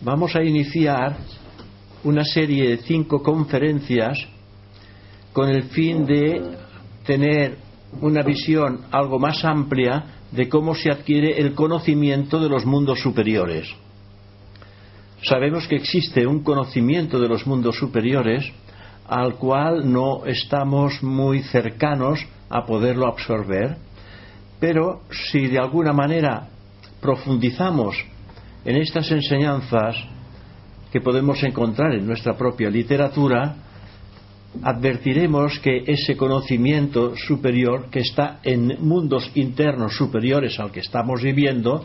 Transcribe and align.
Vamos 0.00 0.34
a 0.34 0.42
iniciar 0.42 1.18
una 2.04 2.24
serie 2.24 2.70
de 2.70 2.76
cinco 2.78 3.22
conferencias 3.22 4.18
con 5.32 5.48
el 5.48 5.64
fin 5.64 6.06
de 6.06 6.56
tener 7.04 7.58
una 8.00 8.22
visión 8.22 8.86
algo 8.90 9.18
más 9.18 9.44
amplia 9.44 10.04
de 10.32 10.48
cómo 10.48 10.74
se 10.74 10.90
adquiere 10.90 11.38
el 11.38 11.54
conocimiento 11.54 12.40
de 12.40 12.48
los 12.48 12.64
mundos 12.64 13.00
superiores. 13.00 13.68
Sabemos 15.22 15.66
que 15.66 15.76
existe 15.76 16.26
un 16.26 16.44
conocimiento 16.44 17.18
de 17.18 17.28
los 17.28 17.46
mundos 17.46 17.76
superiores 17.76 18.44
al 19.08 19.34
cual 19.34 19.90
no 19.90 20.26
estamos 20.26 21.02
muy 21.02 21.42
cercanos 21.42 22.24
a 22.50 22.64
poderlo 22.64 23.06
absorber, 23.06 23.76
pero 24.60 25.02
si 25.30 25.46
de 25.48 25.58
alguna 25.58 25.92
manera 25.92 26.48
profundizamos 27.00 27.96
en 28.64 28.76
estas 28.76 29.10
enseñanzas 29.10 29.96
que 30.92 31.00
podemos 31.00 31.42
encontrar 31.42 31.94
en 31.94 32.06
nuestra 32.06 32.36
propia 32.36 32.70
literatura, 32.70 33.56
advertiremos 34.62 35.58
que 35.60 35.84
ese 35.86 36.16
conocimiento 36.16 37.14
superior 37.16 37.90
que 37.90 38.00
está 38.00 38.40
en 38.42 38.76
mundos 38.80 39.30
internos 39.34 39.96
superiores 39.96 40.58
al 40.60 40.70
que 40.70 40.80
estamos 40.80 41.22
viviendo, 41.22 41.84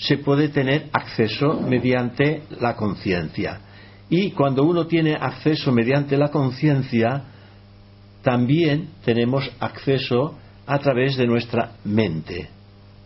se 0.00 0.18
puede 0.18 0.48
tener 0.48 0.88
acceso 0.92 1.60
mediante 1.60 2.42
la 2.60 2.74
conciencia. 2.76 3.60
Y 4.08 4.30
cuando 4.32 4.64
uno 4.64 4.86
tiene 4.86 5.14
acceso 5.14 5.72
mediante 5.72 6.16
la 6.16 6.30
conciencia, 6.30 7.22
también 8.22 8.88
tenemos 9.04 9.50
acceso 9.60 10.36
a 10.66 10.78
través 10.78 11.16
de 11.16 11.26
nuestra 11.26 11.72
mente. 11.84 12.48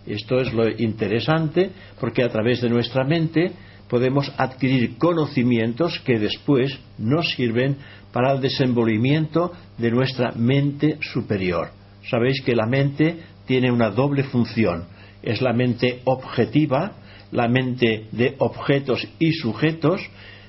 Esto 0.07 0.39
es 0.41 0.53
lo 0.53 0.69
interesante 0.69 1.71
porque 1.99 2.23
a 2.23 2.29
través 2.29 2.61
de 2.61 2.69
nuestra 2.69 3.05
mente 3.05 3.53
podemos 3.89 4.31
adquirir 4.37 4.97
conocimientos 4.99 6.01
que 6.05 6.19
después 6.19 6.79
nos 6.99 7.29
sirven 7.31 7.77
para 8.13 8.33
el 8.33 8.41
desenvolvimiento 8.41 9.53
de 9.79 9.91
nuestra 9.91 10.33
mente 10.33 10.99
superior. 11.01 11.71
Sabéis 12.09 12.43
que 12.43 12.55
la 12.55 12.67
mente 12.67 13.19
tiene 13.47 13.71
una 13.73 13.91
doble 13.91 14.25
función. 14.25 14.85
Es 15.25 15.41
la 15.41 15.55
mente 15.55 16.03
objetiva, 16.05 16.93
la 17.33 17.49
mente 17.49 18.09
de 18.13 18.35
objetos 18.39 19.07
y 19.19 19.33
sujetos, 19.33 20.01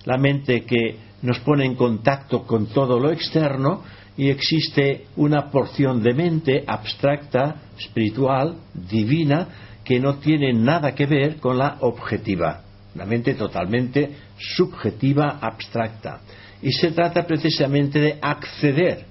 la 0.03 0.17
mente 0.17 0.65
que 0.65 0.97
nos 1.21 1.39
pone 1.39 1.65
en 1.65 1.75
contacto 1.75 2.43
con 2.43 2.67
todo 2.67 2.99
lo 2.99 3.11
externo 3.11 3.83
y 4.17 4.29
existe 4.29 5.05
una 5.15 5.49
porción 5.49 6.03
de 6.03 6.13
mente 6.13 6.63
abstracta, 6.67 7.55
espiritual, 7.79 8.57
divina, 8.73 9.47
que 9.83 9.99
no 9.99 10.15
tiene 10.15 10.53
nada 10.53 10.93
que 10.93 11.05
ver 11.05 11.37
con 11.37 11.57
la 11.57 11.77
objetiva, 11.79 12.61
una 12.93 13.05
mente 13.05 13.33
totalmente 13.35 14.11
subjetiva, 14.37 15.39
abstracta. 15.41 16.19
Y 16.61 16.71
se 16.71 16.91
trata 16.91 17.25
precisamente 17.25 17.99
de 17.99 18.17
acceder 18.21 19.05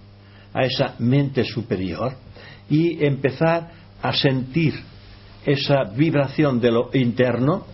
a 0.52 0.64
esa 0.64 0.94
mente 0.98 1.42
superior 1.44 2.12
y 2.68 3.04
empezar 3.04 3.70
a 4.02 4.12
sentir 4.12 4.74
esa 5.44 5.84
vibración 5.84 6.60
de 6.60 6.70
lo 6.70 6.90
interno 6.92 7.64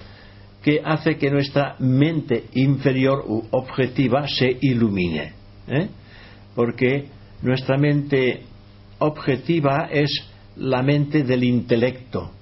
que 0.62 0.80
hace 0.84 1.16
que 1.16 1.30
nuestra 1.30 1.76
mente 1.78 2.44
inferior 2.54 3.24
u 3.26 3.44
objetiva 3.50 4.26
se 4.28 4.58
ilumine. 4.60 5.32
¿eh? 5.68 5.88
Porque 6.54 7.06
nuestra 7.42 7.78
mente 7.78 8.42
objetiva 8.98 9.88
es 9.90 10.10
la 10.56 10.82
mente 10.82 11.22
del 11.22 11.44
intelecto 11.44 12.32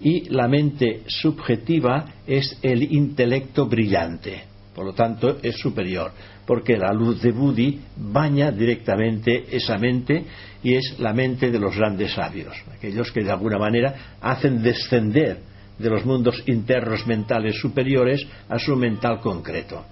y 0.00 0.28
la 0.28 0.46
mente 0.46 1.02
subjetiva 1.06 2.04
es 2.26 2.58
el 2.62 2.82
intelecto 2.94 3.66
brillante. 3.66 4.44
Por 4.74 4.86
lo 4.86 4.92
tanto, 4.92 5.38
es 5.42 5.56
superior 5.56 6.12
porque 6.46 6.76
la 6.76 6.92
luz 6.92 7.22
de 7.22 7.32
Budi 7.32 7.80
baña 7.96 8.50
directamente 8.50 9.44
esa 9.50 9.78
mente 9.78 10.24
y 10.62 10.74
es 10.74 10.96
la 10.98 11.12
mente 11.12 11.50
de 11.50 11.58
los 11.58 11.76
grandes 11.76 12.12
sabios, 12.12 12.54
aquellos 12.74 13.10
que 13.12 13.22
de 13.22 13.30
alguna 13.30 13.58
manera 13.58 14.16
hacen 14.20 14.62
descender 14.62 15.38
de 15.78 15.90
los 15.90 16.04
mundos 16.04 16.42
internos 16.46 17.06
mentales 17.06 17.58
superiores 17.60 18.26
a 18.48 18.58
su 18.58 18.76
mental 18.76 19.20
concreto. 19.20 19.84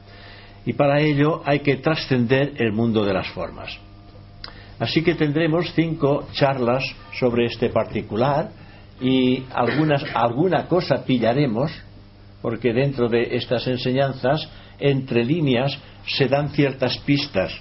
Y 0.64 0.74
para 0.74 1.00
ello 1.00 1.42
hay 1.44 1.60
que 1.60 1.76
trascender 1.76 2.54
el 2.58 2.72
mundo 2.72 3.04
de 3.04 3.14
las 3.14 3.28
formas. 3.28 3.76
Así 4.78 5.02
que 5.02 5.14
tendremos 5.14 5.72
cinco 5.74 6.28
charlas 6.32 6.84
sobre 7.18 7.46
este 7.46 7.68
particular 7.68 8.50
y 9.00 9.44
algunas, 9.52 10.04
alguna 10.14 10.66
cosa 10.66 11.04
pillaremos, 11.04 11.72
porque 12.40 12.72
dentro 12.72 13.08
de 13.08 13.36
estas 13.36 13.66
enseñanzas, 13.66 14.48
entre 14.82 15.24
líneas, 15.24 15.78
se 16.06 16.26
dan 16.26 16.50
ciertas 16.50 16.98
pistas, 16.98 17.52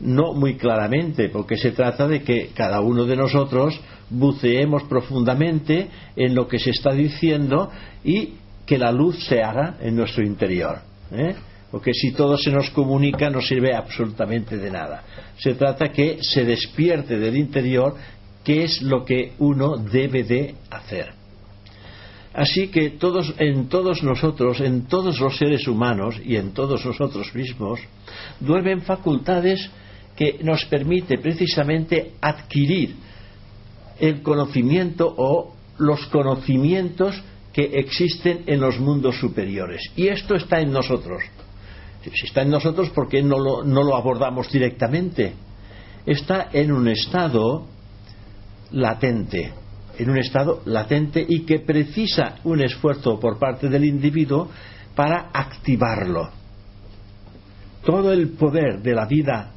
no 0.00 0.32
muy 0.32 0.56
claramente, 0.56 1.28
porque 1.28 1.56
se 1.56 1.72
trata 1.72 2.08
de 2.08 2.22
que 2.22 2.50
cada 2.54 2.80
uno 2.80 3.04
de 3.04 3.16
nosotros 3.16 3.78
buceemos 4.10 4.84
profundamente 4.84 5.88
en 6.16 6.34
lo 6.34 6.46
que 6.48 6.58
se 6.58 6.70
está 6.70 6.92
diciendo 6.92 7.70
y 8.04 8.34
que 8.66 8.78
la 8.78 8.92
luz 8.92 9.24
se 9.26 9.42
haga 9.42 9.76
en 9.80 9.96
nuestro 9.96 10.24
interior. 10.24 10.80
¿eh? 11.12 11.34
Porque 11.70 11.92
si 11.94 12.12
todo 12.12 12.36
se 12.36 12.50
nos 12.50 12.70
comunica 12.70 13.30
no 13.30 13.40
sirve 13.40 13.74
absolutamente 13.74 14.58
de 14.58 14.70
nada. 14.70 15.04
Se 15.38 15.54
trata 15.54 15.90
que 15.90 16.18
se 16.20 16.44
despierte 16.44 17.18
del 17.18 17.36
interior 17.36 17.94
qué 18.44 18.64
es 18.64 18.82
lo 18.82 19.04
que 19.04 19.32
uno 19.38 19.76
debe 19.76 20.24
de 20.24 20.54
hacer. 20.70 21.21
Así 22.34 22.68
que 22.68 22.90
todos, 22.90 23.34
en 23.38 23.68
todos 23.68 24.02
nosotros, 24.02 24.60
en 24.60 24.86
todos 24.86 25.20
los 25.20 25.36
seres 25.36 25.68
humanos 25.68 26.16
y 26.24 26.36
en 26.36 26.52
todos 26.52 26.84
nosotros 26.84 27.34
mismos, 27.34 27.80
duermen 28.40 28.82
facultades 28.82 29.70
que 30.16 30.38
nos 30.42 30.64
permite 30.64 31.18
precisamente 31.18 32.12
adquirir 32.20 32.96
el 34.00 34.22
conocimiento 34.22 35.12
o 35.16 35.54
los 35.78 36.06
conocimientos 36.06 37.22
que 37.52 37.64
existen 37.64 38.44
en 38.46 38.60
los 38.60 38.78
mundos 38.78 39.18
superiores. 39.18 39.82
Y 39.94 40.08
esto 40.08 40.34
está 40.34 40.60
en 40.60 40.72
nosotros. 40.72 41.22
Si 42.02 42.26
está 42.26 42.42
en 42.42 42.50
nosotros, 42.50 42.88
¿por 42.90 43.08
qué 43.08 43.22
no 43.22 43.38
lo, 43.38 43.62
no 43.62 43.82
lo 43.82 43.94
abordamos 43.94 44.50
directamente? 44.50 45.34
Está 46.06 46.48
en 46.52 46.72
un 46.72 46.88
estado 46.88 47.66
latente 48.72 49.52
en 49.98 50.10
un 50.10 50.18
estado 50.18 50.62
latente 50.64 51.24
y 51.26 51.40
que 51.42 51.60
precisa 51.60 52.36
un 52.44 52.60
esfuerzo 52.60 53.18
por 53.20 53.38
parte 53.38 53.68
del 53.68 53.84
individuo 53.84 54.50
para 54.94 55.30
activarlo. 55.32 56.30
Todo 57.84 58.12
el 58.12 58.30
poder 58.30 58.80
de 58.80 58.94
la 58.94 59.06
vida 59.06 59.50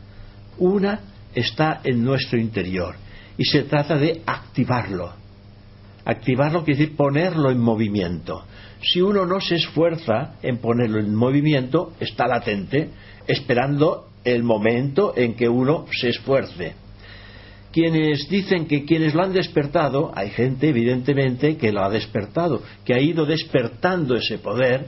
una 0.58 1.00
está 1.34 1.82
en 1.84 2.04
nuestro 2.04 2.40
interior 2.40 2.96
y 3.38 3.44
se 3.46 3.64
trata 3.64 3.98
de 3.98 4.22
activarlo. 4.26 5.14
Activarlo 6.06 6.64
quiere 6.64 6.80
decir 6.80 6.96
ponerlo 6.96 7.52
en 7.52 7.60
movimiento. 7.60 8.46
Si 8.82 9.02
uno 9.02 9.26
no 9.26 9.42
se 9.42 9.56
esfuerza 9.56 10.36
en 10.42 10.58
ponerlo 10.58 11.00
en 11.00 11.14
movimiento, 11.16 11.94
está 12.00 12.28
latente, 12.28 12.90
esperando 13.28 14.10
el 14.24 14.44
momento 14.44 15.14
en 15.16 15.34
que 15.36 15.50
uno 15.50 15.86
se 15.92 16.10
esfuerce 16.10 16.85
quienes 17.76 18.30
dicen 18.30 18.68
que 18.68 18.86
quienes 18.86 19.14
lo 19.14 19.22
han 19.22 19.34
despertado, 19.34 20.10
hay 20.16 20.30
gente 20.30 20.70
evidentemente 20.70 21.58
que 21.58 21.74
lo 21.74 21.84
ha 21.84 21.90
despertado, 21.90 22.62
que 22.86 22.94
ha 22.94 23.02
ido 23.02 23.26
despertando 23.26 24.16
ese 24.16 24.38
poder 24.38 24.88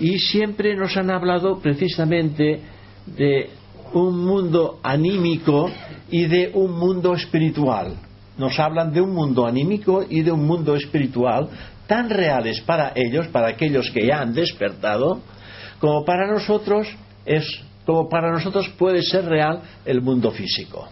y 0.00 0.18
siempre 0.18 0.74
nos 0.74 0.96
han 0.96 1.10
hablado 1.10 1.58
precisamente 1.58 2.62
de 3.04 3.50
un 3.92 4.24
mundo 4.24 4.80
anímico 4.82 5.70
y 6.10 6.24
de 6.24 6.50
un 6.54 6.72
mundo 6.78 7.12
espiritual. 7.12 7.94
Nos 8.38 8.58
hablan 8.58 8.90
de 8.94 9.02
un 9.02 9.12
mundo 9.12 9.46
anímico 9.46 10.02
y 10.08 10.22
de 10.22 10.32
un 10.32 10.46
mundo 10.46 10.76
espiritual 10.76 11.50
tan 11.86 12.08
reales 12.08 12.62
para 12.62 12.94
ellos, 12.94 13.28
para 13.28 13.48
aquellos 13.48 13.90
que 13.90 14.06
ya 14.06 14.22
han 14.22 14.32
despertado, 14.32 15.20
como 15.78 16.06
para 16.06 16.26
nosotros 16.26 16.88
es 17.26 17.44
como 17.84 18.08
para 18.08 18.32
nosotros 18.32 18.66
puede 18.78 19.02
ser 19.02 19.26
real 19.26 19.60
el 19.84 20.00
mundo 20.00 20.30
físico. 20.30 20.88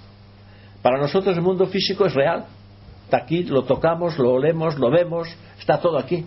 Para 0.83 0.99
nosotros 0.99 1.37
el 1.37 1.43
mundo 1.43 1.67
físico 1.67 2.07
es 2.07 2.15
real. 2.15 2.45
Está 3.05 3.19
aquí, 3.19 3.45
lo 3.45 3.63
tocamos, 3.65 4.19
lo 4.19 4.33
olemos, 4.33 4.79
lo 4.79 4.91
vemos, 4.91 5.29
está 5.59 5.79
todo 5.79 5.99
aquí. 5.99 6.25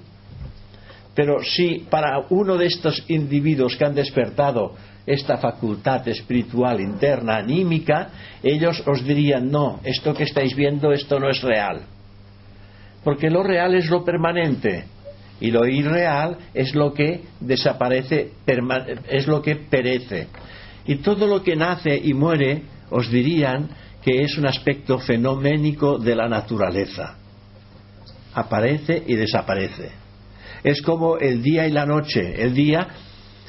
Pero 1.14 1.42
si 1.44 1.86
para 1.90 2.26
uno 2.30 2.58
de 2.58 2.68
estos 2.68 3.04
individuos 3.10 3.76
que 3.76 3.86
han 3.86 3.96
despertado 3.96 4.74
esta 5.06 5.38
facultad 5.38 6.08
espiritual 6.08 6.82
interna, 6.82 7.38
anímica, 7.38 8.10
ellos 8.42 8.84
os 8.86 9.04
dirían, 9.04 9.52
no, 9.52 9.80
esto 9.84 10.14
que 10.14 10.24
estáis 10.24 10.56
viendo, 10.56 10.92
esto 10.92 11.20
no 11.20 11.30
es 11.30 11.42
real. 11.42 11.82
Porque 13.04 13.30
lo 13.30 13.44
real 13.44 13.76
es 13.76 13.90
lo 13.90 14.04
permanente 14.04 14.86
y 15.40 15.52
lo 15.52 15.68
irreal 15.68 16.38
es 16.54 16.74
lo 16.74 16.94
que 16.94 17.22
desaparece, 17.40 18.32
es 19.10 19.28
lo 19.28 19.42
que 19.42 19.56
perece. 19.56 20.28
Y 20.88 20.96
todo 20.98 21.28
lo 21.28 21.44
que 21.44 21.56
nace 21.56 21.96
y 21.96 22.14
muere 22.14 22.64
os 22.90 23.10
dirían 23.10 23.70
que 24.06 24.22
es 24.22 24.38
un 24.38 24.46
aspecto 24.46 25.00
fenoménico 25.00 25.98
de 25.98 26.16
la 26.16 26.30
naturaleza. 26.30 27.16
Aparece 28.36 29.02
y 29.08 29.16
desaparece. 29.16 29.90
Es 30.64 30.80
como 30.84 31.18
el 31.18 31.42
día 31.42 31.66
y 31.68 31.72
la 31.72 31.88
noche. 31.88 32.40
El 32.40 32.54
día 32.54 32.88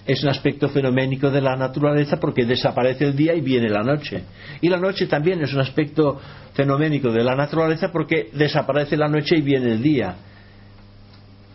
es 0.06 0.22
un 0.22 0.30
aspecto 0.30 0.70
fenoménico 0.70 1.30
de 1.30 1.42
la 1.42 1.56
naturaleza 1.56 2.16
porque 2.18 2.46
desaparece 2.46 3.04
el 3.04 3.14
día 3.14 3.34
y 3.34 3.42
viene 3.42 3.68
la 3.68 3.82
noche. 3.82 4.22
Y 4.62 4.70
la 4.70 4.78
noche 4.78 5.06
también 5.06 5.42
es 5.42 5.52
un 5.52 5.60
aspecto 5.60 6.18
fenoménico 6.54 7.10
de 7.10 7.22
la 7.22 7.36
naturaleza 7.36 7.92
porque 7.92 8.30
desaparece 8.32 8.96
la 8.96 9.08
noche 9.08 9.36
y 9.36 9.42
viene 9.42 9.72
el 9.72 9.82
día. 9.82 10.16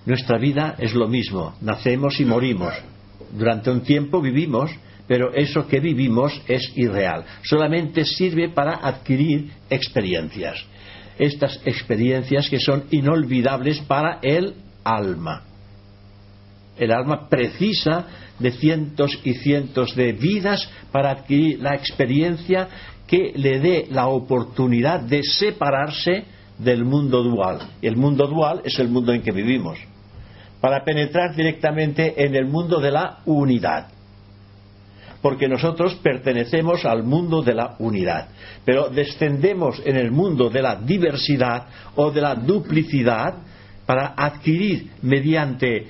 Nuestra 0.05 0.37
vida 0.37 0.75
es 0.77 0.93
lo 0.93 1.07
mismo, 1.07 1.55
nacemos 1.61 2.19
y 2.19 2.25
morimos. 2.25 2.75
Durante 3.31 3.71
un 3.71 3.81
tiempo 3.81 4.21
vivimos, 4.21 4.69
pero 5.07 5.33
eso 5.33 5.67
que 5.67 5.79
vivimos 5.79 6.41
es 6.47 6.71
irreal. 6.75 7.25
Solamente 7.43 8.05
sirve 8.05 8.49
para 8.49 8.75
adquirir 8.75 9.51
experiencias. 9.69 10.63
Estas 11.17 11.59
experiencias 11.65 12.49
que 12.49 12.59
son 12.59 12.85
inolvidables 12.91 13.79
para 13.81 14.19
el 14.21 14.55
alma. 14.83 15.43
El 16.77 16.91
alma 16.91 17.27
precisa 17.29 18.07
de 18.39 18.51
cientos 18.51 19.19
y 19.23 19.33
cientos 19.35 19.95
de 19.95 20.13
vidas 20.13 20.67
para 20.91 21.11
adquirir 21.11 21.59
la 21.59 21.75
experiencia 21.75 22.67
que 23.05 23.33
le 23.35 23.59
dé 23.59 23.87
la 23.91 24.07
oportunidad 24.07 25.01
de 25.01 25.21
separarse 25.23 26.23
del 26.57 26.85
mundo 26.85 27.23
dual. 27.23 27.59
El 27.81 27.97
mundo 27.97 28.27
dual 28.27 28.61
es 28.63 28.79
el 28.79 28.87
mundo 28.87 29.13
en 29.13 29.21
que 29.21 29.31
vivimos. 29.31 29.77
Para 30.59 30.83
penetrar 30.83 31.35
directamente 31.35 32.23
en 32.23 32.35
el 32.35 32.45
mundo 32.45 32.79
de 32.79 32.91
la 32.91 33.19
unidad. 33.25 33.87
Porque 35.21 35.47
nosotros 35.47 35.95
pertenecemos 35.95 36.85
al 36.85 37.03
mundo 37.03 37.41
de 37.41 37.53
la 37.53 37.75
unidad. 37.79 38.29
Pero 38.65 38.89
descendemos 38.89 39.81
en 39.85 39.95
el 39.95 40.11
mundo 40.11 40.49
de 40.49 40.61
la 40.61 40.75
diversidad 40.75 41.67
o 41.95 42.11
de 42.11 42.21
la 42.21 42.35
duplicidad 42.35 43.35
para 43.85 44.13
adquirir 44.17 44.89
mediante 45.01 45.87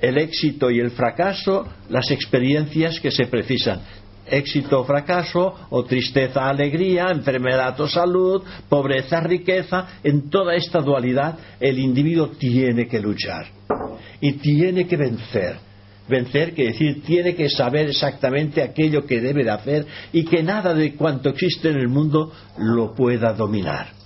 el 0.00 0.18
éxito 0.18 0.70
y 0.70 0.80
el 0.80 0.90
fracaso, 0.92 1.66
las 1.88 2.10
experiencias 2.10 2.98
que 3.00 3.10
se 3.10 3.26
precisan. 3.26 3.80
Éxito 4.26 4.80
o 4.80 4.84
fracaso, 4.84 5.54
o 5.70 5.84
tristeza, 5.84 6.48
alegría, 6.48 7.08
enfermedad 7.10 7.78
o 7.80 7.88
salud, 7.88 8.42
pobreza, 8.68 9.20
riqueza, 9.20 9.98
en 10.04 10.30
toda 10.30 10.54
esta 10.54 10.80
dualidad 10.80 11.36
el 11.58 11.78
individuo 11.78 12.28
tiene 12.28 12.86
que 12.86 13.00
luchar 13.00 13.46
y 14.20 14.34
tiene 14.34 14.86
que 14.86 14.96
vencer. 14.96 15.69
Vencer 16.10 16.52
quiere 16.52 16.72
decir, 16.72 17.02
tiene 17.02 17.34
que 17.34 17.48
saber 17.48 17.88
exactamente 17.88 18.62
aquello 18.62 19.06
que 19.06 19.20
debe 19.20 19.44
de 19.44 19.50
hacer 19.50 19.86
y 20.12 20.24
que 20.24 20.42
nada 20.42 20.74
de 20.74 20.94
cuanto 20.94 21.30
existe 21.30 21.70
en 21.70 21.76
el 21.76 21.88
mundo 21.88 22.32
lo 22.58 22.94
pueda 22.94 23.32
dominar 23.32 24.00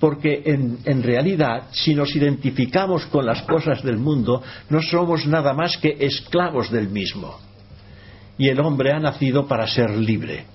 porque 0.00 0.42
en, 0.46 1.02
realidad 1.02 1.64
si 1.72 1.94
nos 1.94 2.16
identificamos 2.16 3.04
con 3.06 3.26
las 3.26 3.42
cosas 3.42 3.82
del 3.82 3.98
mundo 3.98 4.42
no 4.70 4.80
somos 4.80 5.26
nada 5.26 5.52
más 5.52 5.76
que 5.76 5.94
esclavos 6.00 6.70
del 6.70 6.88
mismo. 6.88 7.38
Y 8.38 8.48
el 8.48 8.58
hombre 8.60 8.92
ha 8.92 8.98
nacido 8.98 9.46
para 9.46 9.66
ser 9.66 9.90
libre, 9.90 10.46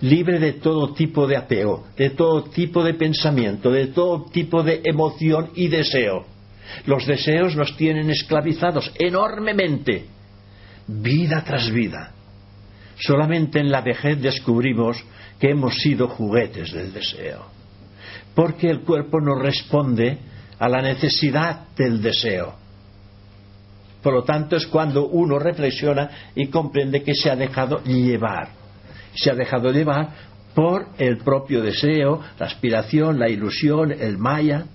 libre 0.00 0.38
de 0.38 0.54
todo 0.54 0.94
tipo 0.94 1.26
de 1.26 1.36
apego, 1.36 1.84
de 1.94 2.10
todo 2.10 2.44
tipo 2.44 2.82
de 2.82 2.94
pensamiento, 2.94 3.70
de 3.70 3.88
todo 3.88 4.24
tipo 4.32 4.62
de 4.62 4.80
emoción 4.82 5.50
y 5.54 5.68
deseo. 5.68 6.24
Los 6.86 7.06
deseos 7.06 7.54
nos 7.54 7.76
tienen 7.76 8.08
esclavizados 8.10 8.90
enormemente, 8.98 10.06
vida 10.86 11.42
tras 11.44 11.70
vida. 11.70 12.12
Solamente 12.98 13.60
en 13.60 13.70
la 13.70 13.82
vejez 13.82 14.20
descubrimos 14.20 15.02
que 15.38 15.50
hemos 15.50 15.74
sido 15.76 16.08
juguetes 16.08 16.72
del 16.72 16.92
deseo 16.92 17.56
porque 18.36 18.68
el 18.68 18.82
cuerpo 18.82 19.18
no 19.18 19.34
responde 19.34 20.18
a 20.58 20.68
la 20.68 20.82
necesidad 20.82 21.68
del 21.74 22.02
deseo. 22.02 22.54
Por 24.02 24.12
lo 24.12 24.22
tanto, 24.24 24.56
es 24.56 24.66
cuando 24.66 25.08
uno 25.08 25.38
reflexiona 25.38 26.10
y 26.34 26.48
comprende 26.48 27.02
que 27.02 27.14
se 27.14 27.30
ha 27.30 27.34
dejado 27.34 27.82
llevar. 27.82 28.50
Se 29.14 29.30
ha 29.30 29.34
dejado 29.34 29.72
llevar 29.72 30.10
por 30.54 30.86
el 30.98 31.16
propio 31.18 31.62
deseo, 31.62 32.20
la 32.38 32.46
aspiración, 32.46 33.18
la 33.18 33.30
ilusión, 33.30 33.90
el 33.90 34.18
maya. 34.18 34.66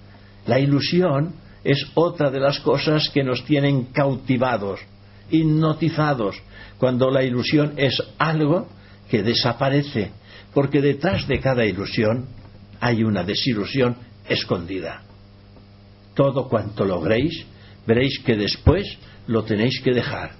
La 0.47 0.59
ilusión 0.59 1.35
es 1.63 1.85
otra 1.93 2.31
de 2.31 2.39
las 2.39 2.59
cosas 2.61 3.09
que 3.13 3.23
nos 3.23 3.45
tienen 3.45 3.85
cautivados, 3.93 4.79
hipnotizados, 5.31 6.41
cuando 6.77 7.09
la 7.09 7.23
ilusión 7.23 7.73
es 7.77 8.01
algo 8.17 8.67
que 9.09 9.23
desaparece, 9.23 10.11
porque 10.53 10.81
detrás 10.81 11.27
de 11.27 11.39
cada 11.39 11.65
ilusión 11.65 12.27
hay 12.79 13.03
una 13.03 13.23
desilusión 13.23 13.95
escondida. 14.27 15.03
Todo 16.15 16.47
cuanto 16.49 16.85
logréis, 16.85 17.45
veréis 17.85 18.19
que 18.19 18.35
después 18.35 18.97
lo 19.27 19.43
tenéis 19.43 19.81
que 19.81 19.93
dejar. 19.93 20.31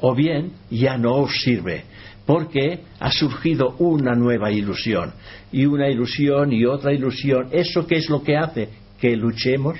O 0.00 0.14
bien 0.14 0.52
ya 0.70 0.96
no 0.96 1.16
os 1.16 1.42
sirve, 1.42 1.84
porque 2.24 2.84
ha 2.98 3.10
surgido 3.10 3.76
una 3.78 4.14
nueva 4.14 4.50
ilusión. 4.50 5.12
Y 5.52 5.66
una 5.66 5.88
ilusión 5.90 6.52
y 6.52 6.64
otra 6.64 6.92
ilusión. 6.94 7.48
¿Eso 7.50 7.86
qué 7.86 7.96
es 7.96 8.08
lo 8.08 8.22
que 8.22 8.36
hace? 8.36 8.68
Que 8.98 9.16
luchemos 9.16 9.78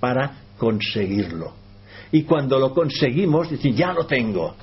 para 0.00 0.38
conseguirlo. 0.58 1.61
Y 2.12 2.22
cuando 2.24 2.58
lo 2.58 2.72
conseguimos, 2.72 3.50
decir, 3.50 3.74
ya 3.74 3.92
lo 3.92 4.06
tengo. 4.06 4.54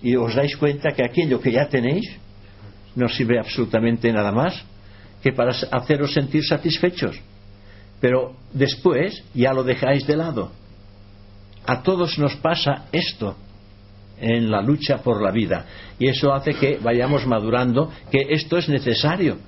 Y 0.00 0.14
os 0.16 0.34
dais 0.34 0.56
cuenta 0.56 0.92
que 0.92 1.04
aquello 1.04 1.40
que 1.40 1.50
ya 1.52 1.68
tenéis 1.68 2.06
no 2.94 3.08
sirve 3.08 3.38
absolutamente 3.38 4.12
nada 4.12 4.32
más 4.32 4.64
que 5.22 5.32
para 5.32 5.50
haceros 5.72 6.12
sentir 6.12 6.44
satisfechos. 6.44 7.16
Pero 8.00 8.36
después 8.52 9.24
ya 9.34 9.52
lo 9.52 9.64
dejáis 9.64 10.06
de 10.06 10.16
lado. 10.16 10.52
A 11.66 11.82
todos 11.82 12.18
nos 12.18 12.36
pasa 12.36 12.86
esto 12.92 13.36
en 14.20 14.50
la 14.50 14.62
lucha 14.62 14.98
por 14.98 15.20
la 15.20 15.30
vida. 15.30 15.66
Y 15.98 16.06
eso 16.06 16.32
hace 16.32 16.54
que 16.54 16.78
vayamos 16.78 17.26
madurando 17.26 17.90
que 18.10 18.26
esto 18.30 18.56
es 18.56 18.68
necesario. 18.68 19.38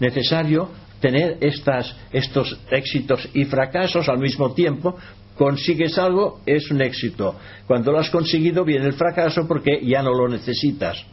Necesario 0.00 0.70
tener 1.00 1.38
estas, 1.40 1.94
estos 2.12 2.58
éxitos 2.70 3.28
y 3.34 3.44
fracasos 3.44 4.08
al 4.08 4.18
mismo 4.18 4.52
tiempo. 4.52 4.96
Consigues 5.36 5.98
algo, 5.98 6.40
es 6.46 6.70
un 6.70 6.80
éxito. 6.80 7.36
Cuando 7.66 7.92
lo 7.92 7.98
has 7.98 8.10
conseguido, 8.10 8.64
viene 8.64 8.86
el 8.86 8.94
fracaso 8.94 9.46
porque 9.46 9.84
ya 9.84 10.02
no 10.02 10.14
lo 10.14 10.28
necesitas 10.28 11.04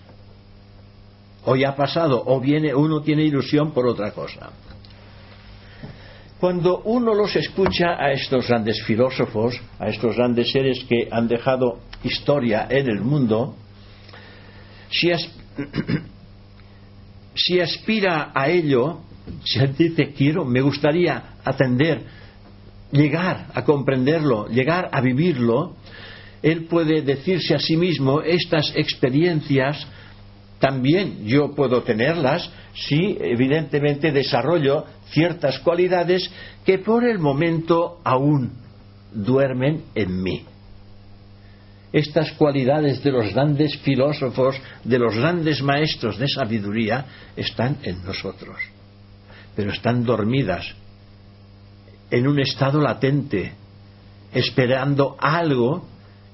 o 1.45 1.55
ya 1.55 1.69
ha 1.69 1.75
pasado, 1.75 2.23
o 2.25 2.39
viene, 2.39 2.73
uno 2.73 3.01
tiene 3.01 3.23
ilusión 3.23 3.73
por 3.73 3.87
otra 3.87 4.11
cosa. 4.11 4.51
Cuando 6.39 6.81
uno 6.83 7.13
los 7.13 7.35
escucha 7.35 7.95
a 7.97 8.11
estos 8.11 8.47
grandes 8.47 8.83
filósofos, 8.83 9.59
a 9.79 9.87
estos 9.87 10.15
grandes 10.15 10.51
seres 10.51 10.85
que 10.87 11.07
han 11.11 11.27
dejado 11.27 11.79
historia 12.03 12.67
en 12.69 12.89
el 12.89 13.01
mundo, 13.01 13.55
si, 14.89 15.11
si 17.35 17.59
aspira 17.59 18.31
a 18.33 18.49
ello, 18.49 18.99
si 19.43 19.65
dice 19.67 20.13
quiero, 20.13 20.43
me 20.43 20.61
gustaría 20.61 21.35
atender, 21.43 22.03
llegar 22.93 23.47
a 23.53 23.65
comprenderlo, 23.65 24.47
llegar 24.47 24.89
a 24.91 25.01
vivirlo, 25.01 25.75
él 26.41 26.65
puede 26.65 27.01
decirse 27.01 27.55
a 27.55 27.59
sí 27.59 27.75
mismo 27.75 28.21
estas 28.21 28.71
experiencias 28.75 29.85
también 30.59 31.25
yo 31.25 31.53
puedo 31.53 31.83
tenerlas 31.83 32.49
si 32.73 33.17
evidentemente 33.19 34.13
desarrollo 34.13 34.85
ciertas 35.09 35.59
cualidades 35.59 36.31
que 36.65 36.79
por 36.79 37.03
el 37.03 37.19
momento 37.19 37.99
aún 38.05 38.53
duermen 39.11 39.83
en 39.93 40.23
mí. 40.23 40.45
Estas 41.91 42.31
cualidades 42.31 43.03
de 43.03 43.11
los 43.11 43.33
grandes 43.33 43.77
filósofos, 43.79 44.55
de 44.83 44.99
los 44.99 45.15
grandes 45.15 45.61
maestros 45.61 46.17
de 46.17 46.27
sabiduría, 46.27 47.05
están 47.35 47.77
en 47.83 48.03
nosotros, 48.03 48.57
pero 49.55 49.71
están 49.71 50.03
dormidas, 50.03 50.73
en 52.13 52.27
un 52.27 52.39
estado 52.39 52.79
latente, 52.79 53.53
esperando 54.33 55.15
algo 55.19 55.85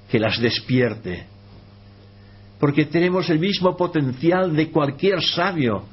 que 0.10 0.20
las 0.20 0.40
despierte 0.40 1.30
porque 2.60 2.86
tenemos 2.86 3.30
el 3.30 3.40
mismo 3.40 3.76
potencial 3.76 4.56
de 4.56 4.70
cualquier 4.70 5.24
sabio, 5.24 5.84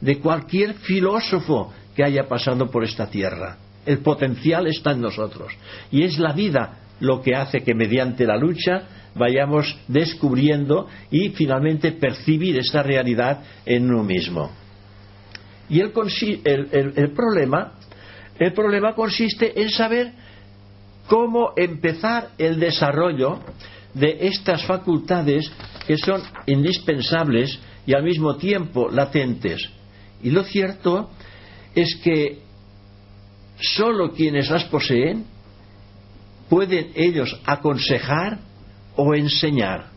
de 0.00 0.18
cualquier 0.18 0.74
filósofo 0.74 1.72
que 1.94 2.02
haya 2.02 2.26
pasado 2.26 2.70
por 2.70 2.82
esta 2.82 3.08
tierra. 3.08 3.58
El 3.84 3.98
potencial 3.98 4.66
está 4.66 4.92
en 4.92 5.02
nosotros. 5.02 5.52
Y 5.90 6.02
es 6.02 6.18
la 6.18 6.32
vida 6.32 6.78
lo 7.00 7.20
que 7.20 7.34
hace 7.34 7.62
que 7.62 7.74
mediante 7.74 8.24
la 8.24 8.38
lucha 8.38 8.84
vayamos 9.14 9.76
descubriendo 9.88 10.88
y 11.10 11.30
finalmente 11.30 11.92
percibir 11.92 12.56
esta 12.56 12.82
realidad 12.82 13.42
en 13.66 13.90
uno 13.92 14.02
mismo. 14.02 14.50
Y 15.68 15.80
el, 15.80 15.92
problema, 17.14 17.74
el 18.38 18.52
problema 18.52 18.94
consiste 18.94 19.60
en 19.60 19.70
saber 19.70 20.12
cómo 21.06 21.52
empezar 21.56 22.30
el 22.38 22.58
desarrollo 22.58 23.40
de 23.94 24.18
estas 24.20 24.64
facultades 24.64 25.50
que 25.86 25.96
son 25.96 26.22
indispensables 26.46 27.58
y 27.86 27.94
al 27.94 28.04
mismo 28.04 28.36
tiempo 28.36 28.88
latentes. 28.88 29.68
Y 30.22 30.30
lo 30.30 30.44
cierto 30.44 31.10
es 31.74 31.96
que 32.02 32.38
sólo 33.60 34.12
quienes 34.12 34.50
las 34.50 34.64
poseen 34.64 35.24
pueden 36.48 36.92
ellos 36.94 37.40
aconsejar 37.44 38.38
o 38.96 39.14
enseñar. 39.14 39.90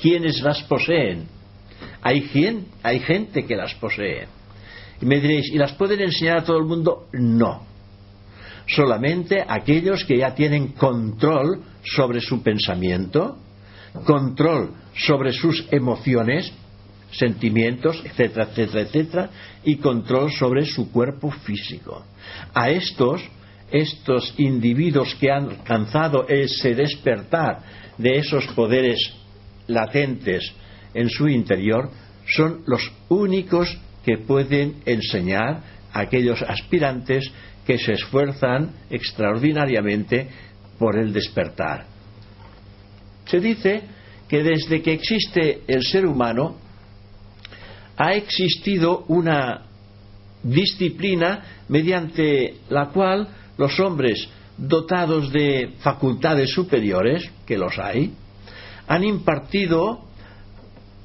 Quienes 0.00 0.40
las 0.42 0.62
poseen. 0.64 1.28
Hay, 2.02 2.28
hay 2.82 2.98
gente 3.00 3.44
que 3.44 3.56
las 3.56 3.74
posee. 3.74 4.26
Y 5.02 5.06
me 5.06 5.20
diréis, 5.20 5.52
¿y 5.52 5.58
las 5.58 5.72
pueden 5.72 6.00
enseñar 6.00 6.38
a 6.38 6.44
todo 6.44 6.58
el 6.58 6.64
mundo? 6.64 7.08
No. 7.12 7.66
Solamente 8.68 9.44
aquellos 9.46 10.04
que 10.04 10.18
ya 10.18 10.32
tienen 10.32 10.68
control 10.68 11.60
sobre 11.82 12.20
su 12.20 12.40
pensamiento, 12.40 13.36
control 14.06 14.70
sobre 14.94 15.32
sus 15.32 15.66
emociones, 15.72 16.52
sentimientos, 17.10 18.00
etcétera, 18.04 18.48
etcétera, 18.50 18.80
etcétera, 18.82 19.30
y 19.64 19.76
control 19.76 20.30
sobre 20.30 20.64
su 20.64 20.92
cuerpo 20.92 21.32
físico. 21.32 22.04
A 22.54 22.70
estos, 22.70 23.22
estos 23.72 24.32
individuos 24.38 25.16
que 25.16 25.32
han 25.32 25.50
alcanzado 25.50 26.28
ese 26.28 26.76
despertar 26.76 27.58
de 27.98 28.18
esos 28.18 28.46
poderes 28.54 28.98
latentes 29.66 30.52
en 30.94 31.10
su 31.10 31.28
interior, 31.28 31.90
son 32.24 32.62
los 32.66 32.92
únicos 33.08 33.76
que 34.04 34.18
pueden 34.18 34.82
enseñar 34.84 35.62
a 35.92 36.00
aquellos 36.00 36.42
aspirantes 36.42 37.30
que 37.66 37.78
se 37.78 37.92
esfuerzan 37.92 38.72
extraordinariamente 38.90 40.28
por 40.78 40.98
el 40.98 41.12
despertar. 41.12 41.86
Se 43.26 43.38
dice 43.38 43.82
que 44.28 44.42
desde 44.42 44.82
que 44.82 44.94
existe 44.94 45.62
el 45.68 45.84
ser 45.84 46.06
humano 46.06 46.56
ha 47.96 48.14
existido 48.14 49.04
una 49.08 49.66
disciplina 50.42 51.42
mediante 51.68 52.56
la 52.68 52.86
cual 52.88 53.28
los 53.56 53.78
hombres 53.78 54.28
dotados 54.56 55.30
de 55.32 55.74
facultades 55.80 56.50
superiores, 56.50 57.30
que 57.46 57.58
los 57.58 57.78
hay, 57.78 58.12
han 58.88 59.04
impartido 59.04 60.04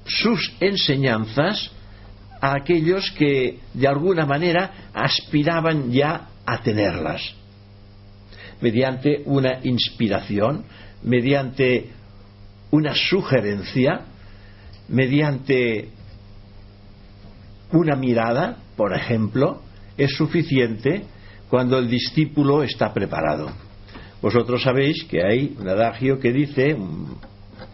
sus 0.05 0.53
enseñanzas 0.59 1.71
a 2.41 2.55
aquellos 2.55 3.11
que 3.11 3.59
de 3.73 3.87
alguna 3.87 4.25
manera 4.25 4.89
aspiraban 4.93 5.91
ya 5.91 6.29
a 6.45 6.61
tenerlas, 6.61 7.21
mediante 8.61 9.21
una 9.25 9.59
inspiración, 9.63 10.63
mediante 11.03 11.91
una 12.71 12.93
sugerencia, 12.95 14.01
mediante 14.89 15.89
una 17.71 17.95
mirada, 17.95 18.57
por 18.75 18.95
ejemplo, 18.95 19.61
es 19.97 20.11
suficiente 20.15 21.03
cuando 21.49 21.77
el 21.77 21.89
discípulo 21.89 22.63
está 22.63 22.93
preparado. 22.93 23.49
Vosotros 24.21 24.63
sabéis 24.63 25.03
que 25.05 25.23
hay 25.23 25.55
un 25.59 25.67
adagio 25.67 26.19
que 26.19 26.31
dice, 26.31 26.75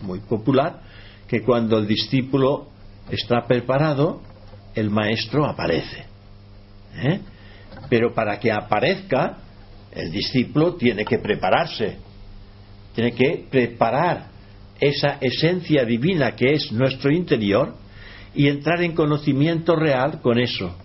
muy 0.01 0.19
popular, 0.19 0.81
que 1.27 1.41
cuando 1.41 1.77
el 1.77 1.87
discípulo 1.87 2.67
está 3.09 3.47
preparado, 3.47 4.21
el 4.75 4.89
maestro 4.89 5.45
aparece. 5.45 6.05
¿Eh? 6.95 7.19
Pero 7.89 8.13
para 8.13 8.39
que 8.39 8.51
aparezca, 8.51 9.37
el 9.91 10.11
discípulo 10.11 10.75
tiene 10.75 11.05
que 11.05 11.19
prepararse, 11.19 11.97
tiene 12.95 13.11
que 13.11 13.45
preparar 13.49 14.27
esa 14.79 15.17
esencia 15.21 15.85
divina 15.85 16.35
que 16.35 16.53
es 16.53 16.71
nuestro 16.71 17.11
interior 17.11 17.75
y 18.35 18.47
entrar 18.47 18.81
en 18.81 18.93
conocimiento 18.93 19.75
real 19.75 20.21
con 20.21 20.39
eso. 20.39 20.75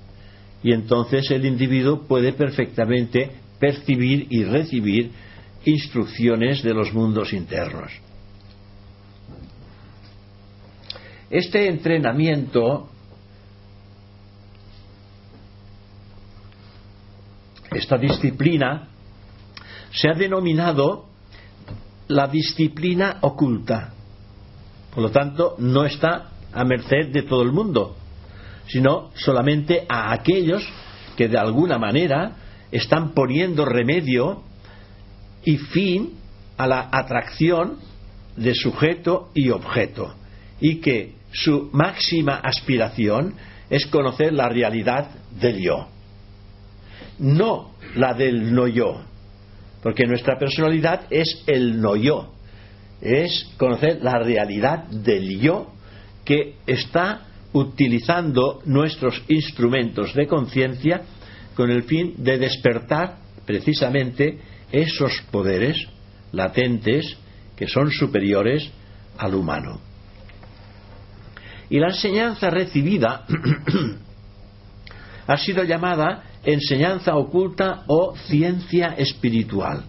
Y 0.62 0.72
entonces 0.72 1.30
el 1.30 1.46
individuo 1.46 2.06
puede 2.06 2.32
perfectamente 2.32 3.30
percibir 3.58 4.26
y 4.30 4.44
recibir 4.44 5.10
instrucciones 5.64 6.62
de 6.62 6.74
los 6.74 6.92
mundos 6.92 7.32
internos. 7.32 7.92
Este 11.30 11.68
entrenamiento, 11.68 12.88
esta 17.70 17.96
disciplina, 17.96 18.88
se 19.90 20.08
ha 20.08 20.14
denominado 20.14 21.06
la 22.08 22.26
disciplina 22.26 23.18
oculta. 23.20 23.92
Por 24.94 25.02
lo 25.02 25.10
tanto, 25.10 25.56
no 25.58 25.84
está 25.84 26.30
a 26.52 26.64
merced 26.64 27.12
de 27.12 27.22
todo 27.22 27.42
el 27.42 27.52
mundo, 27.52 27.96
sino 28.66 29.10
solamente 29.14 29.84
a 29.88 30.12
aquellos 30.12 30.66
que 31.16 31.28
de 31.28 31.38
alguna 31.38 31.78
manera 31.78 32.36
están 32.70 33.10
poniendo 33.10 33.64
remedio 33.64 34.42
y 35.44 35.56
fin 35.56 36.14
a 36.56 36.66
la 36.66 36.88
atracción 36.90 37.78
de 38.36 38.54
sujeto 38.54 39.30
y 39.34 39.50
objeto, 39.50 40.14
y 40.60 40.76
que 40.76 41.14
su 41.32 41.70
máxima 41.72 42.36
aspiración 42.36 43.34
es 43.70 43.86
conocer 43.86 44.32
la 44.32 44.48
realidad 44.48 45.10
del 45.40 45.60
yo, 45.60 45.88
no 47.18 47.72
la 47.94 48.14
del 48.14 48.54
no 48.54 48.66
yo, 48.66 49.00
porque 49.82 50.06
nuestra 50.06 50.38
personalidad 50.38 51.02
es 51.10 51.42
el 51.46 51.80
no 51.80 51.96
yo, 51.96 52.32
es 53.00 53.48
conocer 53.56 54.00
la 54.02 54.18
realidad 54.18 54.84
del 54.88 55.40
yo 55.40 55.72
que 56.24 56.56
está 56.66 57.22
utilizando 57.52 58.60
nuestros 58.66 59.22
instrumentos 59.28 60.14
de 60.14 60.26
conciencia 60.26 61.02
con 61.54 61.70
el 61.70 61.84
fin 61.84 62.14
de 62.18 62.38
despertar 62.38 63.16
precisamente 63.46 64.38
esos 64.70 65.22
poderes 65.30 65.76
latentes 66.32 67.16
que 67.56 67.66
son 67.66 67.90
superiores 67.90 68.70
al 69.16 69.34
humano. 69.34 69.80
Y 71.70 71.78
la 71.78 71.88
enseñanza 71.88 72.50
recibida 72.50 73.26
ha 75.26 75.36
sido 75.38 75.64
llamada 75.64 76.24
enseñanza 76.52 77.16
oculta 77.16 77.84
o 77.86 78.14
ciencia 78.26 78.94
espiritual. 78.96 79.84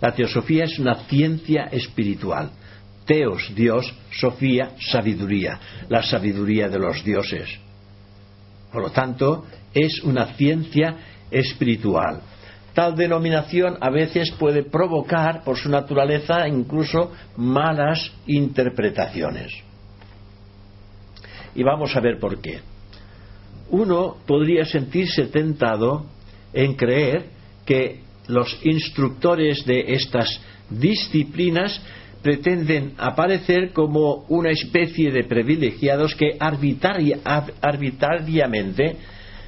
La 0.00 0.14
teosofía 0.14 0.64
es 0.64 0.78
una 0.78 0.94
ciencia 1.06 1.64
espiritual 1.72 2.50
Teos, 3.06 3.52
Dios, 3.54 3.94
Sofía, 4.10 4.72
sabiduría, 4.80 5.58
la 5.88 6.02
sabiduría 6.02 6.68
de 6.68 6.78
los 6.78 7.04
dioses. 7.04 7.48
Por 8.72 8.82
lo 8.82 8.90
tanto, 8.90 9.46
es 9.72 10.02
una 10.02 10.34
ciencia 10.34 10.96
espiritual. 11.30 12.20
Tal 12.74 12.94
denominación 12.94 13.78
a 13.80 13.90
veces 13.90 14.32
puede 14.32 14.64
provocar, 14.64 15.44
por 15.44 15.56
su 15.56 15.70
naturaleza, 15.70 16.46
incluso 16.48 17.12
malas 17.36 18.12
interpretaciones. 18.26 19.52
Y 21.54 21.62
vamos 21.62 21.96
a 21.96 22.00
ver 22.00 22.18
por 22.18 22.40
qué. 22.40 22.60
Uno 23.70 24.16
podría 24.26 24.64
sentirse 24.64 25.26
tentado 25.26 26.06
en 26.52 26.74
creer 26.74 27.26
que 27.64 28.00
los 28.28 28.58
instructores 28.64 29.64
de 29.66 29.94
estas 29.94 30.40
disciplinas 30.70 31.80
pretenden 32.22 32.94
aparecer 32.98 33.72
como 33.72 34.24
una 34.28 34.50
especie 34.50 35.10
de 35.12 35.24
privilegiados 35.24 36.14
que 36.14 36.36
arbitrariamente 36.40 38.96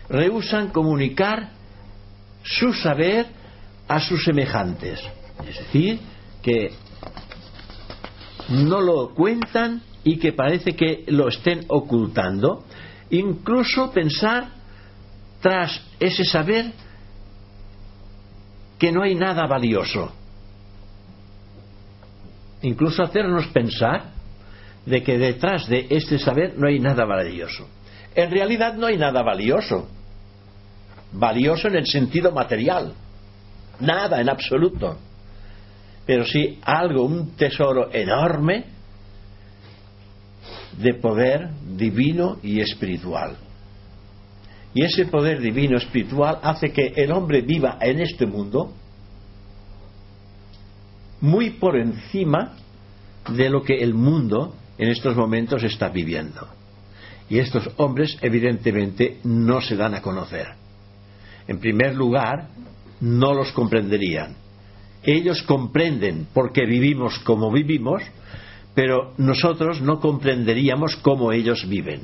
rehusan 0.08 0.68
comunicar 0.68 1.50
su 2.44 2.72
saber 2.72 3.26
a 3.88 4.00
sus 4.00 4.25
semejantes. 4.25 5.00
Es 5.48 5.58
decir, 5.58 5.98
que 6.42 6.70
no 8.48 8.80
lo 8.80 9.14
cuentan 9.14 9.82
y 10.04 10.18
que 10.18 10.32
parece 10.32 10.75
que 10.75 11.04
lo 11.08 11.28
estén 11.28 11.64
ocultando. 11.68 12.64
Incluso 13.10 13.90
pensar 13.92 14.48
tras 15.40 15.80
ese 15.98 16.24
saber 16.24 16.72
que 18.78 18.92
no 18.92 19.02
hay 19.02 19.14
nada 19.14 19.46
valioso 19.46 20.12
incluso 22.62 23.02
hacernos 23.02 23.46
pensar 23.48 24.12
de 24.86 25.02
que 25.02 25.18
detrás 25.18 25.68
de 25.68 25.86
este 25.90 26.18
saber 26.18 26.54
no 26.56 26.68
hay 26.68 26.78
nada 26.78 27.04
valioso. 27.04 27.68
En 28.14 28.30
realidad 28.30 28.74
no 28.74 28.86
hay 28.86 28.96
nada 28.96 29.22
valioso. 29.22 29.88
Valioso 31.12 31.68
en 31.68 31.76
el 31.76 31.86
sentido 31.86 32.32
material. 32.32 32.92
Nada 33.80 34.20
en 34.20 34.28
absoluto. 34.28 34.98
Pero 36.06 36.24
sí 36.24 36.58
algo, 36.62 37.02
un 37.02 37.36
tesoro 37.36 37.90
enorme 37.92 38.64
de 40.76 40.94
poder 40.94 41.50
divino 41.76 42.38
y 42.42 42.60
espiritual. 42.60 43.37
Y 44.75 44.84
ese 44.84 45.06
poder 45.06 45.40
divino 45.40 45.76
espiritual 45.78 46.38
hace 46.42 46.72
que 46.72 46.92
el 46.96 47.10
hombre 47.12 47.40
viva 47.40 47.78
en 47.80 48.00
este 48.00 48.26
mundo 48.26 48.72
muy 51.20 51.50
por 51.50 51.76
encima 51.76 52.54
de 53.28 53.50
lo 53.50 53.62
que 53.62 53.78
el 53.78 53.94
mundo 53.94 54.54
en 54.76 54.88
estos 54.88 55.16
momentos 55.16 55.64
está 55.64 55.88
viviendo. 55.88 56.48
Y 57.28 57.38
estos 57.38 57.68
hombres 57.76 58.16
evidentemente 58.22 59.18
no 59.25 59.60
se 59.60 59.76
dan 59.76 59.94
a 59.94 60.02
conocer. 60.02 60.46
En 61.46 61.58
primer 61.58 61.94
lugar, 61.94 62.48
no 63.00 63.34
los 63.34 63.52
comprenderían. 63.52 64.37
Ellos 65.02 65.42
comprenden 65.42 66.26
por 66.32 66.52
qué 66.52 66.64
vivimos 66.66 67.18
como 67.20 67.50
vivimos, 67.50 68.02
pero 68.78 69.12
nosotros 69.16 69.80
no 69.80 69.99
comprenderíamos 69.99 70.94
cómo 71.02 71.32
ellos 71.32 71.68
viven. 71.68 72.02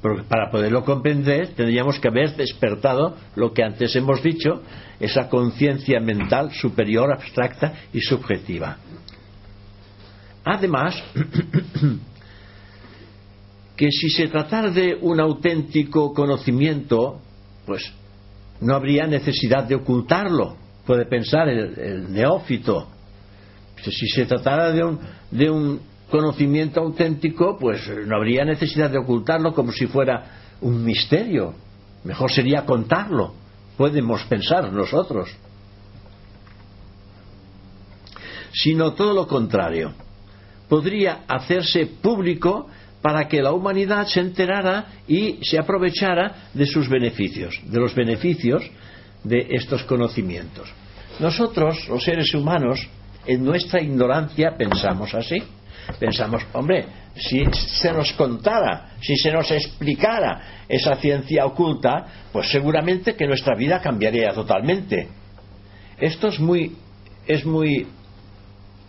Porque 0.00 0.22
para 0.22 0.48
poderlo 0.48 0.84
comprender 0.84 1.56
tendríamos 1.56 1.98
que 1.98 2.06
haber 2.06 2.36
despertado 2.36 3.16
lo 3.34 3.52
que 3.52 3.64
antes 3.64 3.96
hemos 3.96 4.22
dicho, 4.22 4.62
esa 5.00 5.28
conciencia 5.28 5.98
mental 5.98 6.52
superior, 6.52 7.12
abstracta 7.12 7.72
y 7.92 8.00
subjetiva. 8.00 8.76
Además, 10.44 11.02
que 13.76 13.90
si 13.90 14.08
se 14.08 14.28
tratara 14.28 14.70
de 14.70 14.96
un 15.00 15.18
auténtico 15.18 16.14
conocimiento, 16.14 17.18
pues 17.66 17.92
no 18.60 18.76
habría 18.76 19.08
necesidad 19.08 19.64
de 19.64 19.74
ocultarlo, 19.74 20.56
puede 20.86 21.06
pensar 21.06 21.48
el, 21.48 22.12
neófito. 22.12 22.92
Si 23.82 24.08
se 24.08 24.26
tratara 24.26 24.72
de 24.72 24.82
un, 24.82 24.98
de 25.30 25.50
un 25.50 25.80
conocimiento 26.10 26.80
auténtico, 26.80 27.58
pues 27.58 27.88
no 28.06 28.16
habría 28.16 28.44
necesidad 28.44 28.90
de 28.90 28.98
ocultarlo 28.98 29.52
como 29.52 29.72
si 29.72 29.86
fuera 29.86 30.56
un 30.60 30.84
misterio. 30.84 31.54
Mejor 32.04 32.30
sería 32.30 32.64
contarlo, 32.64 33.34
podemos 33.76 34.22
pensar 34.24 34.72
nosotros. 34.72 35.28
Sino 38.52 38.94
todo 38.94 39.12
lo 39.12 39.26
contrario. 39.26 39.92
Podría 40.68 41.24
hacerse 41.28 41.86
público 41.86 42.68
para 43.02 43.28
que 43.28 43.42
la 43.42 43.52
humanidad 43.52 44.06
se 44.06 44.20
enterara 44.20 44.86
y 45.06 45.38
se 45.42 45.58
aprovechara 45.58 46.48
de 46.54 46.66
sus 46.66 46.88
beneficios, 46.88 47.60
de 47.64 47.78
los 47.78 47.94
beneficios 47.94 48.62
de 49.22 49.46
estos 49.50 49.84
conocimientos. 49.84 50.68
Nosotros, 51.20 51.88
los 51.88 52.02
seres 52.02 52.34
humanos, 52.34 52.88
en 53.26 53.44
nuestra 53.44 53.80
ignorancia 53.80 54.56
pensamos 54.56 55.14
así. 55.14 55.42
Pensamos, 56.00 56.44
hombre, 56.52 56.84
si 57.14 57.44
se 57.52 57.92
nos 57.92 58.12
contara, 58.14 58.96
si 59.00 59.16
se 59.16 59.30
nos 59.30 59.50
explicara 59.50 60.64
esa 60.68 60.96
ciencia 60.96 61.46
oculta, 61.46 62.06
pues 62.32 62.48
seguramente 62.50 63.14
que 63.14 63.26
nuestra 63.26 63.54
vida 63.56 63.80
cambiaría 63.80 64.32
totalmente. 64.32 65.08
Esto 65.98 66.28
es 66.28 66.40
muy, 66.40 66.76
es 67.26 67.44
muy, 67.44 67.86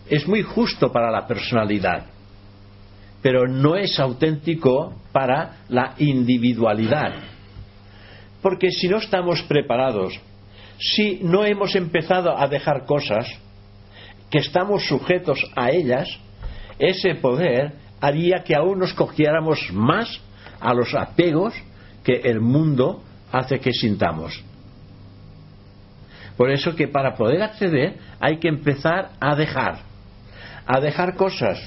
es 0.10 0.28
muy 0.28 0.42
justo 0.42 0.92
para 0.92 1.12
la 1.12 1.28
personalidad 1.28 2.18
pero 3.22 3.48
no 3.48 3.76
es 3.76 4.00
auténtico 4.00 5.02
para 5.12 5.58
la 5.70 5.96
individualidad. 5.98 7.14
Porque 8.42 8.72
si 8.72 8.88
no 8.88 8.98
estamos 8.98 9.42
preparados, 9.44 10.20
si 10.80 11.20
no 11.24 11.44
hemos 11.44 11.76
empezado 11.76 12.38
a 12.38 12.48
dejar 12.48 12.86
cosas, 12.86 13.28
que 14.30 14.40
estamos 14.40 14.86
sujetos 14.88 15.40
a 15.56 15.72
ellas, 15.72 16.08
ese 16.80 17.16
poder 17.16 17.74
haría 18.00 18.44
que 18.44 18.56
aún 18.56 18.80
nos 18.80 18.94
cogiéramos 18.94 19.72
más 19.72 20.20
a 20.60 20.74
los 20.74 20.94
apegos 20.94 21.54
que 22.04 22.22
el 22.24 22.40
mundo 22.40 23.04
hace 23.32 23.60
que 23.60 23.74
sintamos. 23.74 24.44
Por 26.36 26.52
eso 26.52 26.76
que 26.76 26.88
para 26.88 27.16
poder 27.16 27.42
acceder 27.42 27.98
hay 28.20 28.38
que 28.38 28.48
empezar 28.48 29.12
a 29.20 29.36
dejar, 29.36 29.80
a 30.68 30.80
dejar 30.80 31.16
cosas, 31.16 31.60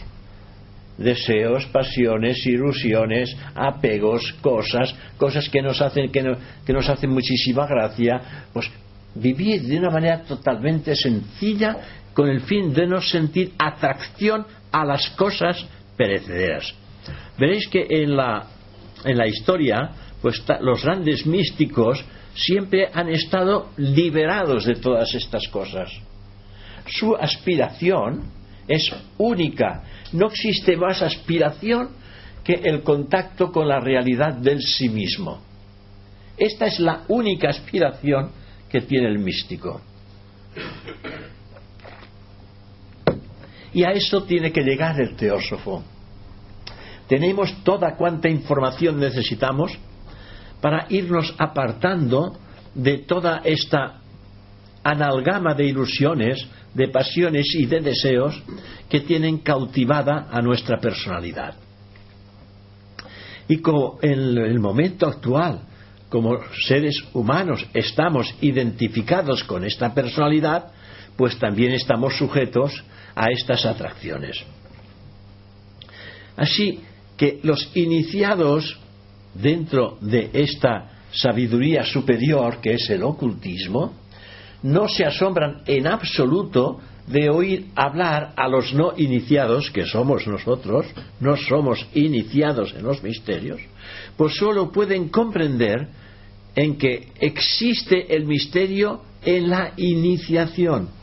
deseos, 0.96 1.66
pasiones, 1.66 2.46
ilusiones, 2.46 3.36
apegos, 3.54 4.32
cosas, 4.40 4.94
cosas 5.16 5.49
que 5.49 5.62
nos 5.62 5.80
hacen, 5.80 6.12
que, 6.12 6.36
que 6.64 6.73
nos 6.73 6.88
hacen 6.88 7.10
muchísima 7.10 7.66
gracia, 7.66 8.20
pues 8.52 8.70
vivir 9.14 9.62
de 9.62 9.78
una 9.78 9.90
manera 9.90 10.23
totalmente 10.23 10.94
sencilla 10.94 11.76
con 12.14 12.28
el 12.28 12.40
fin 12.40 12.73
de 12.73 12.86
no 12.86 13.00
sentir 13.00 13.52
atracción 13.58 14.46
a 14.73 14.84
las 14.84 15.08
cosas 15.10 15.64
perecederas. 15.96 16.75
Veréis 17.38 17.68
que 17.68 17.86
en 17.88 18.16
la, 18.16 18.46
en 19.04 19.16
la 19.16 19.26
historia, 19.26 19.90
pues 20.20 20.42
los 20.60 20.84
grandes 20.84 21.26
místicos 21.26 22.04
siempre 22.34 22.88
han 22.92 23.08
estado 23.08 23.70
liberados 23.76 24.64
de 24.64 24.75
todas 24.75 25.14
estas 25.14 25.49
cosas. 25.49 25.90
Su 26.86 27.14
aspiración 27.16 28.23
es 28.68 28.90
única 29.18 29.82
no 30.12 30.26
existe 30.26 30.76
más 30.76 31.02
aspiración 31.02 31.90
que 32.42 32.54
el 32.54 32.82
contacto 32.82 33.52
con 33.52 33.68
la 33.68 33.80
realidad 33.80 34.34
del 34.34 34.60
sí 34.60 34.88
mismo. 34.88 35.40
Esta 36.36 36.66
es 36.66 36.80
la 36.80 37.04
única 37.08 37.50
aspiración 37.50 38.30
que 38.68 38.80
tiene 38.80 39.08
el 39.08 39.18
místico. 39.18 39.80
Y 43.73 43.85
a 43.85 43.91
eso 43.91 44.25
tiene 44.25 44.52
que 44.52 44.63
llegar 44.63 45.00
el 45.00 45.15
teósofo. 45.17 45.83
Tenemos 47.09 47.63
toda 47.65 47.97
cuanta 47.97 48.28
información 48.28 48.99
necesitamos 48.99 49.76
para 50.61 50.87
irnos 50.91 51.35
apartando 51.39 52.39
de 52.75 52.99
toda 52.99 53.41
esta 53.45 54.00
analgama 54.83 55.54
de 55.54 55.67
ilusiones, 55.67 56.47
de 56.75 56.89
pasiones 56.89 57.47
y 57.54 57.67
de 57.67 57.80
deseos 57.80 58.41
que 58.89 59.00
tienen 59.00 59.39
cautivada 59.39 60.28
a 60.30 60.41
nuestra 60.41 60.78
personalidad. 60.78 61.54
Y 63.49 63.59
como 63.59 63.99
en 64.02 64.39
el 64.39 64.61
momento 64.61 65.09
actual, 65.09 65.63
como 66.09 66.39
seres 66.67 66.97
humanos, 67.13 67.67
estamos 67.75 68.33
identificados 68.41 69.43
con 69.45 69.65
esta 69.65 69.93
personalidad, 69.93 70.71
pues 71.17 71.39
también 71.39 71.73
estamos 71.73 72.17
sujetos 72.17 72.85
a 73.21 73.30
estas 73.30 73.67
atracciones. 73.67 74.43
Así 76.37 76.80
que 77.19 77.39
los 77.43 77.71
iniciados 77.76 78.78
dentro 79.35 79.99
de 80.00 80.30
esta 80.33 81.02
sabiduría 81.13 81.85
superior 81.85 82.63
que 82.63 82.75
es 82.75 82.89
el 82.89 83.02
ocultismo, 83.02 83.93
no 84.63 84.89
se 84.89 85.04
asombran 85.04 85.63
en 85.67 85.87
absoluto 85.87 86.80
de 87.06 87.28
oír 87.28 87.67
hablar 87.75 88.33
a 88.37 88.49
los 88.49 88.73
no 88.73 88.95
iniciados, 88.97 89.71
que 89.71 89.85
somos 89.85 90.26
nosotros, 90.26 90.87
no 91.19 91.37
somos 91.37 91.87
iniciados 91.93 92.75
en 92.75 92.85
los 92.85 93.02
misterios, 93.02 93.61
pues 94.17 94.35
solo 94.37 94.73
pueden 94.73 95.11
comprender 95.11 95.89
en 96.54 96.78
que 96.78 97.09
existe 97.21 98.15
el 98.15 98.25
misterio 98.25 99.02
en 99.23 99.50
la 99.50 99.73
iniciación. 99.76 101.00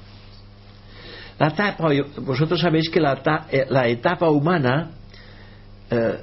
La 1.39 1.49
etapa, 1.49 1.89
vosotros 2.21 2.59
sabéis 2.59 2.89
que 2.89 2.99
la, 2.99 3.21
eh, 3.51 3.65
etapa 3.91 4.29
humana, 4.29 4.91
eh, 5.89 6.17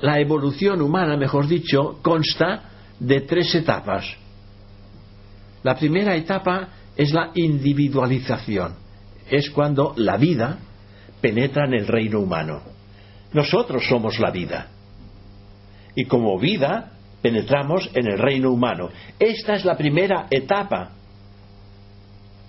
la 0.00 0.20
evolución 0.20 0.80
humana, 0.80 1.16
mejor 1.16 1.48
dicho, 1.48 1.98
consta 2.02 2.70
de 3.00 3.22
tres 3.22 3.54
etapas. 3.54 4.04
La 5.62 5.74
primera 5.74 6.14
etapa 6.14 6.68
es 6.96 7.12
la 7.12 7.30
individualización. 7.34 8.74
Es 9.28 9.50
cuando 9.50 9.94
la 9.96 10.16
vida 10.18 10.58
penetra 11.20 11.64
en 11.66 11.74
el 11.74 11.86
reino 11.86 12.20
humano. 12.20 12.60
Nosotros 13.32 13.84
somos 13.88 14.20
la 14.20 14.30
vida. 14.30 14.68
Y 15.96 16.04
como 16.04 16.38
vida 16.38 16.92
penetramos 17.22 17.90
en 17.94 18.06
el 18.06 18.18
reino 18.18 18.50
humano. 18.50 18.90
Esta 19.18 19.54
es 19.54 19.64
la 19.64 19.76
primera 19.76 20.26
etapa 20.30 20.90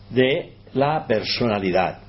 de 0.10 0.55
la 0.76 1.08
personalidad. 1.08 2.00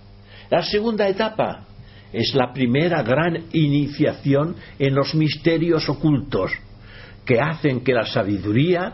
La 0.50 0.62
segunda 0.62 1.08
etapa 1.08 1.64
es 2.12 2.34
la 2.34 2.52
primera 2.52 3.02
gran 3.02 3.44
iniciación 3.52 4.56
en 4.78 4.94
los 4.94 5.14
misterios 5.14 5.88
ocultos 5.88 6.52
que 7.24 7.40
hacen 7.40 7.82
que 7.82 7.94
la 7.94 8.04
sabiduría 8.04 8.92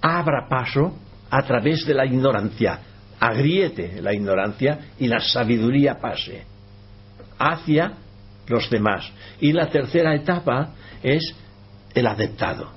abra 0.00 0.48
paso 0.48 0.98
a 1.30 1.42
través 1.42 1.84
de 1.86 1.94
la 1.94 2.06
ignorancia, 2.06 2.78
agriete 3.20 4.00
la 4.00 4.12
ignorancia 4.12 4.78
y 4.98 5.06
la 5.06 5.20
sabiduría 5.20 5.98
pase 6.00 6.44
hacia 7.38 7.92
los 8.46 8.68
demás. 8.70 9.10
Y 9.40 9.52
la 9.52 9.68
tercera 9.70 10.14
etapa 10.14 10.70
es 11.02 11.34
el 11.94 12.06
adeptado. 12.06 12.70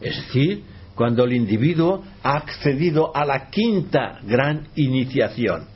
Es 0.00 0.16
decir, 0.16 0.64
cuando 0.94 1.24
el 1.24 1.32
individuo 1.32 2.04
ha 2.22 2.36
accedido 2.36 3.14
a 3.14 3.24
la 3.24 3.50
quinta 3.50 4.18
gran 4.22 4.68
iniciación. 4.76 5.66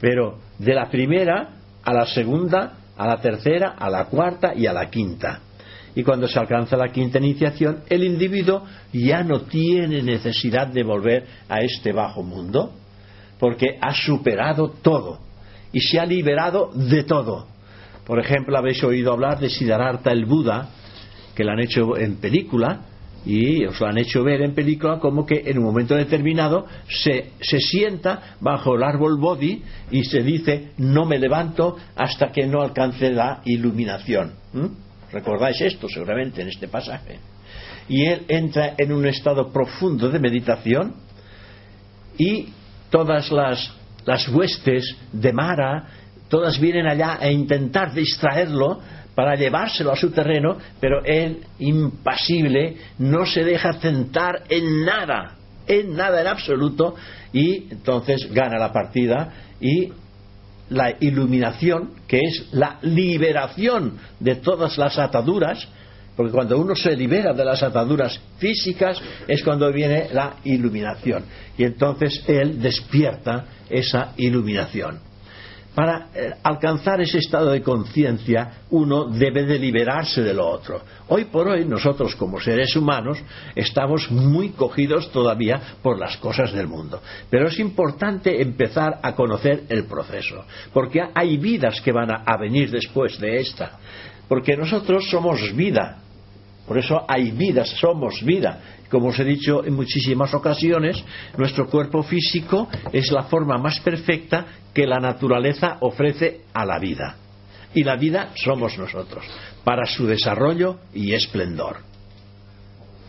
Pero 0.00 0.38
de 0.58 0.74
la 0.74 0.88
primera 0.90 1.50
a 1.84 1.92
la 1.92 2.06
segunda, 2.06 2.74
a 2.96 3.06
la 3.06 3.20
tercera, 3.20 3.76
a 3.78 3.88
la 3.88 4.06
cuarta 4.06 4.54
y 4.54 4.66
a 4.66 4.72
la 4.72 4.90
quinta. 4.90 5.40
Y 5.94 6.02
cuando 6.02 6.28
se 6.28 6.38
alcanza 6.38 6.76
la 6.76 6.92
quinta 6.92 7.18
iniciación, 7.18 7.80
el 7.88 8.04
individuo 8.04 8.64
ya 8.92 9.22
no 9.22 9.42
tiene 9.42 10.02
necesidad 10.02 10.66
de 10.66 10.82
volver 10.82 11.26
a 11.48 11.60
este 11.60 11.92
bajo 11.92 12.22
mundo, 12.22 12.72
porque 13.38 13.78
ha 13.80 13.94
superado 13.94 14.70
todo 14.82 15.18
y 15.72 15.80
se 15.80 15.98
ha 15.98 16.04
liberado 16.04 16.70
de 16.74 17.04
todo. 17.04 17.46
Por 18.04 18.20
ejemplo, 18.20 18.56
habéis 18.56 18.82
oído 18.84 19.12
hablar 19.12 19.38
de 19.38 19.48
Siddhartha 19.48 20.12
el 20.12 20.24
Buda, 20.24 20.68
que 21.34 21.44
lo 21.44 21.52
han 21.52 21.60
hecho 21.60 21.96
en 21.96 22.16
película, 22.16 22.80
y 23.26 23.64
os 23.66 23.78
lo 23.80 23.86
han 23.86 23.98
hecho 23.98 24.22
ver 24.22 24.42
en 24.42 24.54
película 24.54 24.98
como 24.98 25.26
que 25.26 25.42
en 25.44 25.58
un 25.58 25.64
momento 25.64 25.94
determinado 25.94 26.66
se, 26.88 27.32
se 27.40 27.58
sienta 27.58 28.36
bajo 28.40 28.76
el 28.76 28.82
árbol 28.82 29.18
Bodhi 29.18 29.62
y 29.90 30.04
se 30.04 30.22
dice 30.22 30.72
no 30.78 31.04
me 31.04 31.18
levanto 31.18 31.76
hasta 31.96 32.30
que 32.30 32.46
no 32.46 32.62
alcance 32.62 33.10
la 33.10 33.42
iluminación. 33.44 34.32
¿Recordáis 35.12 35.60
esto 35.60 35.88
seguramente 35.88 36.42
en 36.42 36.48
este 36.48 36.68
pasaje? 36.68 37.18
Y 37.88 38.04
él 38.04 38.24
entra 38.28 38.74
en 38.76 38.92
un 38.92 39.06
estado 39.06 39.50
profundo 39.50 40.10
de 40.10 40.18
meditación 40.18 40.94
y 42.18 42.48
todas 42.90 43.30
las, 43.30 43.72
las 44.04 44.28
huestes 44.28 44.96
de 45.12 45.32
Mara, 45.32 45.86
todas 46.28 46.60
vienen 46.60 46.86
allá 46.86 47.18
a 47.20 47.30
intentar 47.30 47.94
distraerlo 47.94 48.80
para 49.18 49.34
llevárselo 49.34 49.90
a 49.90 49.96
su 49.96 50.12
terreno, 50.12 50.58
pero 50.78 51.04
él, 51.04 51.40
impasible, 51.58 52.76
no 52.98 53.26
se 53.26 53.42
deja 53.42 53.72
tentar 53.72 54.44
en 54.48 54.84
nada, 54.84 55.34
en 55.66 55.96
nada 55.96 56.20
en 56.20 56.28
absoluto, 56.28 56.94
y 57.32 57.66
entonces 57.68 58.32
gana 58.32 58.60
la 58.60 58.72
partida 58.72 59.32
y 59.60 59.88
la 60.68 60.94
iluminación, 61.00 61.94
que 62.06 62.20
es 62.20 62.46
la 62.52 62.78
liberación 62.82 63.98
de 64.20 64.36
todas 64.36 64.78
las 64.78 64.96
ataduras, 65.00 65.66
porque 66.14 66.30
cuando 66.30 66.56
uno 66.56 66.76
se 66.76 66.94
libera 66.94 67.32
de 67.32 67.44
las 67.44 67.64
ataduras 67.64 68.20
físicas 68.38 69.02
es 69.26 69.42
cuando 69.42 69.72
viene 69.72 70.10
la 70.12 70.36
iluminación. 70.44 71.24
Y 71.56 71.64
entonces 71.64 72.22
él 72.28 72.62
despierta 72.62 73.46
esa 73.68 74.12
iluminación. 74.16 75.07
Para 75.78 76.08
eh, 76.12 76.34
alcanzar 76.42 77.00
ese 77.00 77.18
estado 77.18 77.52
de 77.52 77.62
conciencia, 77.62 78.62
uno 78.70 79.04
debe 79.04 79.46
de 79.46 79.60
liberarse 79.60 80.20
de 80.22 80.34
lo 80.34 80.44
otro. 80.44 80.80
Hoy 81.06 81.26
por 81.26 81.46
hoy, 81.46 81.64
nosotros 81.64 82.16
como 82.16 82.40
seres 82.40 82.74
humanos 82.74 83.16
estamos 83.54 84.10
muy 84.10 84.48
cogidos 84.48 85.12
todavía 85.12 85.76
por 85.80 85.96
las 85.96 86.16
cosas 86.16 86.52
del 86.52 86.66
mundo. 86.66 87.00
Pero 87.30 87.46
es 87.46 87.60
importante 87.60 88.42
empezar 88.42 88.98
a 89.00 89.14
conocer 89.14 89.66
el 89.68 89.84
proceso, 89.84 90.44
porque 90.72 91.00
hay 91.14 91.36
vidas 91.36 91.80
que 91.80 91.92
van 91.92 92.10
a 92.10 92.36
venir 92.36 92.72
después 92.72 93.16
de 93.20 93.38
esta. 93.38 93.78
Porque 94.26 94.56
nosotros 94.56 95.08
somos 95.08 95.54
vida, 95.54 95.98
por 96.68 96.76
eso 96.76 97.02
hay 97.08 97.30
vida, 97.30 97.64
somos 97.64 98.22
vida. 98.22 98.60
Como 98.90 99.08
os 99.08 99.18
he 99.18 99.24
dicho 99.24 99.64
en 99.64 99.74
muchísimas 99.74 100.34
ocasiones, 100.34 101.02
nuestro 101.38 101.66
cuerpo 101.66 102.02
físico 102.02 102.68
es 102.92 103.10
la 103.10 103.22
forma 103.24 103.56
más 103.56 103.80
perfecta 103.80 104.44
que 104.74 104.86
la 104.86 105.00
naturaleza 105.00 105.78
ofrece 105.80 106.42
a 106.52 106.66
la 106.66 106.78
vida. 106.78 107.16
Y 107.74 107.84
la 107.84 107.96
vida 107.96 108.32
somos 108.34 108.76
nosotros, 108.76 109.24
para 109.64 109.86
su 109.86 110.06
desarrollo 110.06 110.80
y 110.92 111.14
esplendor. 111.14 111.78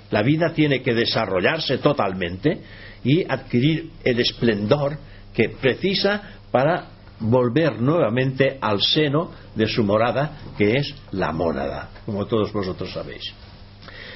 La 0.09 0.23
vida 0.23 0.53
tiene 0.53 0.81
que 0.81 0.93
desarrollarse 0.93 1.79
totalmente 1.79 2.61
y 3.03 3.25
adquirir 3.29 3.91
el 4.05 4.21
esplendor 4.21 4.97
que 5.33 5.49
precisa 5.49 6.39
para 6.49 6.87
volver 7.19 7.81
nuevamente 7.81 8.57
al 8.61 8.81
seno 8.81 9.31
de 9.53 9.67
su 9.67 9.83
morada, 9.83 10.37
que 10.57 10.77
es 10.77 10.95
la 11.11 11.33
mónada, 11.33 11.89
como 12.05 12.25
todos 12.25 12.53
vosotros 12.53 12.91
sabéis. 12.91 13.33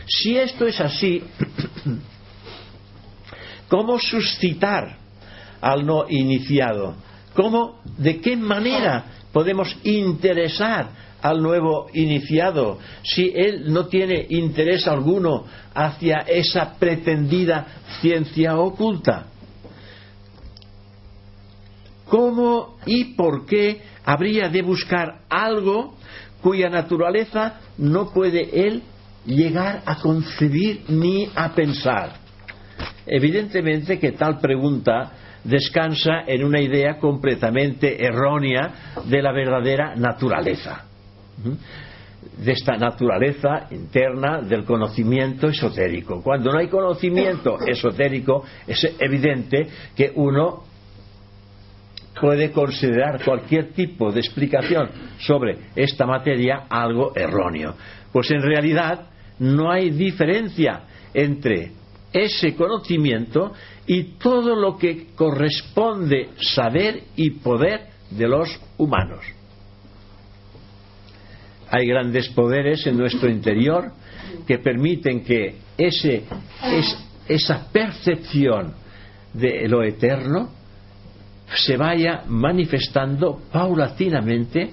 Si 0.08 0.38
esto 0.38 0.66
es 0.66 0.80
así, 0.80 1.24
¿cómo 3.68 4.00
suscitar 4.00 4.98
al 5.62 5.86
no 5.86 6.06
iniciado? 6.10 6.96
¿Cómo, 7.34 7.80
de 7.98 8.20
qué 8.20 8.36
manera 8.36 9.06
podemos 9.32 9.76
interesar 9.84 10.90
al 11.22 11.42
nuevo 11.42 11.88
iniciado 11.94 12.80
si 13.02 13.32
él 13.34 13.72
no 13.72 13.88
tiene 13.88 14.28
interés 14.30 14.88
alguno 14.88 15.46
hacia 15.74 16.20
esa 16.20 16.76
pretendida 16.76 17.66
ciencia 18.02 18.58
oculta? 18.58 19.28
¿Cómo 22.06 22.78
y 22.86 23.16
por 23.16 23.46
qué 23.46 23.82
habría 24.06 24.50
de 24.50 24.62
buscar 24.62 25.22
algo 25.30 25.96
cuya 26.42 26.70
naturaleza 26.70 27.62
no 27.78 28.12
puede 28.12 28.68
él 28.68 28.84
llegar 29.26 29.82
a 29.86 30.00
concebir 30.00 30.86
ni 30.90 31.30
a 31.36 31.54
pensar. 31.54 32.14
Evidentemente 33.06 34.00
que 34.00 34.14
tal 34.14 34.40
pregunta 34.40 35.12
descansa 35.44 36.24
en 36.26 36.44
una 36.44 36.62
idea 36.62 36.98
completamente 36.98 38.04
errónea 38.04 38.94
de 39.06 39.22
la 39.22 39.32
verdadera 39.34 39.96
naturaleza, 39.96 40.86
de 42.38 42.52
esta 42.52 42.78
naturaleza 42.78 43.68
interna 43.72 44.42
del 44.42 44.64
conocimiento 44.64 45.48
esotérico. 45.48 46.22
Cuando 46.22 46.52
no 46.52 46.60
hay 46.60 46.68
conocimiento 46.68 47.58
esotérico, 47.68 48.44
es 48.66 48.96
evidente 49.00 49.68
que 49.96 50.12
uno 50.16 50.64
puede 52.20 52.52
considerar 52.52 53.22
cualquier 53.24 53.74
tipo 53.74 54.12
de 54.12 54.22
explicación 54.22 54.90
sobre 55.20 55.58
esta 55.76 56.06
materia 56.06 56.68
algo 56.70 57.12
erróneo. 57.16 57.76
Pues 58.14 58.32
en 58.32 58.42
realidad 58.42 59.08
no 59.40 59.72
hay 59.72 59.90
diferencia 59.90 60.84
entre 61.14 61.72
ese 62.12 62.56
conocimiento 62.56 63.54
y 63.88 64.04
todo 64.18 64.56
lo 64.56 64.78
que 64.78 65.08
corresponde 65.16 66.30
saber 66.40 67.04
y 67.16 67.32
poder 67.32 67.88
de 68.12 68.28
los 68.28 68.60
humanos. 68.78 69.26
Hay 71.70 71.88
grandes 71.88 72.30
poderes 72.30 72.86
en 72.86 72.98
nuestro 72.98 73.30
interior 73.30 73.92
que 74.46 74.60
permiten 74.60 75.24
que 75.24 75.56
ese, 75.78 76.24
esa 77.28 77.72
percepción 77.72 78.74
de 79.34 79.68
lo 79.68 79.84
eterno 79.84 80.52
se 81.56 81.76
vaya 81.78 82.24
manifestando 82.28 83.42
paulatinamente 83.52 84.72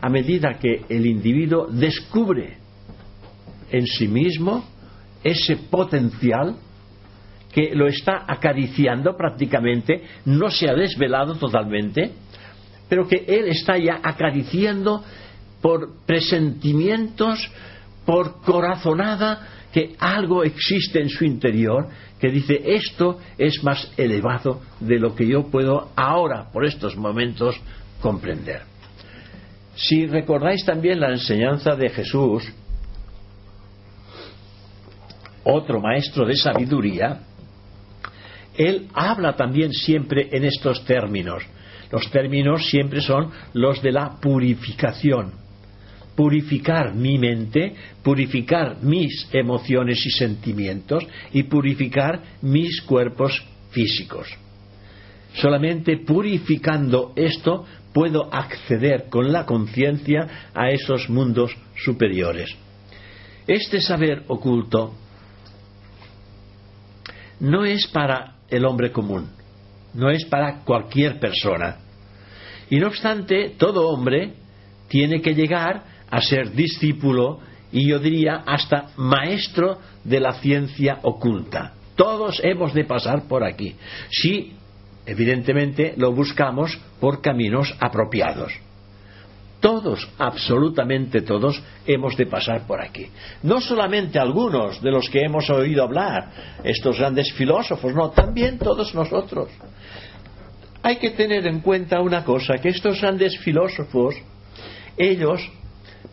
a 0.00 0.08
medida 0.08 0.58
que 0.58 0.84
el 0.88 1.06
individuo 1.06 1.66
descubre 1.70 2.59
en 3.70 3.86
sí 3.86 4.08
mismo 4.08 4.64
ese 5.22 5.56
potencial 5.56 6.56
que 7.52 7.74
lo 7.74 7.88
está 7.88 8.24
acariciando 8.26 9.16
prácticamente, 9.16 10.04
no 10.24 10.50
se 10.50 10.68
ha 10.70 10.74
desvelado 10.74 11.34
totalmente, 11.34 12.12
pero 12.88 13.06
que 13.08 13.24
él 13.26 13.48
está 13.48 13.76
ya 13.76 14.00
acariciando 14.02 15.02
por 15.60 16.04
presentimientos, 16.06 17.50
por 18.06 18.40
corazonada, 18.42 19.48
que 19.72 19.94
algo 19.98 20.42
existe 20.42 21.00
en 21.00 21.08
su 21.08 21.24
interior 21.24 21.88
que 22.20 22.28
dice 22.28 22.60
esto 22.64 23.18
es 23.38 23.64
más 23.64 23.90
elevado 23.96 24.60
de 24.78 24.98
lo 24.98 25.14
que 25.14 25.26
yo 25.26 25.44
puedo 25.44 25.90
ahora, 25.96 26.50
por 26.52 26.66
estos 26.66 26.96
momentos, 26.96 27.58
comprender. 28.02 28.62
Si 29.74 30.06
recordáis 30.06 30.64
también 30.66 31.00
la 31.00 31.12
enseñanza 31.12 31.74
de 31.76 31.88
Jesús, 31.88 32.52
otro 35.44 35.80
maestro 35.80 36.26
de 36.26 36.36
sabiduría, 36.36 37.20
él 38.56 38.88
habla 38.92 39.36
también 39.36 39.72
siempre 39.72 40.28
en 40.32 40.44
estos 40.44 40.84
términos. 40.84 41.42
Los 41.90 42.10
términos 42.10 42.68
siempre 42.68 43.00
son 43.00 43.30
los 43.54 43.82
de 43.82 43.92
la 43.92 44.20
purificación. 44.20 45.32
Purificar 46.14 46.94
mi 46.94 47.18
mente, 47.18 47.74
purificar 48.02 48.82
mis 48.82 49.28
emociones 49.32 50.04
y 50.04 50.10
sentimientos 50.10 51.06
y 51.32 51.44
purificar 51.44 52.20
mis 52.42 52.82
cuerpos 52.82 53.42
físicos. 53.70 54.28
Solamente 55.34 55.96
purificando 55.98 57.12
esto 57.16 57.64
puedo 57.92 58.32
acceder 58.32 59.08
con 59.08 59.32
la 59.32 59.46
conciencia 59.46 60.50
a 60.54 60.70
esos 60.70 61.08
mundos 61.08 61.56
superiores. 61.76 62.54
Este 63.46 63.80
saber 63.80 64.24
oculto 64.28 64.94
no 67.40 67.64
es 67.64 67.86
para 67.88 68.36
el 68.48 68.64
hombre 68.64 68.92
común, 68.92 69.30
no 69.94 70.10
es 70.10 70.24
para 70.26 70.60
cualquier 70.60 71.18
persona. 71.18 71.78
Y 72.68 72.78
no 72.78 72.86
obstante, 72.86 73.54
todo 73.58 73.88
hombre 73.88 74.34
tiene 74.88 75.20
que 75.20 75.34
llegar 75.34 75.84
a 76.10 76.20
ser 76.20 76.52
discípulo 76.52 77.40
y 77.72 77.88
yo 77.88 77.98
diría 77.98 78.42
hasta 78.46 78.90
maestro 78.96 79.78
de 80.04 80.20
la 80.20 80.34
ciencia 80.34 80.98
oculta. 81.02 81.74
Todos 81.96 82.40
hemos 82.42 82.74
de 82.74 82.84
pasar 82.84 83.28
por 83.28 83.44
aquí, 83.44 83.76
si 84.10 84.54
evidentemente 85.06 85.94
lo 85.96 86.12
buscamos 86.12 86.78
por 87.00 87.20
caminos 87.20 87.74
apropiados. 87.80 88.52
Todos, 89.60 90.08
absolutamente 90.18 91.20
todos, 91.20 91.62
hemos 91.86 92.16
de 92.16 92.26
pasar 92.26 92.66
por 92.66 92.80
aquí. 92.80 93.08
No 93.42 93.60
solamente 93.60 94.18
algunos 94.18 94.80
de 94.80 94.90
los 94.90 95.08
que 95.10 95.20
hemos 95.20 95.50
oído 95.50 95.84
hablar, 95.84 96.30
estos 96.64 96.98
grandes 96.98 97.32
filósofos, 97.34 97.94
no, 97.94 98.10
también 98.10 98.58
todos 98.58 98.94
nosotros. 98.94 99.50
hay 100.82 100.96
que 100.96 101.10
tener 101.10 101.46
en 101.46 101.60
cuenta 101.60 102.00
una 102.00 102.24
cosa, 102.24 102.54
que 102.56 102.70
estos 102.70 103.02
grandes 103.02 103.38
filósofos, 103.40 104.14
ellos 104.96 105.46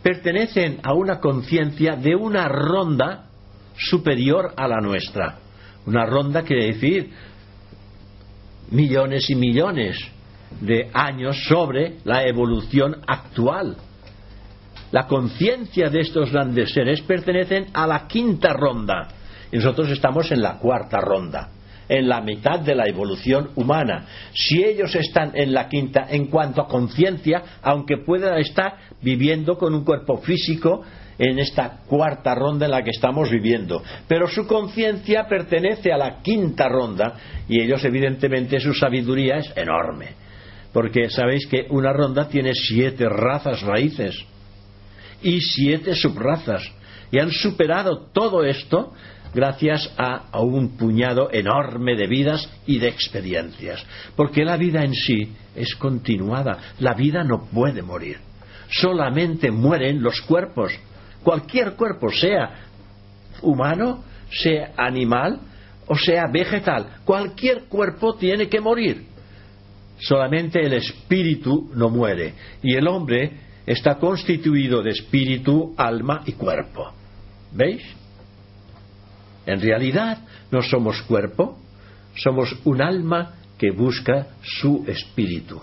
pertenecen 0.02 0.80
a 0.82 0.92
una 0.92 1.18
conciencia 1.18 1.96
de 1.96 2.14
una 2.14 2.48
ronda 2.48 3.30
superior 3.76 4.52
a 4.56 4.68
la 4.68 4.80
nuestra. 4.80 5.38
Una 5.86 6.04
ronda 6.04 6.42
quiere 6.42 6.66
decir 6.66 7.10
millones 8.70 9.30
y 9.30 9.34
millones 9.34 9.96
de 10.60 10.90
años 10.92 11.44
sobre 11.48 11.96
la 12.04 12.26
evolución 12.26 12.96
actual. 13.06 13.76
La 14.90 15.06
conciencia 15.06 15.90
de 15.90 16.00
estos 16.00 16.32
grandes 16.32 16.72
seres 16.72 17.02
pertenecen 17.02 17.66
a 17.74 17.86
la 17.86 18.06
quinta 18.06 18.52
ronda 18.52 19.08
y 19.52 19.56
nosotros 19.56 19.90
estamos 19.90 20.30
en 20.32 20.42
la 20.42 20.58
cuarta 20.58 21.00
ronda 21.00 21.50
en 21.88 22.08
la 22.08 22.20
mitad 22.20 22.60
de 22.60 22.74
la 22.74 22.86
evolución 22.86 23.50
humana. 23.54 24.04
Si 24.34 24.62
ellos 24.62 24.94
están 24.94 25.32
en 25.34 25.52
la 25.52 25.68
quinta 25.68 26.06
en 26.10 26.26
cuanto 26.26 26.60
a 26.60 26.68
conciencia, 26.68 27.42
aunque 27.62 27.98
puedan 27.98 28.38
estar 28.38 28.76
viviendo 29.00 29.56
con 29.56 29.74
un 29.74 29.84
cuerpo 29.84 30.18
físico 30.18 30.82
en 31.18 31.38
esta 31.38 31.78
cuarta 31.86 32.34
ronda 32.34 32.66
en 32.66 32.72
la 32.72 32.82
que 32.82 32.90
estamos 32.90 33.30
viviendo. 33.30 33.82
Pero 34.06 34.28
su 34.28 34.46
conciencia 34.46 35.26
pertenece 35.26 35.92
a 35.92 35.96
la 35.96 36.18
quinta 36.22 36.68
ronda 36.68 37.14
y 37.48 37.60
ellos 37.60 37.84
evidentemente 37.84 38.60
su 38.60 38.72
sabiduría 38.74 39.38
es 39.38 39.52
enorme. 39.56 40.27
Porque 40.72 41.10
sabéis 41.10 41.46
que 41.46 41.66
una 41.70 41.92
ronda 41.92 42.28
tiene 42.28 42.52
siete 42.54 43.08
razas 43.08 43.62
raíces 43.62 44.24
y 45.22 45.40
siete 45.40 45.94
subrazas. 45.94 46.62
Y 47.10 47.18
han 47.18 47.30
superado 47.30 48.08
todo 48.12 48.44
esto 48.44 48.92
gracias 49.34 49.92
a, 49.96 50.40
un 50.40 50.76
puñado 50.76 51.30
enorme 51.32 51.96
de 51.96 52.06
vidas 52.06 52.48
y 52.66 52.78
de 52.78 52.88
experiencias. 52.88 53.84
Porque 54.14 54.44
la 54.44 54.56
vida 54.56 54.84
en 54.84 54.94
sí 54.94 55.32
es 55.54 55.74
continuada. 55.74 56.58
La 56.80 56.94
vida 56.94 57.24
no 57.24 57.46
puede 57.52 57.82
morir. 57.82 58.18
Solamente 58.70 59.50
mueren 59.50 60.02
los 60.02 60.20
cuerpos. 60.20 60.72
Cualquier 61.22 61.72
cuerpo, 61.72 62.10
sea 62.10 62.66
humano, 63.42 64.04
sea 64.30 64.72
animal 64.76 65.40
o 65.88 65.96
sea 65.96 66.26
vegetal. 66.26 67.00
Cualquier 67.04 67.64
cuerpo 67.64 68.14
tiene 68.14 68.48
que 68.48 68.60
morir. 68.60 69.06
Solamente 70.00 70.60
el 70.60 70.74
espíritu 70.74 71.70
no 71.74 71.88
muere. 71.88 72.34
Y 72.62 72.74
el 72.74 72.86
hombre 72.86 73.32
está 73.66 73.96
constituido 73.96 74.82
de 74.82 74.90
espíritu, 74.90 75.74
alma 75.76 76.22
y 76.26 76.32
cuerpo. 76.32 76.92
¿Veis? 77.52 77.82
En 79.46 79.60
realidad 79.60 80.18
no 80.50 80.62
somos 80.62 81.02
cuerpo, 81.02 81.58
somos 82.14 82.54
un 82.64 82.82
alma 82.82 83.34
que 83.58 83.70
busca 83.70 84.28
su 84.42 84.84
espíritu. 84.86 85.60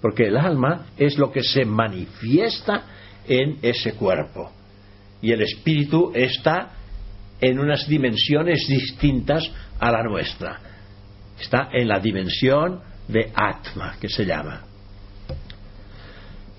Porque 0.00 0.24
el 0.24 0.36
alma 0.36 0.86
es 0.96 1.18
lo 1.18 1.32
que 1.32 1.42
se 1.42 1.64
manifiesta 1.64 2.84
en 3.26 3.58
ese 3.62 3.94
cuerpo. 3.94 4.52
Y 5.20 5.32
el 5.32 5.42
espíritu 5.42 6.12
está 6.14 6.70
en 7.40 7.58
unas 7.58 7.88
dimensiones 7.88 8.66
distintas 8.68 9.50
a 9.80 9.90
la 9.90 10.02
nuestra. 10.02 10.60
Está 11.40 11.68
en 11.72 11.88
la 11.88 11.98
dimensión 11.98 12.80
de 13.08 13.30
Atma, 13.34 13.96
que 14.00 14.08
se 14.08 14.24
llama. 14.24 14.62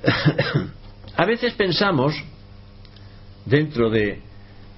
a 1.18 1.26
veces 1.26 1.54
pensamos, 1.54 2.14
dentro 3.46 3.90
de 3.90 4.22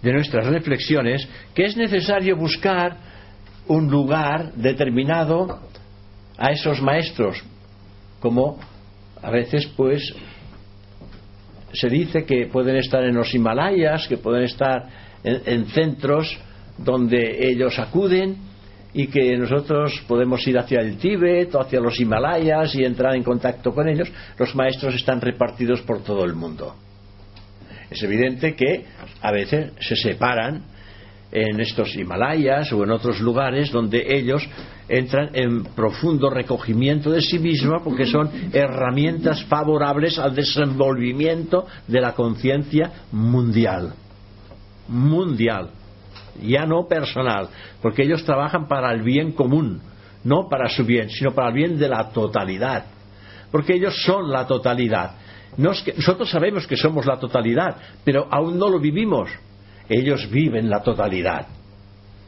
de 0.01 0.13
nuestras 0.13 0.45
reflexiones 0.47 1.27
que 1.53 1.65
es 1.65 1.75
necesario 1.75 2.36
buscar 2.36 2.97
un 3.67 3.89
lugar 3.89 4.53
determinado 4.53 5.60
a 6.38 6.51
esos 6.51 6.82
maestros, 6.82 7.43
como 8.19 8.60
a 9.21 9.29
veces 9.29 9.67
pues 9.75 10.13
se 11.73 11.89
dice 11.89 12.25
que 12.25 12.47
pueden 12.47 12.77
estar 12.77 13.03
en 13.03 13.15
los 13.15 13.34
Himalayas, 13.34 14.08
que 14.08 14.17
pueden 14.17 14.43
estar 14.43 14.88
en, 15.23 15.65
centros 15.67 16.39
donde 16.77 17.47
ellos 17.49 17.77
acuden 17.77 18.38
y 18.93 19.08
que 19.08 19.38
nosotros 19.38 20.04
podemos 20.08 20.45
ir 20.47 20.58
hacia 20.58 20.80
el 20.82 20.97
Tíbet 20.97 21.54
o 21.56 21.62
hacia 21.62 21.80
los 21.80 21.99
Himalayas 21.99 22.73
y 22.75 22.84
entrar 22.84 23.15
en 23.15 23.23
contacto 23.23 23.73
con 23.73 23.88
ellos. 23.88 24.12
Los 24.38 24.56
maestros 24.56 24.95
están 24.95 25.21
repartidos 25.21 25.82
por 25.82 26.04
todo 26.04 26.25
el 26.25 26.34
mundo. 26.34 26.75
Es 27.89 28.02
evidente 28.04 28.56
que 28.56 28.86
a 29.21 29.32
veces 29.32 29.73
se 29.80 29.95
separan 29.95 30.63
en 31.32 31.60
estos 31.60 31.95
Himalayas 31.95 32.71
o 32.73 32.84
en 32.84 32.91
otros 32.91 33.19
lugares 33.19 33.71
donde 33.71 34.04
ellos 34.17 34.47
entran 34.88 35.30
en 35.34 35.63
profundo 35.63 36.30
recogimiento 36.30 37.12
de 37.12 37.21
sí 37.21 37.38
mismos 37.38 37.84
porque 37.84 38.08
son 38.08 38.30
herramientas 38.52 39.43
favorables 39.45 40.17
al 40.17 40.34
desenvolvimiento 40.34 41.67
de 41.88 42.02
la 42.02 42.13
conciencia 42.13 42.91
mundial. 43.12 43.93
Mundial, 44.88 45.69
ya 46.41 46.65
no 46.65 46.88
personal, 46.88 47.49
porque 47.82 48.04
ellos 48.04 48.23
trabajan 48.23 48.67
para 48.67 48.91
el 48.91 49.02
bien 49.02 49.32
común, 49.32 49.82
no 50.23 50.47
para 50.49 50.69
su 50.69 50.86
bien, 50.86 51.10
sino 51.10 51.34
para 51.34 51.49
el 51.49 51.54
bien 51.54 51.80
de 51.80 51.89
la 51.89 52.10
totalidad, 52.10 52.86
porque 53.52 53.75
ellos 53.75 54.04
son 54.04 54.30
la 54.30 54.45
totalidad 54.45 55.12
nosotros 55.58 56.30
sabemos 56.30 56.65
que 56.67 56.78
somos 56.78 57.06
la 57.06 57.19
totalidad, 57.19 57.75
pero 58.04 58.28
aún 58.32 58.58
no 58.58 58.69
lo 58.69 58.80
vivimos. 58.80 59.30
Ellos 59.89 60.30
viven 60.30 60.69
la 60.69 60.82
totalidad. 60.84 61.47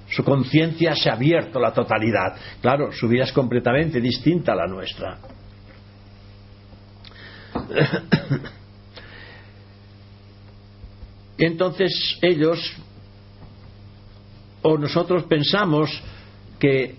Su 0.09 0.23
conciencia 0.23 0.95
se 0.95 1.09
ha 1.09 1.13
abierto 1.13 1.59
a 1.59 1.61
la 1.61 1.71
totalidad. 1.73 2.35
Claro, 2.59 2.91
su 2.91 3.07
vida 3.07 3.23
es 3.23 3.31
completamente 3.31 4.01
distinta 4.01 4.51
a 4.51 4.55
la 4.55 4.67
nuestra. 4.67 5.17
Entonces 11.37 12.17
ellos 12.21 12.75
o 14.61 14.77
nosotros 14.77 15.23
pensamos 15.23 15.89
que 16.59 16.95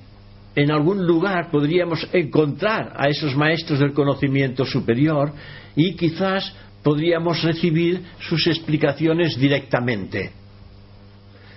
en 0.54 0.70
algún 0.70 1.06
lugar 1.06 1.50
podríamos 1.50 2.06
encontrar 2.12 2.92
a 2.96 3.08
esos 3.08 3.34
maestros 3.36 3.78
del 3.78 3.92
conocimiento 3.92 4.64
superior 4.64 5.32
y 5.74 5.94
quizás 5.94 6.54
podríamos 6.82 7.42
recibir 7.42 8.02
sus 8.20 8.46
explicaciones 8.46 9.38
directamente. 9.38 10.32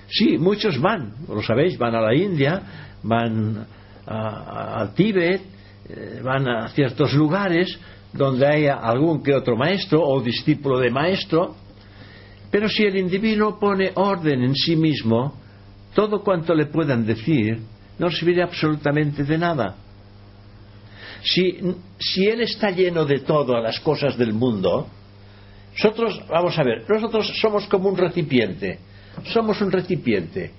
Sí, 0.08 0.38
muchos 0.38 0.80
van, 0.80 1.16
lo 1.28 1.42
sabéis, 1.42 1.78
van 1.78 1.96
a 1.96 2.02
la 2.02 2.16
India, 2.16 2.62
van 3.04 3.66
al 4.06 4.94
Tíbet, 4.94 5.42
eh, 5.90 6.22
van 6.24 6.48
a 6.48 6.68
ciertos 6.70 7.14
lugares 7.14 7.78
donde 8.14 8.48
hay 8.48 8.68
algún 8.68 9.22
que 9.22 9.34
otro 9.34 9.58
maestro 9.58 10.02
o 10.02 10.22
discípulo 10.22 10.80
de 10.80 10.90
maestro, 10.90 11.56
pero 12.50 12.70
si 12.70 12.84
el 12.84 12.96
individuo 12.96 13.60
pone 13.60 13.92
orden 13.96 14.44
en 14.44 14.56
sí 14.56 14.76
mismo, 14.76 15.42
todo 15.96 16.22
cuanto 16.22 16.54
le 16.54 16.68
puedan 16.68 17.06
decir 17.06 17.58
no 17.98 18.12
sirve 18.12 18.44
absolutamente 18.44 19.24
de 19.24 19.38
nada. 19.38 19.76
Si, 21.24 21.58
si 21.98 22.28
Él 22.28 22.42
está 22.42 22.70
lleno 22.70 23.06
de 23.06 23.22
todas 23.22 23.64
las 23.64 23.80
cosas 23.80 24.18
del 24.18 24.34
mundo, 24.34 24.88
nosotros, 25.74 26.22
vamos 26.30 26.60
a 26.60 26.64
ver, 26.64 26.84
nosotros 26.88 27.34
somos 27.40 27.66
como 27.68 27.90
un 27.90 27.98
recipiente. 27.98 28.78
Somos 29.32 29.60
un 29.62 29.72
recipiente. 29.72 30.52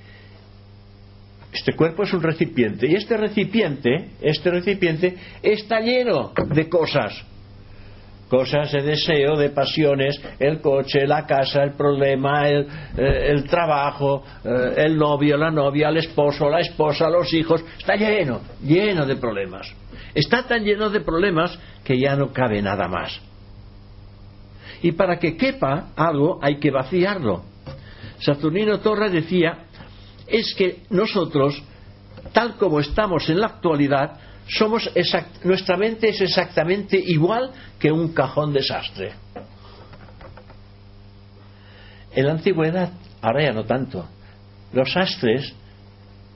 Este 1.52 1.74
cuerpo 1.74 2.02
es 2.02 2.12
un 2.14 2.22
recipiente. 2.22 2.86
Y 2.86 2.94
este 2.94 3.16
recipiente, 3.16 4.12
este 4.22 4.50
recipiente, 4.50 5.16
está 5.42 5.80
lleno 5.80 6.32
de 6.54 6.68
cosas 6.68 7.24
cosas 8.28 8.72
de 8.72 8.82
deseo, 8.82 9.36
de 9.36 9.50
pasiones, 9.50 10.20
el 10.38 10.60
coche, 10.60 11.06
la 11.06 11.26
casa, 11.26 11.62
el 11.62 11.72
problema, 11.72 12.48
el, 12.48 12.66
eh, 12.96 13.42
trabajo, 13.48 14.24
eh, 14.44 14.74
el 14.76 14.96
novio, 14.96 15.36
la 15.36 15.50
novia, 15.50 15.88
el 15.88 15.98
esposo, 15.98 16.48
la 16.48 16.60
esposa, 16.60 17.08
los 17.08 17.32
hijos, 17.32 17.64
está 17.78 17.94
lleno, 17.96 18.40
lleno 18.62 19.06
de 19.06 19.16
problemas. 19.16 19.72
Está 20.14 20.42
tan 20.46 20.64
lleno 20.64 20.90
de 20.90 21.00
problemas 21.00 21.58
que 21.84 21.98
ya 21.98 22.16
no 22.16 22.32
cabe 22.32 22.60
nada 22.62 22.88
más. 22.88 23.20
Y 24.82 24.92
para 24.92 25.18
que 25.18 25.36
quepa 25.36 25.88
algo 25.96 26.38
hay 26.42 26.58
que 26.58 26.70
vaciarlo. 26.70 27.44
Saturnino 28.18 28.80
Torres 28.80 29.12
decía, 29.12 29.66
es 30.26 30.54
que 30.54 30.82
nosotros, 30.90 31.62
tal 32.32 32.56
como 32.56 32.80
estamos 32.80 33.28
en 33.28 33.40
la 33.40 33.46
actualidad, 33.46 34.18
somos 34.48 34.90
nuestra 35.42 35.76
mente 35.76 36.08
es 36.08 36.20
exactamente 36.20 36.96
igual 36.96 37.50
que 37.78 37.90
un 37.90 38.12
cajón 38.12 38.52
desastre. 38.52 39.12
En 42.14 42.26
la 42.26 42.32
antigüedad, 42.32 42.90
ahora 43.20 43.42
ya 43.42 43.52
no 43.52 43.64
tanto, 43.64 44.08
los 44.72 44.92
sastres, 44.92 45.52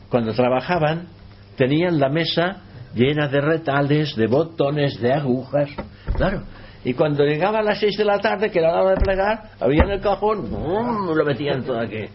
cuando 0.09 0.33
trabajaban, 0.33 1.09
tenían 1.57 1.99
la 1.99 2.09
mesa 2.09 2.63
llena 2.95 3.29
de 3.29 3.41
retales, 3.41 4.17
de 4.17 4.27
botones, 4.27 5.01
de 5.01 5.13
agujas, 5.13 5.71
claro. 6.17 6.43
Y 6.85 6.95
cuando 6.95 7.25
llegaba 7.25 7.61
a 7.61 7.63
las 7.63 7.79
seis 7.79 7.97
de 7.97 8.05
la 8.05 8.19
tarde, 8.19 8.51
que 8.51 8.59
era 8.59 8.73
la 8.73 8.83
hora 8.83 8.95
de 8.95 9.01
plegar, 9.01 9.51
había 9.61 9.85
en 9.85 9.91
el 9.91 10.01
cajón, 10.01 10.51
lo 10.51 11.25
metían 11.25 11.63
todo 11.63 11.79
aquí. 11.79 12.07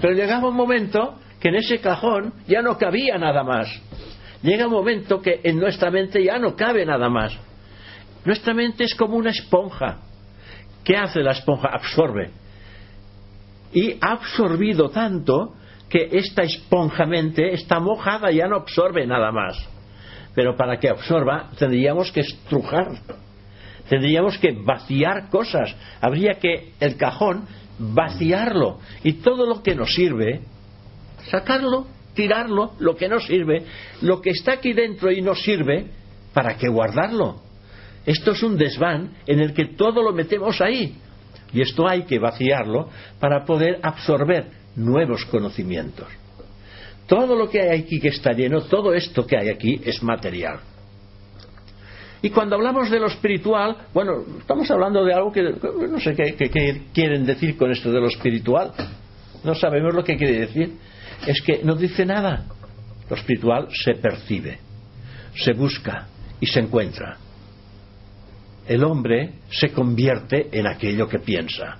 Pero 0.00 0.12
llegaba 0.12 0.48
un 0.48 0.56
momento 0.56 1.18
que 1.40 1.48
en 1.48 1.54
ese 1.56 1.80
cajón 1.80 2.34
ya 2.46 2.62
no 2.62 2.76
cabía 2.76 3.16
nada 3.16 3.42
más 3.42 3.68
llega 4.42 4.66
un 4.66 4.72
momento 4.72 5.20
que 5.20 5.40
en 5.42 5.58
nuestra 5.58 5.90
mente 5.90 6.22
ya 6.24 6.38
no 6.38 6.56
cabe 6.56 6.84
nada 6.84 7.08
más. 7.08 7.36
Nuestra 8.24 8.54
mente 8.54 8.84
es 8.84 8.94
como 8.94 9.16
una 9.16 9.30
esponja. 9.30 9.98
¿Qué 10.84 10.96
hace 10.96 11.20
la 11.20 11.32
esponja? 11.32 11.68
Absorbe. 11.68 12.30
Y 13.72 13.96
ha 14.00 14.12
absorbido 14.12 14.88
tanto 14.90 15.54
que 15.88 16.08
esta 16.12 16.42
esponja 16.42 17.06
mente 17.06 17.52
está 17.52 17.80
mojada, 17.80 18.30
ya 18.30 18.46
no 18.46 18.56
absorbe 18.56 19.06
nada 19.06 19.32
más. 19.32 19.56
Pero 20.34 20.56
para 20.56 20.78
que 20.78 20.88
absorba 20.88 21.50
tendríamos 21.58 22.12
que 22.12 22.20
estrujar, 22.20 22.92
tendríamos 23.88 24.38
que 24.38 24.52
vaciar 24.52 25.28
cosas. 25.28 25.74
Habría 26.00 26.34
que 26.34 26.72
el 26.78 26.96
cajón 26.96 27.46
vaciarlo 27.78 28.78
y 29.02 29.14
todo 29.14 29.46
lo 29.46 29.62
que 29.62 29.74
nos 29.74 29.92
sirve, 29.94 30.42
sacarlo, 31.30 31.86
tirarlo, 32.14 32.72
lo 32.78 32.96
que 32.96 33.08
no 33.08 33.20
sirve, 33.20 33.64
lo 34.02 34.20
que 34.20 34.30
está 34.30 34.52
aquí 34.54 34.72
dentro 34.72 35.10
y 35.10 35.22
no 35.22 35.34
sirve, 35.34 35.86
¿para 36.32 36.56
qué 36.56 36.68
guardarlo? 36.68 37.40
Esto 38.06 38.32
es 38.32 38.42
un 38.42 38.56
desván 38.56 39.12
en 39.26 39.40
el 39.40 39.52
que 39.52 39.66
todo 39.76 40.02
lo 40.02 40.12
metemos 40.12 40.60
ahí. 40.60 40.96
Y 41.52 41.62
esto 41.62 41.88
hay 41.88 42.04
que 42.04 42.18
vaciarlo 42.18 42.88
para 43.18 43.44
poder 43.44 43.78
absorber 43.82 44.46
nuevos 44.76 45.24
conocimientos. 45.26 46.08
Todo 47.06 47.34
lo 47.34 47.50
que 47.50 47.60
hay 47.60 47.80
aquí 47.80 47.98
que 47.98 48.08
está 48.08 48.32
lleno, 48.32 48.62
todo 48.62 48.94
esto 48.94 49.26
que 49.26 49.36
hay 49.36 49.48
aquí 49.48 49.80
es 49.84 50.02
material. 50.02 50.60
Y 52.22 52.30
cuando 52.30 52.54
hablamos 52.54 52.90
de 52.90 53.00
lo 53.00 53.06
espiritual, 53.06 53.76
bueno, 53.94 54.24
estamos 54.38 54.70
hablando 54.70 55.04
de 55.04 55.14
algo 55.14 55.32
que 55.32 55.42
no 55.42 55.98
sé 55.98 56.14
qué, 56.14 56.34
qué, 56.36 56.82
quieren 56.92 57.24
decir 57.24 57.56
con 57.56 57.70
esto 57.70 57.90
de 57.90 58.00
lo 58.00 58.08
espiritual. 58.08 58.72
No 59.42 59.54
sabemos 59.54 59.94
lo 59.94 60.04
que 60.04 60.16
quiere 60.16 60.40
decir. 60.40 60.74
Es 61.26 61.40
que 61.42 61.62
no 61.62 61.74
dice 61.74 62.04
nada. 62.04 62.44
Lo 63.08 63.16
espiritual 63.16 63.68
se 63.72 63.94
percibe, 63.94 64.58
se 65.34 65.52
busca 65.52 66.06
y 66.40 66.46
se 66.46 66.60
encuentra. 66.60 67.16
El 68.66 68.84
hombre 68.84 69.34
se 69.50 69.72
convierte 69.72 70.48
en 70.52 70.66
aquello 70.66 71.08
que 71.08 71.18
piensa. 71.18 71.76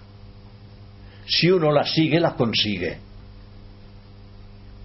Si 1.26 1.48
uno 1.48 1.70
la 1.70 1.84
sigue, 1.84 2.18
la 2.18 2.34
consigue. 2.34 2.98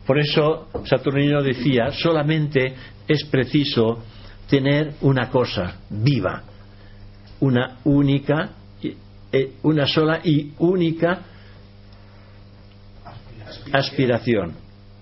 Por 0.05 0.19
eso 0.19 0.67
Saturnino 0.85 1.41
decía, 1.41 1.91
solamente 1.91 2.75
es 3.07 3.23
preciso 3.25 4.03
tener 4.47 4.93
una 5.01 5.31
cosa 5.31 5.79
viva, 5.89 6.43
una 7.39 7.79
única, 7.85 8.51
eh, 9.31 9.53
una 9.63 9.87
sola 9.87 10.21
y 10.23 10.51
única 10.59 11.21
aspiración. 13.71 14.53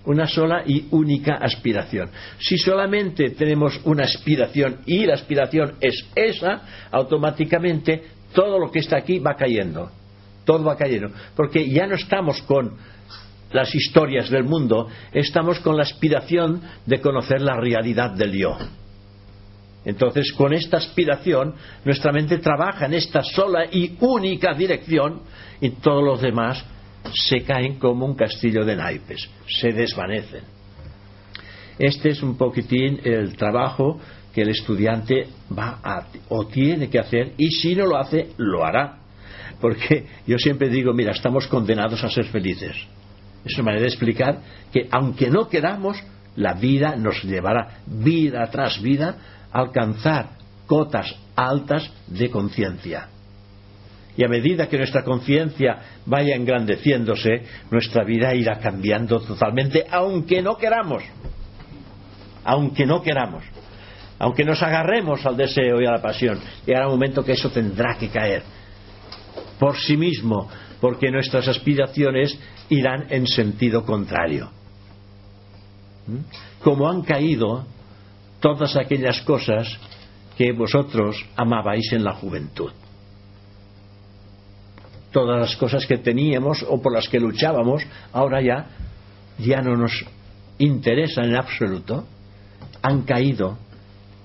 Una 0.06 0.28
sola 0.28 0.64
y 0.66 0.86
única 0.92 1.36
aspiración. 1.36 2.10
Si 2.40 2.58
solamente 2.58 3.30
tenemos 3.30 3.80
una 3.86 4.04
aspiración 4.04 4.80
y 4.86 5.06
la 5.06 5.14
aspiración 5.14 5.76
es 5.80 6.06
esa, 6.14 6.62
automáticamente 6.92 8.04
todo 8.34 8.60
lo 8.60 8.70
que 8.70 8.80
está 8.80 8.98
aquí 8.98 9.20
va 9.20 9.36
cayendo. 9.36 9.90
Todo 10.44 10.66
va 10.66 10.76
cayendo. 10.76 11.10
Porque 11.36 11.70
ya 11.70 11.88
no 11.88 11.96
estamos 11.96 12.42
con 12.42 12.76
las 13.54 13.74
historias 13.74 14.30
del 14.30 14.44
mundo, 14.44 14.88
estamos 15.14 15.60
con 15.60 15.78
la 15.78 15.84
aspiración 15.84 16.62
de 16.86 17.00
conocer 17.00 17.42
la 17.42 17.56
realidad 17.56 18.12
del 18.12 18.34
yo. 18.34 18.58
Entonces, 19.86 20.32
con 20.34 20.54
esta 20.54 20.78
aspiración, 20.78 21.56
nuestra 21.86 22.12
mente 22.12 22.38
trabaja 22.38 22.86
en 22.86 22.94
esta 22.94 23.22
sola 23.22 23.66
y 23.72 23.98
única 24.00 24.54
dirección 24.54 25.22
y 25.60 25.70
todos 25.72 26.04
los 26.04 26.22
demás 26.22 26.64
se 27.12 27.42
caen 27.42 27.80
como 27.80 28.06
un 28.06 28.16
castillo 28.16 28.64
de 28.64 28.76
naipes, 28.76 29.30
se 29.48 29.72
desvanecen. 29.72 30.44
Este 31.78 32.10
es 32.10 32.22
un 32.22 32.38
poquitín 32.38 33.00
el 33.04 33.36
trabajo 33.36 34.00
que 34.34 34.42
el 34.42 34.50
estudiante 34.50 35.28
va 35.58 35.80
a, 35.84 36.08
o 36.30 36.46
tiene 36.48 36.90
que 36.90 37.00
hacer 37.00 37.34
y 37.38 37.48
si 37.52 37.76
no 37.76 37.86
lo 37.86 37.98
hace, 37.98 38.30
lo 38.38 38.64
hará. 38.64 39.00
Porque 39.60 40.06
yo 40.28 40.38
siempre 40.38 40.70
digo, 40.70 40.94
mira, 40.94 41.12
estamos 41.12 41.48
condenados 41.48 42.04
a 42.04 42.10
ser 42.10 42.26
felices. 42.26 42.76
Es 43.46 43.56
una 43.56 43.66
manera 43.66 43.82
de 43.82 43.90
explicar 43.90 44.40
que 44.72 44.88
aunque 44.92 45.30
no 45.30 45.48
queramos, 45.48 45.98
la 46.36 46.54
vida 46.54 46.96
nos 46.96 47.24
llevará 47.24 47.82
vida 47.86 48.48
tras 48.52 48.82
vida 48.82 49.18
alcanzar 49.52 50.32
cotas 50.66 51.16
altas 51.36 51.92
de 52.08 52.30
conciencia. 52.30 53.08
Y 54.16 54.24
a 54.24 54.28
medida 54.28 54.68
que 54.68 54.78
nuestra 54.78 55.04
conciencia 55.04 55.80
vaya 56.06 56.36
engrandeciéndose, 56.36 57.44
nuestra 57.72 58.04
vida 58.04 58.34
irá 58.36 58.60
cambiando 58.60 59.20
totalmente, 59.20 59.86
aunque 59.90 60.42
no 60.42 60.56
queramos. 60.58 61.04
Aunque 62.44 62.86
no 62.86 63.02
queramos. 63.02 63.44
Aunque 64.20 64.44
nos 64.44 64.62
agarremos 64.62 65.26
al 65.26 65.36
deseo 65.36 65.82
y 65.82 65.86
a 65.86 65.92
la 65.92 66.02
pasión. 66.02 66.40
Llegará 66.66 66.88
un 66.88 66.94
momento 66.94 67.24
que 67.24 67.32
eso 67.32 67.50
tendrá 67.50 67.98
que 67.98 68.10
caer 68.10 68.44
por 69.60 69.78
sí 69.78 69.96
mismo, 69.96 70.50
porque 70.82 71.10
nuestras 71.10 71.48
aspiraciones 71.48 72.38
irán 72.68 73.06
en 73.10 73.26
sentido 73.28 73.86
contrario. 73.86 74.52
¿Mm? 76.06 76.62
Como 76.62 76.90
han 76.90 77.02
caído 77.02 77.66
todas 78.42 78.76
aquellas 78.76 79.22
cosas 79.22 79.80
que 80.38 80.52
vosotros 80.52 81.26
amabais 81.38 81.94
en 81.94 82.04
la 82.04 82.14
juventud. 82.14 82.72
Todas 85.14 85.40
las 85.40 85.56
cosas 85.56 85.86
que 85.86 85.98
teníamos 85.98 86.66
o 86.68 86.82
por 86.82 86.94
las 86.94 87.08
que 87.08 87.20
luchábamos, 87.20 87.84
ahora 88.12 88.42
ya, 88.42 88.68
ya 89.40 89.62
no 89.62 89.78
nos 89.78 90.06
interesan 90.58 91.30
en 91.30 91.38
absoluto, 91.38 92.06
han 92.82 93.04
caído, 93.04 93.58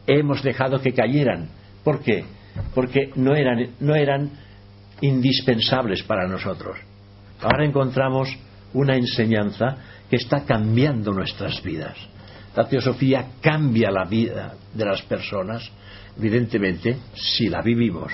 hemos 0.07 0.43
dejado 0.43 0.81
que 0.81 0.93
cayeran. 0.93 1.49
¿Por 1.85 2.01
qué? 2.01 2.25
Porque 2.75 3.13
no 3.15 3.37
eran, 3.37 3.69
no 3.79 3.95
eran 3.95 4.31
indispensables 5.01 6.03
para 6.03 6.27
nosotros. 6.27 6.77
Ahora 7.41 7.65
encontramos 7.65 8.37
una 8.75 8.97
enseñanza 8.97 9.77
que 10.11 10.17
está 10.17 10.45
cambiando 10.45 11.13
nuestras 11.13 11.63
vidas 11.63 11.97
la 12.59 12.69
teosofía 12.69 13.25
cambia 13.41 13.89
la 13.89 14.05
vida 14.05 14.55
de 14.75 14.85
las 14.85 15.01
personas, 15.03 15.71
evidentemente, 16.19 16.97
si 17.15 17.49
la 17.49 17.63
vivimos. 17.63 18.13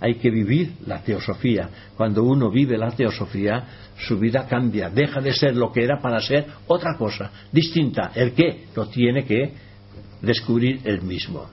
Hay 0.00 0.16
que 0.16 0.30
vivir 0.30 0.72
la 0.86 1.02
teosofía. 1.02 1.68
Cuando 1.96 2.24
uno 2.24 2.50
vive 2.50 2.76
la 2.76 2.90
teosofía, 2.90 3.64
su 3.96 4.18
vida 4.18 4.46
cambia, 4.46 4.90
deja 4.90 5.20
de 5.20 5.32
ser 5.32 5.56
lo 5.56 5.72
que 5.72 5.84
era 5.84 6.00
para 6.00 6.20
ser 6.20 6.46
otra 6.66 6.96
cosa, 6.96 7.30
distinta. 7.52 8.10
El 8.14 8.32
qué 8.32 8.64
lo 8.74 8.86
tiene 8.88 9.24
que 9.24 9.52
descubrir 10.20 10.80
él 10.84 11.02
mismo. 11.02 11.46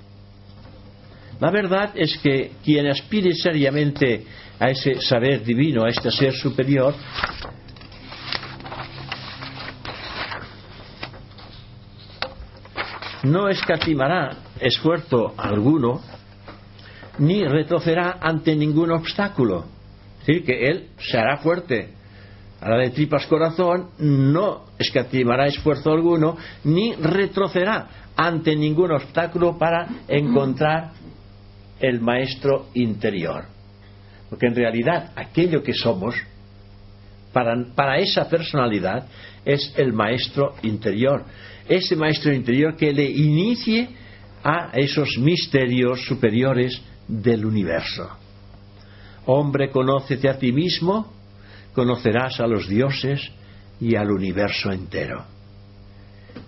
La 1.40 1.50
verdad 1.50 1.92
es 1.96 2.18
que 2.20 2.52
quien 2.64 2.88
aspire 2.88 3.34
seriamente 3.34 4.26
a 4.60 4.70
ese 4.70 5.02
saber 5.02 5.44
divino, 5.44 5.84
a 5.84 5.90
este 5.90 6.12
ser 6.12 6.34
superior, 6.34 6.94
no 13.24 13.50
escatimará 13.50 14.38
esfuerzo 14.60 15.34
alguno 15.38 16.02
ni 17.20 17.44
retrocederá 17.44 18.18
ante 18.22 18.56
ningún 18.56 18.92
obstáculo. 18.92 19.66
Es 20.22 20.28
decir, 20.28 20.46
que 20.46 20.68
él 20.70 20.88
se 20.98 21.18
hará 21.18 21.38
fuerte. 21.38 21.90
La 22.62 22.78
de 22.78 22.92
tripas 22.92 23.26
corazón 23.26 23.90
no 23.98 24.66
escatimará 24.78 25.48
esfuerzo 25.48 25.92
alguno 25.92 26.38
ni 26.64 26.94
retrocederá 26.94 27.88
ante 28.16 28.56
ningún 28.56 28.92
obstáculo 28.92 29.58
para 29.58 29.88
encontrar 30.08 30.92
el 31.80 32.00
maestro 32.00 32.68
interior. 32.76 33.46
Porque 34.30 34.48
en 34.48 34.56
realidad 34.56 35.12
aquello 35.16 35.64
que 35.64 35.74
somos, 35.74 36.16
para, 37.34 37.56
para 37.74 37.98
esa 37.98 38.30
personalidad, 38.30 39.08
es 39.44 39.74
el 39.78 39.92
maestro 39.92 40.54
interior 40.62 41.26
ese 41.68 41.96
maestro 41.96 42.34
interior 42.34 42.76
que 42.76 42.92
le 42.92 43.10
inicie 43.10 43.90
a 44.44 44.72
esos 44.74 45.18
misterios 45.18 46.04
superiores 46.06 46.82
del 47.12 47.46
universo. 47.46 48.10
Hombre, 49.26 49.70
conócete 49.70 50.30
a 50.30 50.40
ti 50.40 50.52
mismo, 50.52 51.12
conocerás 51.74 52.40
a 52.40 52.48
los 52.48 52.68
dioses 52.68 53.20
y 53.80 53.96
al 53.96 54.12
universo 54.12 54.72
entero. 54.72 55.26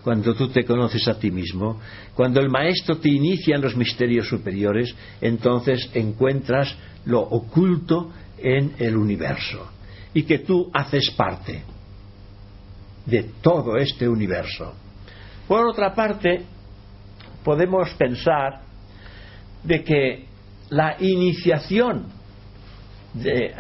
Cuando 0.04 0.34
tú 0.34 0.48
te 0.48 0.64
conoces 0.64 1.08
a 1.08 1.20
ti 1.20 1.32
mismo, 1.32 1.80
cuando 2.16 2.40
el 2.40 2.50
maestro 2.50 2.98
te 2.98 3.10
inicia 3.10 3.56
en 3.56 3.62
los 3.62 3.76
misterios 3.76 4.28
superiores, 4.28 4.96
entonces 5.22 5.90
encuentras 5.94 6.76
lo 7.06 7.20
oculto 7.20 8.12
en 8.38 8.74
el 8.80 8.96
universo 8.96 9.70
y 10.14 10.24
que 10.24 10.40
tú 10.40 10.72
haces 10.74 11.12
parte 11.12 11.64
de 13.06 13.24
todo 13.42 13.76
este 13.76 14.08
universo. 14.08 14.74
Por 15.48 15.68
otra 15.68 15.94
parte, 15.94 16.46
podemos 17.44 17.90
pensar 17.96 18.62
de 19.64 19.84
que 19.84 20.33
la 20.70 20.98
iniciación 21.00 22.08
de, 23.14 23.54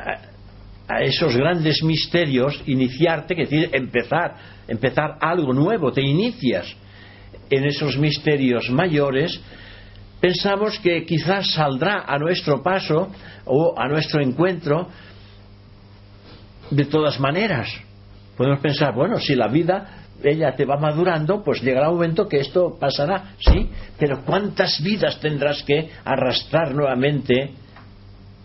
a, 0.87 1.01
esos 1.03 1.35
grandes 1.35 1.83
misterios, 1.83 2.61
iniciarte, 2.65 3.35
que 3.35 3.43
decir 3.43 3.69
empezar, 3.73 4.35
empezar 4.67 5.17
algo 5.19 5.53
nuevo, 5.53 5.91
te 5.91 6.01
inicias 6.01 6.75
en 7.49 7.65
esos 7.65 7.97
misterios 7.97 8.69
mayores, 8.69 9.39
pensamos 10.19 10.79
que 10.79 11.05
quizás 11.05 11.51
saldrá 11.51 12.03
a 12.07 12.17
nuestro 12.17 12.61
paso 12.61 13.11
o 13.45 13.73
a 13.77 13.87
nuestro 13.87 14.21
encuentro 14.21 14.89
de 16.69 16.85
todas 16.85 17.19
maneras. 17.19 17.69
Podemos 18.37 18.59
pensar, 18.59 18.93
bueno, 18.93 19.19
si 19.19 19.35
la 19.35 19.47
vida 19.47 20.02
ella 20.23 20.55
te 20.55 20.65
va 20.65 20.77
madurando, 20.77 21.43
pues 21.43 21.61
llegará 21.61 21.89
un 21.89 21.95
momento 21.95 22.27
que 22.27 22.39
esto 22.39 22.77
pasará, 22.79 23.35
sí, 23.39 23.69
pero 23.97 24.23
¿cuántas 24.25 24.81
vidas 24.81 25.19
tendrás 25.19 25.63
que 25.63 25.89
arrastrar 26.05 26.73
nuevamente 26.73 27.51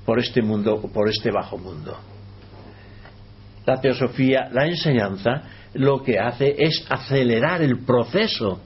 por 0.04 0.18
este 0.18 0.42
mundo, 0.42 0.80
por 0.92 1.08
este 1.08 1.30
bajo 1.30 1.56
mundo? 1.56 1.96
La 3.64 3.80
teosofía, 3.80 4.48
la 4.50 4.66
enseñanza, 4.66 5.42
lo 5.74 6.02
que 6.02 6.18
hace 6.18 6.54
es 6.58 6.84
acelerar 6.88 7.62
el 7.62 7.84
proceso 7.84 8.60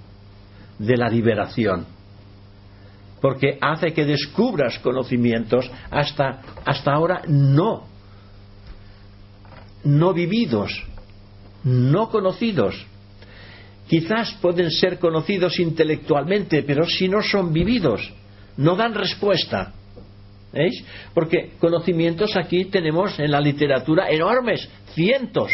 de 0.78 0.96
la 0.96 1.08
liberación 1.08 1.86
porque 3.22 3.56
hace 3.60 3.94
que 3.94 4.04
descubras 4.04 4.80
conocimientos 4.80 5.70
hasta, 5.90 6.40
hasta 6.66 6.92
ahora 6.92 7.22
no, 7.28 7.84
no 9.84 10.12
vividos, 10.12 10.84
no 11.62 12.10
conocidos. 12.10 12.84
Quizás 13.92 14.32
pueden 14.40 14.70
ser 14.70 14.98
conocidos 14.98 15.60
intelectualmente, 15.60 16.62
pero 16.62 16.86
si 16.86 17.10
no 17.10 17.20
son 17.20 17.52
vividos, 17.52 18.10
no 18.56 18.74
dan 18.74 18.94
respuesta. 18.94 19.74
¿Veis? 20.50 20.82
Porque 21.12 21.52
conocimientos 21.58 22.34
aquí 22.38 22.64
tenemos 22.64 23.18
en 23.18 23.30
la 23.30 23.38
literatura 23.38 24.08
enormes, 24.08 24.66
cientos. 24.94 25.52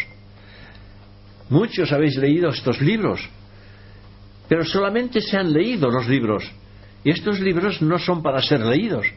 Muchos 1.51 1.91
habéis 1.91 2.17
leído 2.17 2.51
estos 2.51 2.81
libros, 2.81 3.29
pero 4.49 4.65
solamente 4.65 5.21
se 5.21 5.37
han 5.37 5.53
leído 5.53 5.91
los 5.91 6.07
libros 6.07 6.49
y 7.03 7.11
estos 7.11 7.41
libros 7.41 7.83
no 7.83 7.99
son 7.99 8.23
para 8.23 8.41
ser 8.41 8.61
leídos, 8.61 9.09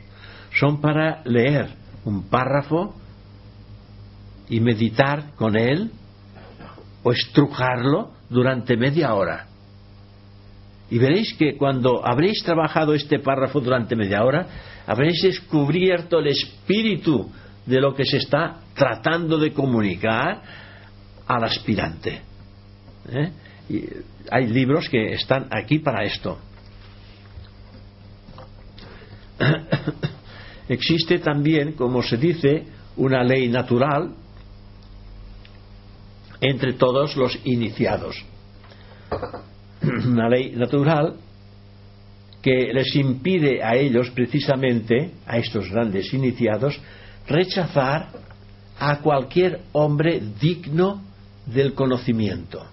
son 0.59 0.81
para 0.81 1.21
leer 1.25 1.67
un 2.05 2.27
párrafo 2.27 2.95
y 4.49 4.59
meditar 4.59 5.35
con 5.35 5.55
él 5.55 5.91
o 7.03 7.11
estrujarlo 7.11 8.19
durante 8.31 8.77
media 8.77 9.13
hora. 9.13 9.45
Y 10.89 10.97
veréis 10.97 11.33
que 11.37 11.55
cuando 11.57 12.05
habréis 12.05 12.41
trabajado 12.43 12.93
este 12.93 13.19
párrafo 13.19 13.59
durante 13.59 13.95
media 13.95 14.23
hora, 14.23 14.47
habréis 14.87 15.21
descubierto 15.21 16.19
el 16.19 16.27
espíritu 16.27 17.29
de 17.65 17.79
lo 17.79 17.93
que 17.93 18.05
se 18.05 18.17
está 18.17 18.61
tratando 18.73 19.37
de 19.37 19.53
comunicar 19.53 20.41
al 21.27 21.43
aspirante. 21.43 22.21
¿Eh? 23.09 23.31
Y 23.69 23.83
hay 24.29 24.47
libros 24.47 24.89
que 24.89 25.13
están 25.13 25.47
aquí 25.51 25.79
para 25.79 26.03
esto. 26.03 26.39
existe 30.69 31.19
también, 31.19 31.73
como 31.73 32.01
se 32.01 32.17
dice, 32.17 32.65
una 32.97 33.23
ley 33.23 33.49
natural 33.49 34.13
entre 36.41 36.73
todos 36.73 37.15
los 37.15 37.37
iniciados. 37.45 38.15
Una 39.83 40.27
ley 40.27 40.51
natural 40.55 41.15
que 42.41 42.73
les 42.73 42.95
impide 42.95 43.63
a 43.63 43.75
ellos, 43.75 44.09
precisamente, 44.09 45.11
a 45.27 45.37
estos 45.37 45.69
grandes 45.69 46.11
iniciados, 46.13 46.79
rechazar 47.27 48.09
a 48.79 48.97
cualquier 48.99 49.61
hombre 49.73 50.19
digno 50.39 51.03
del 51.45 51.73
conocimiento. 51.75 52.65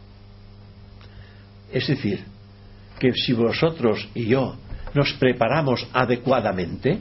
Es 1.70 1.86
decir, 1.86 2.24
que 2.98 3.12
si 3.12 3.34
vosotros 3.34 4.08
y 4.14 4.26
yo 4.26 4.56
nos 4.94 5.12
preparamos 5.14 5.86
adecuadamente, 5.92 6.98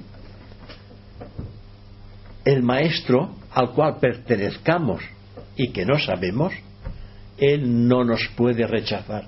el 2.43 2.63
maestro 2.63 3.36
al 3.53 3.72
cual 3.72 3.97
pertenezcamos 3.99 5.01
y 5.58 5.70
que 5.70 5.86
no 5.86 5.99
sabemos, 5.99 6.53
él 7.38 7.88
no 7.88 8.03
nos 8.03 8.28
puede 8.36 8.66
rechazar. 8.66 9.26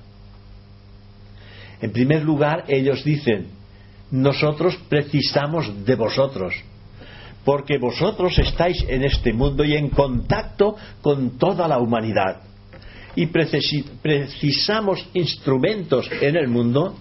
En 1.81 1.91
primer 1.91 2.23
lugar, 2.23 2.65
ellos 2.67 3.03
dicen, 3.03 3.47
nosotros 4.11 4.77
precisamos 4.87 5.85
de 5.85 5.95
vosotros, 5.95 6.53
porque 7.43 7.77
vosotros 7.77 8.37
estáis 8.39 8.83
en 8.87 9.03
este 9.03 9.33
mundo 9.33 9.63
y 9.63 9.75
en 9.75 9.89
contacto 9.89 10.75
con 11.01 11.37
toda 11.37 11.67
la 11.67 11.79
humanidad. 11.79 12.41
Y 13.15 13.27
precisamos 13.27 15.07
instrumentos 15.13 16.09
en 16.21 16.35
el 16.35 16.47
mundo 16.47 16.95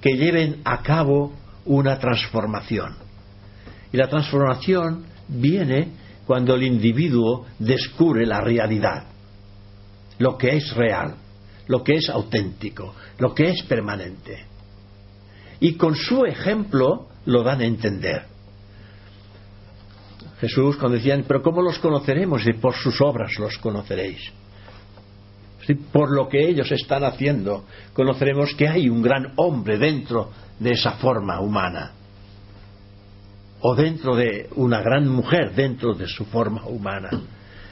que 0.00 0.16
lleven 0.16 0.60
a 0.64 0.82
cabo 0.82 1.32
una 1.64 1.98
transformación. 1.98 2.96
Y 3.92 3.96
la 3.96 4.08
transformación 4.08 5.04
viene 5.28 5.88
cuando 6.26 6.54
el 6.54 6.62
individuo 6.62 7.46
descubre 7.58 8.26
la 8.26 8.40
realidad, 8.40 9.04
lo 10.18 10.36
que 10.38 10.56
es 10.56 10.74
real, 10.74 11.16
lo 11.68 11.82
que 11.82 11.94
es 11.94 12.08
auténtico, 12.08 12.94
lo 13.18 13.34
que 13.34 13.50
es 13.50 13.62
permanente. 13.64 14.46
Y 15.60 15.74
con 15.74 15.94
su 15.96 16.24
ejemplo 16.24 17.08
lo 17.26 17.42
dan 17.42 17.60
a 17.60 17.64
entender. 17.64 18.24
Jesús 20.40 20.76
cuando 20.76 20.96
decían, 20.96 21.24
pero 21.26 21.42
¿cómo 21.42 21.62
los 21.62 21.78
conoceremos? 21.78 22.46
Y 22.46 22.54
por 22.54 22.74
sus 22.74 23.00
obras 23.00 23.32
los 23.38 23.56
conoceréis 23.58 24.32
por 25.92 26.14
lo 26.14 26.28
que 26.28 26.46
ellos 26.46 26.70
están 26.70 27.04
haciendo, 27.04 27.64
conoceremos 27.92 28.54
que 28.54 28.68
hay 28.68 28.88
un 28.88 29.02
gran 29.02 29.32
hombre 29.36 29.78
dentro 29.78 30.30
de 30.58 30.72
esa 30.72 30.92
forma 30.92 31.40
humana. 31.40 31.92
O 33.66 33.74
dentro 33.74 34.14
de 34.14 34.50
una 34.56 34.82
gran 34.82 35.08
mujer 35.08 35.54
dentro 35.54 35.94
de 35.94 36.06
su 36.06 36.26
forma 36.26 36.66
humana. 36.66 37.08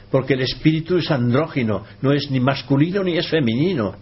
Porque 0.09 0.33
el 0.33 0.41
espíritu 0.41 0.97
es 0.97 1.11
andrógino, 1.11 1.83
no 2.01 2.11
es 2.11 2.31
ni 2.31 2.39
masculino 2.39 3.03
ni 3.03 3.15
es 3.15 3.29
femenino. 3.29 3.93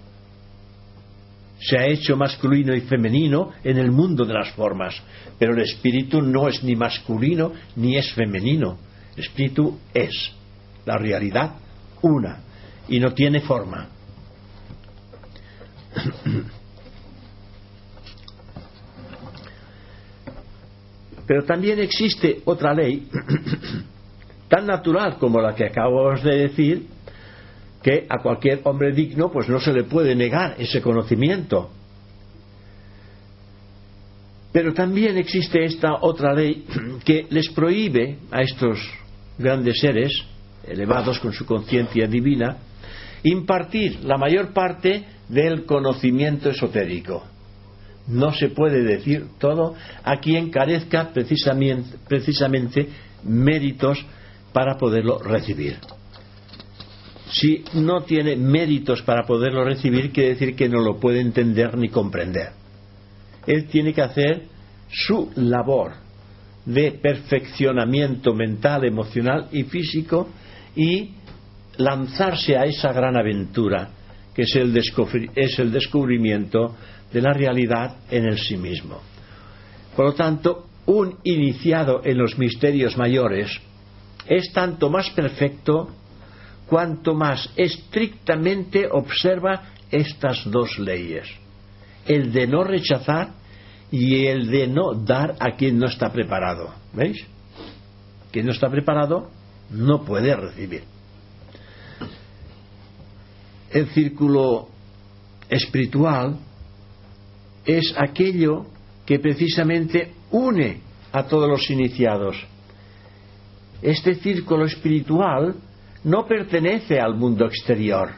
Se 1.59 1.77
ha 1.77 1.85
hecho 1.87 2.15
masculino 2.15 2.73
y 2.73 2.79
femenino 2.79 3.49
en 3.61 3.77
el 3.77 3.91
mundo 3.91 4.23
de 4.23 4.33
las 4.33 4.51
formas, 4.51 4.95
pero 5.37 5.53
el 5.53 5.63
espíritu 5.63 6.21
no 6.21 6.47
es 6.47 6.63
ni 6.63 6.77
masculino 6.77 7.51
ni 7.75 7.97
es 7.97 8.13
femenino. 8.13 8.77
El 9.17 9.25
espíritu 9.25 9.77
es 9.93 10.31
la 10.85 10.97
realidad 10.97 11.55
una 12.01 12.39
y 12.87 13.01
no 13.01 13.13
tiene 13.13 13.41
forma. 13.41 13.89
Pero 21.31 21.45
también 21.45 21.79
existe 21.79 22.41
otra 22.43 22.73
ley 22.73 23.07
tan 24.49 24.67
natural 24.67 25.17
como 25.17 25.39
la 25.39 25.55
que 25.55 25.63
acabamos 25.63 26.21
de 26.23 26.35
decir, 26.39 26.87
que 27.81 28.05
a 28.09 28.21
cualquier 28.21 28.59
hombre 28.65 28.91
digno 28.91 29.31
pues 29.31 29.47
no 29.47 29.57
se 29.61 29.71
le 29.71 29.85
puede 29.85 30.13
negar 30.13 30.55
ese 30.57 30.81
conocimiento. 30.81 31.69
Pero 34.51 34.73
también 34.73 35.17
existe 35.17 35.63
esta 35.63 35.99
otra 36.01 36.33
ley 36.33 36.65
que 37.05 37.27
les 37.29 37.47
prohíbe 37.51 38.17
a 38.29 38.41
estos 38.41 38.77
grandes 39.37 39.79
seres, 39.79 40.11
elevados 40.67 41.17
con 41.19 41.31
su 41.31 41.45
conciencia 41.45 42.07
divina, 42.07 42.57
impartir 43.23 44.03
la 44.03 44.17
mayor 44.17 44.51
parte 44.51 45.05
del 45.29 45.63
conocimiento 45.63 46.49
esotérico. 46.49 47.30
No 48.11 48.33
se 48.33 48.49
puede 48.49 48.83
decir 48.83 49.25
todo 49.39 49.73
a 50.03 50.17
quien 50.17 50.49
carezca 50.49 51.11
precisamente, 51.13 52.89
méritos 53.23 54.05
para 54.51 54.77
poderlo 54.77 55.19
recibir. 55.19 55.77
Si 57.31 57.63
no 57.75 58.03
tiene 58.03 58.35
méritos 58.35 59.01
para 59.03 59.23
poderlo 59.25 59.63
recibir, 59.63 60.11
quiere 60.11 60.31
decir 60.31 60.55
que 60.55 60.67
no 60.67 60.81
lo 60.81 60.99
puede 60.99 61.21
entender 61.21 61.77
ni 61.77 61.87
comprender. 61.87 62.49
Él 63.47 63.67
tiene 63.67 63.93
que 63.93 64.01
hacer 64.01 64.43
su 64.89 65.31
labor 65.35 65.93
de 66.65 66.91
perfeccionamiento 66.91 68.33
mental, 68.33 68.83
emocional 68.83 69.47
y 69.53 69.63
físico 69.63 70.29
y 70.75 71.11
lanzarse 71.77 72.57
a 72.57 72.65
esa 72.65 72.91
gran 72.91 73.15
aventura 73.15 73.89
que 74.33 74.43
es 74.43 74.55
el, 74.55 74.77
es 75.35 75.59
el 75.59 75.71
descubrimiento 75.71 76.75
de 77.11 77.21
la 77.21 77.33
realidad 77.33 77.97
en 78.09 78.25
el 78.25 78.37
sí 78.39 78.57
mismo. 78.57 78.99
Por 79.95 80.05
lo 80.05 80.13
tanto, 80.13 80.67
un 80.85 81.17
iniciado 81.23 82.01
en 82.03 82.17
los 82.17 82.37
misterios 82.37 82.97
mayores 82.97 83.51
es 84.27 84.51
tanto 84.53 84.89
más 84.89 85.09
perfecto 85.11 85.89
cuanto 86.67 87.13
más 87.13 87.49
estrictamente 87.55 88.87
observa 88.89 89.63
estas 89.91 90.49
dos 90.49 90.79
leyes, 90.79 91.27
el 92.05 92.31
de 92.31 92.47
no 92.47 92.63
rechazar 92.63 93.31
y 93.91 94.25
el 94.25 94.49
de 94.49 94.67
no 94.67 94.93
dar 94.93 95.35
a 95.39 95.57
quien 95.57 95.77
no 95.77 95.87
está 95.87 96.11
preparado. 96.13 96.73
¿Veis? 96.93 97.25
Quien 98.31 98.45
no 98.45 98.53
está 98.53 98.69
preparado 98.69 99.29
no 99.69 100.05
puede 100.05 100.33
recibir 100.35 100.83
el 103.71 103.87
círculo 103.89 104.67
espiritual 105.49 106.37
es 107.65 107.93
aquello 107.97 108.65
que 109.05 109.19
precisamente 109.19 110.13
une 110.31 110.79
a 111.11 111.23
todos 111.23 111.49
los 111.49 111.69
iniciados. 111.69 112.37
Este 113.81 114.15
círculo 114.15 114.65
espiritual 114.65 115.55
no 116.03 116.25
pertenece 116.25 116.99
al 116.99 117.15
mundo 117.15 117.45
exterior. 117.45 118.11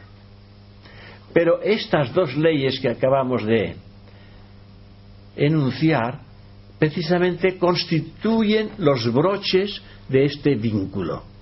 Pero 1.32 1.60
estas 1.62 2.12
dos 2.14 2.36
leyes 2.36 2.78
que 2.80 2.88
acabamos 2.88 3.44
de 3.44 3.76
enunciar 5.36 6.20
precisamente 6.78 7.58
constituyen 7.58 8.70
los 8.78 9.12
broches 9.12 9.82
de 10.08 10.26
este 10.26 10.54
vínculo. 10.54 11.33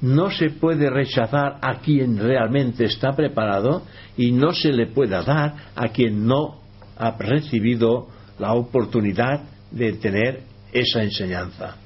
No 0.00 0.30
se 0.30 0.50
puede 0.50 0.90
rechazar 0.90 1.58
a 1.60 1.80
quien 1.80 2.18
realmente 2.18 2.84
está 2.84 3.16
preparado 3.16 3.82
y 4.16 4.30
no 4.30 4.52
se 4.52 4.72
le 4.72 4.86
puede 4.86 5.22
dar 5.24 5.54
a 5.74 5.88
quien 5.88 6.26
no 6.26 6.60
ha 6.96 7.16
recibido 7.18 8.08
la 8.38 8.54
oportunidad 8.54 9.42
de 9.70 9.94
tener 9.94 10.42
esa 10.72 11.02
enseñanza. 11.02 11.76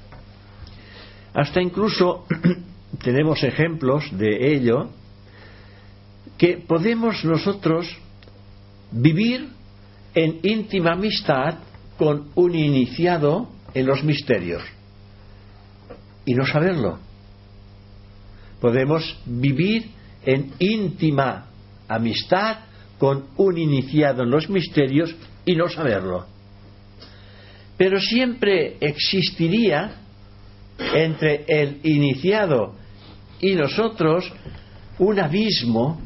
Hasta 1.33 1.61
incluso 1.61 2.25
tenemos 3.03 3.43
ejemplos 3.43 4.05
de 4.17 4.53
ello 4.53 4.89
que 6.37 6.57
podemos 6.57 7.23
nosotros 7.25 7.87
vivir 8.91 9.49
en 10.13 10.39
íntima 10.43 10.93
amistad 10.93 11.55
con 11.97 12.29
un 12.35 12.55
iniciado 12.55 13.49
en 13.73 13.87
los 13.87 14.03
misterios 14.03 14.61
y 16.25 16.33
no 16.35 16.45
saberlo. 16.45 16.99
Podemos 18.63 19.17
vivir 19.25 19.89
en 20.25 20.53
íntima 20.57 21.47
amistad 21.89 22.59
con 22.97 23.25
un 23.35 23.57
iniciado 23.57 24.23
en 24.23 24.29
los 24.29 24.49
misterios 24.49 25.13
y 25.45 25.53
no 25.57 25.67
saberlo. 25.67 26.25
Pero 27.75 27.99
siempre 27.99 28.77
existiría 28.79 29.97
entre 30.93 31.43
el 31.45 31.81
iniciado 31.83 32.75
y 33.41 33.53
nosotros 33.55 34.31
un 34.97 35.19
abismo 35.19 35.99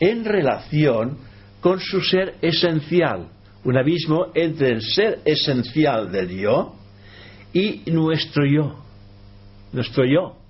en 0.00 0.24
relación 0.24 1.16
con 1.60 1.78
su 1.78 2.00
ser 2.00 2.38
esencial, 2.42 3.28
un 3.62 3.78
abismo 3.78 4.32
entre 4.34 4.72
el 4.72 4.82
ser 4.82 5.20
esencial 5.24 6.10
del 6.10 6.28
yo 6.28 6.74
y 7.52 7.82
nuestro 7.86 8.44
yo. 8.44 8.82
Nuestro 9.72 10.04
yo. 10.04 10.41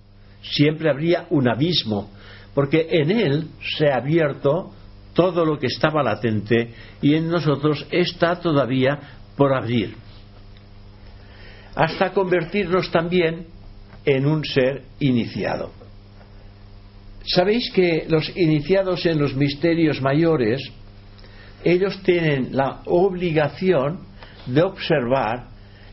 Siempre 0.42 0.90
habría 0.90 1.26
un 1.30 1.48
abismo, 1.48 2.10
porque 2.54 2.86
en 2.90 3.10
él 3.10 3.48
se 3.78 3.90
ha 3.90 3.96
abierto 3.96 4.72
todo 5.14 5.44
lo 5.44 5.58
que 5.58 5.68
estaba 5.68 6.02
latente 6.02 6.72
y 7.00 7.14
en 7.14 7.28
nosotros 7.28 7.86
está 7.90 8.40
todavía 8.40 8.98
por 9.36 9.54
abrir 9.54 9.94
hasta 11.74 12.12
convertirnos 12.12 12.90
también 12.90 13.46
en 14.04 14.26
un 14.26 14.44
ser 14.44 14.82
iniciado. 15.00 15.70
Sabéis 17.24 17.70
que 17.72 18.04
los 18.08 18.36
iniciados 18.36 19.06
en 19.06 19.18
los 19.18 19.34
misterios 19.34 20.02
mayores, 20.02 20.60
ellos 21.64 22.00
tienen 22.02 22.48
la 22.56 22.82
obligación 22.86 24.00
de 24.46 24.62
observar 24.62 25.46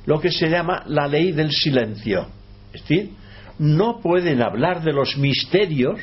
lo 0.05 0.19
que 0.19 0.31
se 0.31 0.49
llama 0.49 0.83
la 0.87 1.07
ley 1.07 1.31
del 1.31 1.51
silencio. 1.51 2.27
Es 2.73 2.81
decir, 2.81 3.11
no 3.59 3.99
pueden 4.01 4.41
hablar 4.41 4.83
de 4.83 4.93
los 4.93 5.17
misterios 5.17 5.99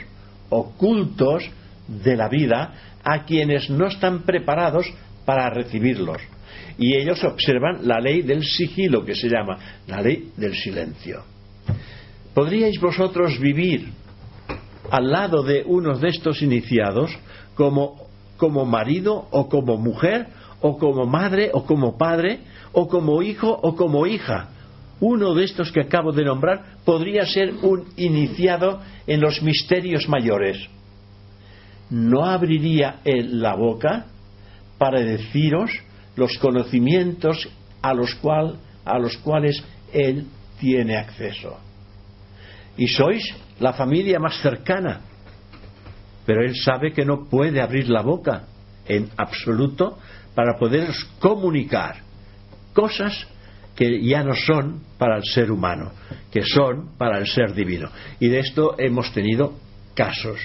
ocultos 0.50 1.42
de 1.88 2.16
la 2.16 2.28
vida 2.28 2.74
a 3.02 3.24
quienes 3.24 3.70
no 3.70 3.86
están 3.86 4.22
preparados 4.22 4.86
para 5.24 5.50
recibirlos 5.50 6.20
y 6.78 6.94
ellos 6.94 7.22
observan 7.24 7.86
la 7.86 8.00
ley 8.00 8.22
del 8.22 8.44
sigilo 8.44 9.04
que 9.04 9.14
se 9.14 9.28
llama 9.28 9.58
la 9.86 10.00
ley 10.00 10.30
del 10.36 10.54
silencio. 10.54 11.24
¿Podríais 12.34 12.78
vosotros 12.80 13.38
vivir 13.40 13.88
al 14.90 15.10
lado 15.10 15.42
de 15.42 15.64
uno 15.64 15.96
de 15.96 16.08
estos 16.08 16.42
iniciados 16.42 17.10
como, 17.54 18.08
como 18.36 18.64
marido 18.66 19.26
o 19.30 19.48
como 19.48 19.78
mujer 19.78 20.26
o 20.60 20.76
como 20.76 21.06
madre 21.06 21.50
o 21.52 21.64
como 21.64 21.96
padre 21.96 22.40
o 22.72 22.88
como 22.88 23.22
hijo 23.22 23.48
o 23.48 23.74
como 23.74 24.06
hija? 24.06 24.50
Uno 25.00 25.34
de 25.34 25.44
estos 25.44 25.70
que 25.70 25.82
acabo 25.82 26.12
de 26.12 26.24
nombrar 26.24 26.76
podría 26.84 27.26
ser 27.26 27.52
un 27.62 27.84
iniciado 27.96 28.80
en 29.06 29.20
los 29.20 29.42
misterios 29.42 30.08
mayores. 30.08 30.58
¿No 31.90 32.24
abriría 32.24 33.00
él 33.04 33.40
la 33.40 33.54
boca 33.54 34.06
para 34.78 35.00
deciros 35.00 35.70
los 36.16 36.36
conocimientos 36.38 37.48
a 37.82 37.94
los, 37.94 38.14
cual, 38.16 38.56
a 38.84 38.98
los 38.98 39.16
cuales 39.18 39.62
Él 39.92 40.26
tiene 40.58 40.96
acceso. 40.96 41.58
Y 42.76 42.88
sois 42.88 43.22
la 43.60 43.72
familia 43.72 44.18
más 44.18 44.40
cercana, 44.40 45.00
pero 46.24 46.42
Él 46.42 46.56
sabe 46.56 46.92
que 46.92 47.04
no 47.04 47.26
puede 47.28 47.60
abrir 47.60 47.88
la 47.88 48.02
boca 48.02 48.44
en 48.86 49.08
absoluto 49.16 49.98
para 50.34 50.58
poderos 50.58 51.04
comunicar 51.18 51.96
cosas 52.72 53.26
que 53.76 54.02
ya 54.02 54.24
no 54.24 54.34
son 54.34 54.80
para 54.98 55.18
el 55.18 55.24
ser 55.24 55.52
humano, 55.52 55.92
que 56.32 56.42
son 56.42 56.96
para 56.96 57.18
el 57.18 57.26
ser 57.26 57.54
divino. 57.54 57.90
Y 58.18 58.28
de 58.28 58.40
esto 58.40 58.74
hemos 58.78 59.12
tenido 59.12 59.52
casos 59.94 60.38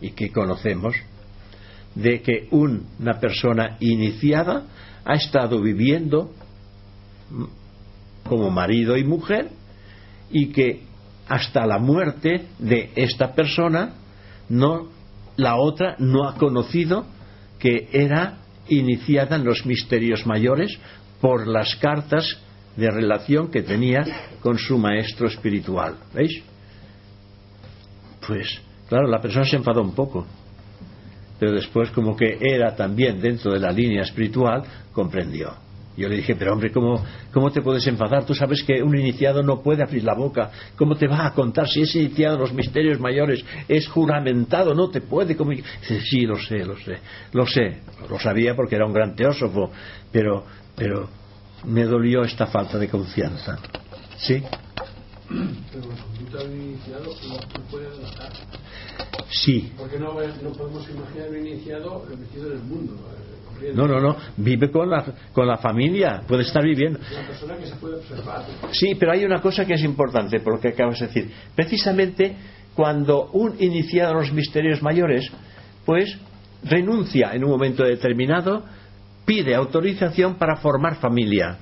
y 0.00 0.10
que 0.10 0.30
conocemos 0.30 0.94
de 1.94 2.20
que 2.20 2.48
una 2.50 3.18
persona 3.18 3.78
iniciada 3.80 4.66
ha 5.04 5.14
estado 5.14 5.62
viviendo 5.62 6.30
como 8.24 8.50
marido 8.50 8.96
y 8.96 9.04
mujer 9.04 9.48
y 10.30 10.48
que 10.48 10.82
hasta 11.28 11.66
la 11.66 11.78
muerte 11.78 12.46
de 12.58 12.90
esta 12.96 13.34
persona 13.34 13.94
no 14.48 14.88
la 15.36 15.56
otra 15.56 15.96
no 15.98 16.28
ha 16.28 16.36
conocido 16.36 17.06
que 17.58 17.88
era 17.92 18.38
iniciada 18.68 19.36
en 19.36 19.44
los 19.44 19.64
misterios 19.64 20.26
mayores 20.26 20.78
por 21.20 21.46
las 21.46 21.74
cartas 21.76 22.38
de 22.76 22.90
relación 22.90 23.50
que 23.50 23.62
tenía 23.62 24.04
con 24.40 24.58
su 24.58 24.78
maestro 24.78 25.28
espiritual. 25.28 25.96
¿Veis? 26.12 26.42
Pues, 28.26 28.60
claro, 28.88 29.06
la 29.08 29.20
persona 29.20 29.44
se 29.44 29.56
enfadó 29.56 29.82
un 29.82 29.94
poco 29.94 30.26
pero 31.38 31.52
después 31.52 31.90
como 31.90 32.16
que 32.16 32.38
era 32.40 32.74
también 32.74 33.20
dentro 33.20 33.52
de 33.52 33.60
la 33.60 33.70
línea 33.70 34.02
espiritual, 34.02 34.62
comprendió. 34.92 35.52
Yo 35.96 36.10
le 36.10 36.16
dije, 36.16 36.36
pero 36.36 36.52
hombre, 36.52 36.70
¿cómo, 36.70 37.02
¿cómo 37.32 37.50
te 37.50 37.62
puedes 37.62 37.86
enfadar? 37.86 38.26
Tú 38.26 38.34
sabes 38.34 38.62
que 38.62 38.82
un 38.82 38.98
iniciado 38.98 39.42
no 39.42 39.62
puede 39.62 39.82
abrir 39.82 40.04
la 40.04 40.12
boca. 40.12 40.50
¿Cómo 40.76 40.94
te 40.94 41.08
va 41.08 41.26
a 41.26 41.32
contar 41.32 41.66
si 41.68 41.80
es 41.80 41.94
iniciado 41.96 42.36
los 42.36 42.52
misterios 42.52 43.00
mayores? 43.00 43.42
Es 43.66 43.88
juramentado, 43.88 44.74
no 44.74 44.90
te 44.90 45.00
puede 45.00 45.34
comunicar. 45.36 45.70
Sí, 46.04 46.26
lo 46.26 46.36
sé, 46.36 46.58
lo 46.66 46.76
sé, 46.76 46.98
lo 47.32 47.46
sé. 47.46 47.78
Lo 48.10 48.18
sabía 48.18 48.54
porque 48.54 48.76
era 48.76 48.84
un 48.84 48.92
gran 48.92 49.16
teósofo, 49.16 49.70
pero, 50.12 50.44
pero 50.76 51.08
me 51.64 51.84
dolió 51.84 52.22
esta 52.22 52.46
falta 52.46 52.78
de 52.78 52.88
confianza. 52.88 53.58
¿Sí? 54.18 54.42
Sí. 59.30 59.72
Porque 59.76 59.98
no, 59.98 60.14
no 60.14 60.52
podemos 60.52 60.88
imaginar 60.88 61.30
un 61.30 61.46
iniciado 61.46 62.04
metido 62.18 62.46
en 62.46 62.52
el 62.52 62.64
mundo. 62.64 62.94
Eh, 63.60 63.72
no, 63.74 63.86
no, 63.86 64.00
no. 64.00 64.16
Vive 64.36 64.70
con 64.70 64.90
la, 64.90 65.04
con 65.32 65.46
la 65.46 65.56
familia. 65.56 66.22
Puede 66.26 66.42
estar 66.42 66.62
viviendo. 66.62 67.00
Que 67.00 67.66
se 67.66 67.76
puede 67.76 67.96
observar. 67.96 68.44
Sí, 68.72 68.94
pero 68.94 69.12
hay 69.12 69.24
una 69.24 69.40
cosa 69.40 69.64
que 69.64 69.74
es 69.74 69.82
importante 69.82 70.40
por 70.40 70.54
lo 70.54 70.60
que 70.60 70.68
acabas 70.68 71.00
de 71.00 71.06
decir. 71.06 71.32
Precisamente 71.54 72.36
cuando 72.74 73.30
un 73.32 73.56
iniciado 73.58 74.12
en 74.12 74.18
los 74.18 74.32
misterios 74.32 74.82
mayores, 74.82 75.30
pues 75.86 76.18
renuncia 76.62 77.32
en 77.32 77.44
un 77.44 77.50
momento 77.50 77.82
determinado, 77.82 78.64
pide 79.26 79.54
autorización 79.54 80.36
para 80.36 80.56
formar 80.56 80.96
familia. 80.96 81.58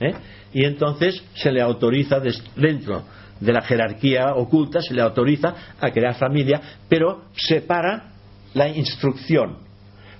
¿Eh? 0.00 0.14
Y 0.54 0.64
entonces 0.64 1.22
se 1.34 1.52
le 1.52 1.60
autoriza 1.60 2.20
dentro 2.54 3.02
de 3.40 3.52
la 3.52 3.60
jerarquía 3.62 4.34
oculta, 4.34 4.80
se 4.80 4.94
le 4.94 5.02
autoriza 5.02 5.54
a 5.78 5.90
crear 5.90 6.14
familia, 6.14 6.60
pero 6.88 7.24
separa 7.34 8.12
la 8.54 8.68
instrucción, 8.68 9.58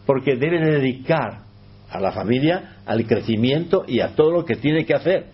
porque 0.04 0.36
debe 0.36 0.60
dedicar 0.60 1.44
a 1.88 2.00
la 2.00 2.12
familia 2.12 2.76
al 2.84 3.06
crecimiento 3.06 3.84
y 3.86 4.00
a 4.00 4.14
todo 4.14 4.32
lo 4.32 4.44
que 4.44 4.56
tiene 4.56 4.84
que 4.84 4.94
hacer. 4.94 5.26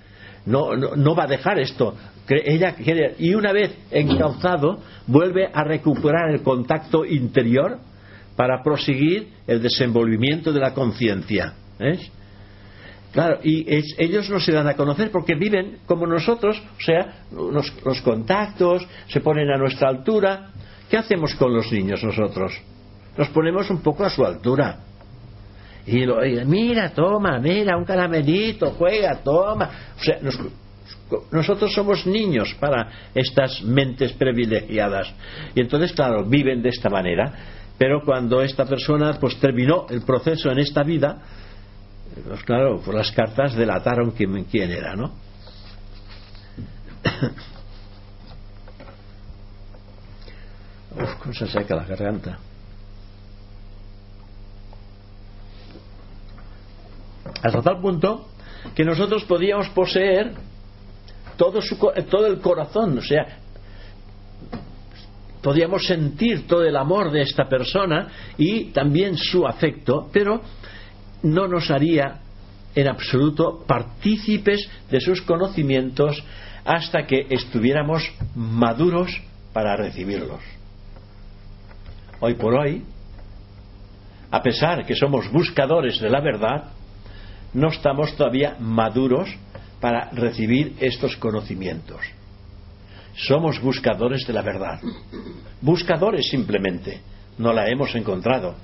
No, 0.47 0.77
no, 0.77 1.15
va 1.15 1.25
a 1.25 1.29
dejar 1.29 1.59
esto. 1.59 1.97
Ella 2.29 2.75
quiere, 2.75 3.17
y 3.19 3.35
una 3.35 3.53
vez 3.53 3.77
encauzado, 3.91 4.81
vuelve 5.07 5.49
a 5.53 5.65
recuperar 5.65 6.31
el 6.31 6.43
contacto 6.43 7.05
interior 7.05 7.79
para 8.37 8.63
proseguir 8.63 9.29
el 9.47 9.63
desenvolvimiento 9.63 10.53
de 10.53 10.61
la 10.61 10.75
conciencia. 10.75 11.55
Claro, 13.13 13.41
y 13.43 13.67
ellos 13.99 14.31
no 14.31 14.41
se 14.41 14.53
dan 14.53 14.67
a 14.69 14.75
conocer 14.75 15.11
porque 15.11 15.35
viven 15.35 15.79
como 15.87 16.07
nosotros, 16.07 16.63
o 16.79 16.81
sea, 16.81 17.25
los, 17.31 17.73
los 17.85 18.01
contactos 18.01 18.87
se 19.09 19.21
ponen 19.21 19.51
a 19.51 19.59
nuestra 19.59 19.89
altura. 19.89 20.51
¿Qué 20.89 20.97
hacemos 20.97 21.35
con 21.35 21.53
los 21.53 21.71
niños 21.71 22.03
nosotros? 22.03 22.59
nos 23.17 23.29
ponemos 23.29 23.69
un 23.71 23.83
poco 23.83 24.05
a 24.05 24.11
su 24.11 24.25
altura. 24.25 24.79
Y 25.87 26.05
lo, 26.07 26.19
mira, 26.47 26.91
toma, 26.91 27.39
mira, 27.39 27.77
un 27.77 27.85
caramelito, 27.85 28.71
juega, 28.71 29.17
toma. 29.23 29.71
O 29.99 30.03
sea, 30.03 30.19
nosotros 31.31 31.73
somos 31.73 32.07
niños 32.07 32.55
para 32.59 33.11
estas 33.15 33.63
mentes 33.63 34.13
privilegiadas. 34.13 35.13
Y 35.55 35.61
entonces, 35.61 35.93
claro, 35.93 36.25
viven 36.25 36.63
de 36.63 36.69
esta 36.69 36.89
manera. 36.89 37.33
Pero 37.79 38.03
cuando 38.05 38.43
esta 38.43 38.65
persona 38.65 39.19
pues 39.19 39.39
terminó 39.41 39.87
el 39.89 40.03
proceso 40.03 40.51
en 40.51 40.59
esta 40.59 40.83
vida, 40.83 41.23
pues 42.29 42.43
claro, 42.45 42.81
pues 42.85 42.97
las 42.97 43.11
cartas 43.13 43.55
delataron 43.55 44.11
quién, 44.13 44.45
quién 44.45 44.71
era, 44.71 44.95
¿no? 44.95 45.13
Uf, 50.95 51.15
cómo 51.21 51.33
se 51.33 51.47
seca 51.47 51.75
la 51.75 51.85
garganta. 51.85 52.39
Hasta 57.43 57.63
tal 57.63 57.81
punto 57.81 58.29
que 58.75 58.85
nosotros 58.85 59.25
podíamos 59.25 59.69
poseer 59.71 60.35
todo, 61.37 61.61
su, 61.61 61.77
todo 62.11 62.27
el 62.27 62.41
corazón, 62.41 62.99
o 62.99 63.03
sea, 63.03 63.39
podíamos 65.43 65.87
sentir 65.87 66.47
todo 66.47 66.65
el 66.65 66.77
amor 66.77 67.11
de 67.11 67.23
esta 67.23 67.49
persona 67.49 68.09
y 68.39 68.67
también 68.67 69.17
su 69.17 69.47
afecto, 69.47 70.09
pero 70.13 70.41
no 71.23 71.49
nos 71.49 71.71
haría 71.71 72.21
en 72.75 72.89
absoluto 72.89 73.65
partícipes 73.67 74.69
de 74.91 75.01
sus 75.01 75.21
conocimientos 75.23 76.23
hasta 76.65 77.07
que 77.07 77.27
estuviéramos 77.29 78.03
maduros 78.35 79.11
para 79.53 79.77
recibirlos. 79.77 80.41
Hoy 82.21 82.35
por 82.35 82.55
hoy, 82.55 82.85
a 84.31 84.43
pesar 84.43 84.87
que 84.87 84.95
somos 84.95 85.31
buscadores 85.31 86.01
de 86.01 86.09
la 86.09 86.21
verdad, 86.21 86.71
no 87.53 87.69
estamos 87.69 88.17
todavía 88.17 88.57
maduros 88.61 89.29
para 89.81 90.09
recibir 90.13 90.77
estos 90.81 91.17
conocimientos. 91.17 92.01
Somos 93.15 93.61
buscadores 93.61 94.27
de 94.27 94.33
la 94.33 94.43
verdad. 94.43 94.81
Buscadores 95.61 96.29
simplemente. 96.29 97.01
No 97.39 97.53
la 97.53 97.69
hemos 97.69 97.95
encontrado. 97.95 98.55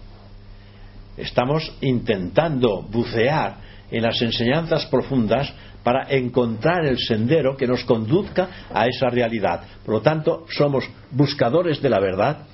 Estamos 1.16 1.72
intentando 1.80 2.82
bucear 2.82 3.56
en 3.90 4.02
las 4.02 4.20
enseñanzas 4.22 4.86
profundas 4.86 5.52
para 5.82 6.08
encontrar 6.10 6.84
el 6.84 6.98
sendero 6.98 7.56
que 7.56 7.66
nos 7.66 7.84
conduzca 7.84 8.66
a 8.72 8.86
esa 8.86 9.08
realidad. 9.08 9.62
Por 9.84 9.94
lo 9.94 10.02
tanto, 10.02 10.44
somos 10.50 10.88
buscadores 11.10 11.80
de 11.80 11.88
la 11.88 12.00
verdad 12.00 12.46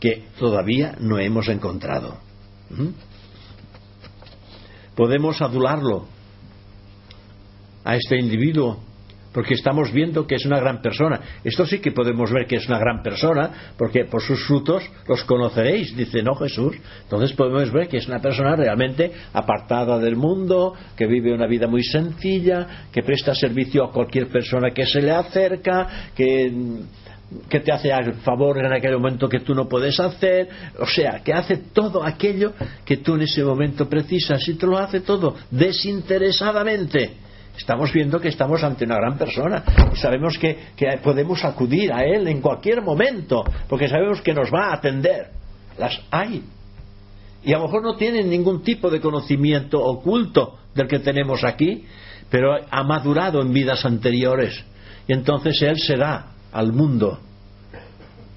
que 0.00 0.24
todavía 0.38 0.94
no 0.98 1.18
hemos 1.18 1.48
encontrado. 1.48 2.18
¿Mm? 2.70 2.88
Podemos 4.94 5.40
adularlo 5.42 6.06
a 7.84 7.96
este 7.96 8.18
individuo 8.18 8.80
porque 9.34 9.54
estamos 9.54 9.92
viendo 9.92 10.26
que 10.26 10.36
es 10.36 10.46
una 10.46 10.60
gran 10.60 10.80
persona. 10.80 11.20
Esto 11.42 11.66
sí 11.66 11.80
que 11.80 11.90
podemos 11.90 12.32
ver 12.32 12.46
que 12.46 12.56
es 12.56 12.68
una 12.68 12.78
gran 12.78 13.02
persona, 13.02 13.72
porque 13.76 14.04
por 14.04 14.22
sus 14.22 14.46
frutos 14.46 14.84
los 15.08 15.24
conoceréis, 15.24 15.94
dice 15.96 16.22
no 16.22 16.36
Jesús. 16.36 16.76
Entonces 17.02 17.32
podemos 17.32 17.70
ver 17.72 17.88
que 17.88 17.96
es 17.96 18.06
una 18.06 18.20
persona 18.20 18.54
realmente 18.54 19.10
apartada 19.32 19.98
del 19.98 20.14
mundo, 20.14 20.74
que 20.96 21.06
vive 21.06 21.34
una 21.34 21.48
vida 21.48 21.66
muy 21.66 21.82
sencilla, 21.82 22.86
que 22.92 23.02
presta 23.02 23.34
servicio 23.34 23.84
a 23.84 23.90
cualquier 23.90 24.28
persona 24.28 24.70
que 24.70 24.86
se 24.86 25.02
le 25.02 25.10
acerca, 25.10 26.10
que 26.14 26.52
que 27.48 27.58
te 27.60 27.72
hace 27.72 27.90
el 27.90 28.14
favor 28.16 28.58
en 28.58 28.72
aquel 28.72 28.92
momento 28.92 29.28
que 29.28 29.40
tú 29.40 29.54
no 29.56 29.68
puedes 29.68 29.98
hacer, 29.98 30.46
o 30.78 30.86
sea, 30.86 31.20
que 31.24 31.32
hace 31.32 31.56
todo 31.72 32.04
aquello 32.04 32.52
que 32.84 32.98
tú 32.98 33.14
en 33.14 33.22
ese 33.22 33.42
momento 33.42 33.88
precisas 33.88 34.46
y 34.46 34.54
te 34.54 34.66
lo 34.66 34.78
hace 34.78 35.00
todo 35.00 35.34
desinteresadamente 35.50 37.23
estamos 37.56 37.92
viendo 37.92 38.20
que 38.20 38.28
estamos 38.28 38.62
ante 38.62 38.84
una 38.84 38.96
gran 38.96 39.16
persona 39.16 39.62
y 39.92 39.96
sabemos 39.96 40.38
que, 40.38 40.56
podemos 41.02 41.44
acudir 41.44 41.92
a 41.92 42.04
él 42.04 42.26
en 42.28 42.40
cualquier 42.40 42.82
momento 42.82 43.44
porque 43.68 43.88
sabemos 43.88 44.20
que 44.20 44.34
nos 44.34 44.52
va 44.52 44.70
a 44.70 44.74
atender. 44.74 45.28
Las 45.78 46.00
hay. 46.10 46.42
Y 47.44 47.52
a 47.52 47.58
lo 47.58 47.64
mejor 47.64 47.82
no 47.82 47.96
tienen 47.96 48.30
ningún 48.30 48.62
tipo 48.62 48.88
de 48.90 49.00
conocimiento 49.00 49.82
oculto 49.82 50.58
del 50.74 50.88
que 50.88 51.00
tenemos 51.00 51.44
aquí, 51.44 51.84
pero 52.30 52.56
ha 52.70 52.82
madurado 52.84 53.42
en 53.42 53.52
vidas 53.52 53.84
anteriores. 53.84 54.64
Y 55.06 55.12
entonces 55.12 55.60
él 55.62 55.78
se 55.78 55.96
da 55.96 56.32
al 56.52 56.72
mundo, 56.72 57.18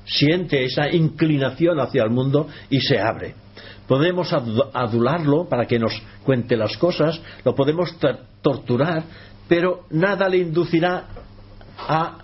siente 0.06 0.66
esa 0.66 0.90
inclinación 0.90 1.80
hacia 1.80 2.04
el 2.04 2.10
mundo 2.10 2.48
y 2.70 2.82
se 2.82 3.00
abre. 3.00 3.36
Podemos 3.88 4.34
adularlo 4.34 5.48
para 5.48 5.66
que 5.66 5.80
nos 5.80 5.94
cuente 6.24 6.58
las 6.58 6.76
cosas, 6.78 7.22
lo 7.46 7.56
podemos 7.56 7.96
torturar, 8.42 9.04
pero 9.48 9.86
nada 9.92 10.28
le 10.28 10.40
inducirá 10.40 11.06
a 11.78 12.18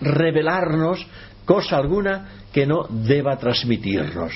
revelarnos 0.00 1.06
cosa 1.44 1.76
alguna 1.76 2.28
que 2.52 2.66
no 2.66 2.86
deba 2.88 3.36
transmitirnos. 3.36 4.32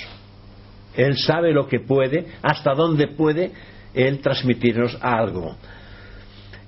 Él 0.94 1.16
sabe 1.16 1.52
lo 1.52 1.66
que 1.66 1.80
puede, 1.80 2.26
hasta 2.42 2.74
dónde 2.74 3.08
puede 3.08 3.52
él 3.94 4.20
transmitirnos 4.20 4.98
algo. 5.00 5.56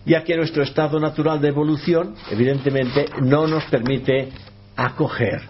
Ya 0.06 0.24
que 0.24 0.36
nuestro 0.36 0.62
estado 0.62 0.98
natural 0.98 1.42
de 1.42 1.48
evolución, 1.48 2.14
evidentemente, 2.30 3.04
no 3.20 3.46
nos 3.46 3.64
permite 3.64 4.30
acoger 4.76 5.42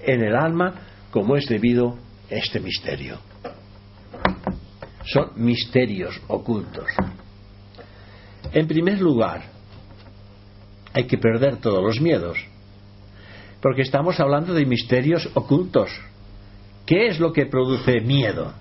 en 0.00 0.24
el 0.24 0.34
alma 0.34 0.74
como 1.12 1.36
es 1.36 1.46
debido 1.46 1.98
este 2.28 2.58
misterio 2.58 3.31
son 5.04 5.32
misterios 5.36 6.20
ocultos. 6.28 6.86
En 8.52 8.66
primer 8.66 9.00
lugar, 9.00 9.42
hay 10.92 11.04
que 11.04 11.18
perder 11.18 11.56
todos 11.56 11.82
los 11.82 12.00
miedos, 12.00 12.38
porque 13.60 13.82
estamos 13.82 14.20
hablando 14.20 14.54
de 14.54 14.66
misterios 14.66 15.28
ocultos. 15.34 15.90
¿Qué 16.84 17.06
es 17.06 17.20
lo 17.20 17.32
que 17.32 17.46
produce 17.46 18.00
miedo? 18.00 18.52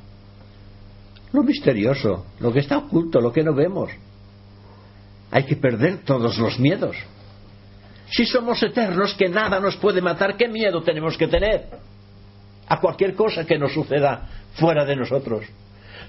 Lo 1.34 1.44
misterioso, 1.44 2.26
lo 2.40 2.52
que 2.54 2.60
está 2.60 2.78
oculto, 2.78 3.20
lo 3.20 3.32
que 3.32 3.44
no 3.44 3.54
vemos. 3.54 3.92
Hay 5.32 5.44
que 5.46 5.56
perder 5.56 6.00
todos 6.04 6.38
los 6.38 6.60
miedos. 6.60 6.96
Si 8.12 8.26
somos 8.26 8.62
eternos, 8.62 9.14
que 9.14 9.30
nada 9.30 9.60
nos 9.60 9.78
puede 9.78 10.02
matar, 10.02 10.36
¿qué 10.36 10.50
miedo 10.50 10.84
tenemos 10.84 11.18
que 11.18 11.28
tener? 11.28 11.70
A 12.68 12.80
cualquier 12.80 13.16
cosa 13.16 13.46
que 13.46 13.58
nos 13.58 13.74
suceda 13.74 14.28
fuera 14.54 14.86
de 14.86 14.96
nosotros. 14.96 15.46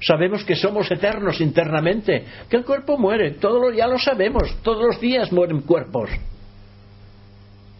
Sabemos 0.00 0.44
que 0.44 0.56
somos 0.56 0.90
eternos 0.90 1.40
internamente, 1.40 2.24
que 2.48 2.56
el 2.56 2.64
cuerpo 2.64 2.98
muere, 2.98 3.32
todo 3.32 3.60
lo, 3.60 3.72
ya 3.72 3.86
lo 3.86 3.98
sabemos, 3.98 4.56
todos 4.62 4.84
los 4.84 5.00
días 5.00 5.30
mueren 5.32 5.60
cuerpos. 5.62 6.10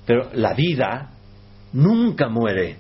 Pero 0.07 0.31
la 0.35 0.55
vida 0.55 1.11
nunca 1.73 2.29
muere. 2.29 2.77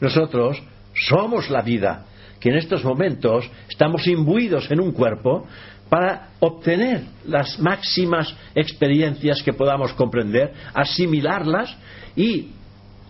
Nosotros 0.00 0.62
somos 0.94 1.50
la 1.50 1.62
vida, 1.62 2.06
que 2.40 2.50
en 2.50 2.56
estos 2.56 2.84
momentos 2.84 3.50
estamos 3.68 4.06
imbuidos 4.06 4.70
en 4.70 4.80
un 4.80 4.92
cuerpo 4.92 5.46
para 5.88 6.28
obtener 6.40 7.02
las 7.24 7.58
máximas 7.58 8.34
experiencias 8.54 9.42
que 9.42 9.52
podamos 9.52 9.92
comprender, 9.94 10.52
asimilarlas 10.74 11.76
y 12.14 12.52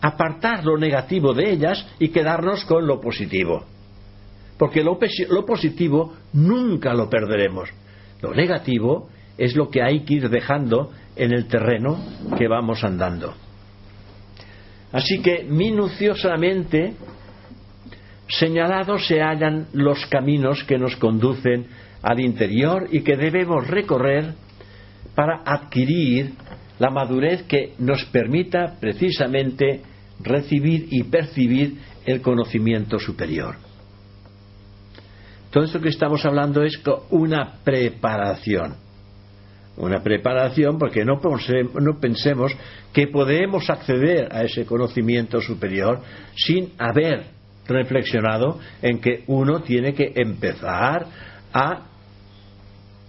apartar 0.00 0.64
lo 0.64 0.76
negativo 0.76 1.34
de 1.34 1.50
ellas 1.50 1.86
y 1.98 2.08
quedarnos 2.08 2.64
con 2.64 2.86
lo 2.86 3.00
positivo. 3.00 3.64
Porque 4.58 4.82
lo, 4.82 4.98
positivo 5.46 6.14
nunca 6.32 6.92
lo 6.92 7.08
perderemos. 7.08 7.70
Lo 8.20 8.34
negativo 8.34 9.08
es 9.36 9.54
lo 9.54 9.70
que 9.70 9.82
hay 9.82 10.00
que 10.00 10.14
ir 10.14 10.28
dejando 10.28 10.90
en 11.14 11.32
el 11.32 11.46
terreno 11.46 11.98
que 12.36 12.48
vamos 12.48 12.82
andando. 12.82 13.34
Así 14.92 15.20
que 15.20 15.44
minuciosamente 15.44 16.94
señalados 18.26 19.06
se 19.06 19.20
hallan 19.20 19.68
los 19.72 20.04
caminos 20.06 20.64
que 20.64 20.78
nos 20.78 20.96
conducen 20.96 21.66
al 22.02 22.20
interior 22.20 22.88
y 22.90 23.02
que 23.02 23.16
debemos 23.16 23.66
recorrer 23.68 24.34
para 25.14 25.42
adquirir 25.44 26.32
la 26.78 26.90
madurez 26.90 27.42
que 27.44 27.74
nos 27.78 28.04
permita 28.06 28.76
precisamente 28.80 29.82
recibir 30.20 30.88
y 30.90 31.04
percibir 31.04 31.78
el 32.06 32.20
conocimiento 32.20 32.98
superior. 32.98 33.56
Todo 35.50 35.64
esto 35.64 35.80
que 35.80 35.88
estamos 35.88 36.24
hablando 36.24 36.62
es 36.62 36.80
una 37.10 37.54
preparación. 37.64 38.76
Una 39.76 40.02
preparación 40.02 40.78
porque 40.78 41.04
no, 41.04 41.20
pensemos 42.00 42.52
que 42.92 43.06
podemos 43.06 43.70
acceder 43.70 44.28
a 44.32 44.42
ese 44.42 44.66
conocimiento 44.66 45.40
superior 45.40 46.00
sin 46.36 46.72
haber 46.78 47.26
reflexionado 47.66 48.58
en 48.82 49.00
que 49.00 49.22
uno 49.28 49.60
tiene 49.60 49.94
que 49.94 50.12
empezar 50.16 51.06
a 51.52 51.86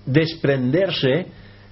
desprenderse 0.05 1.27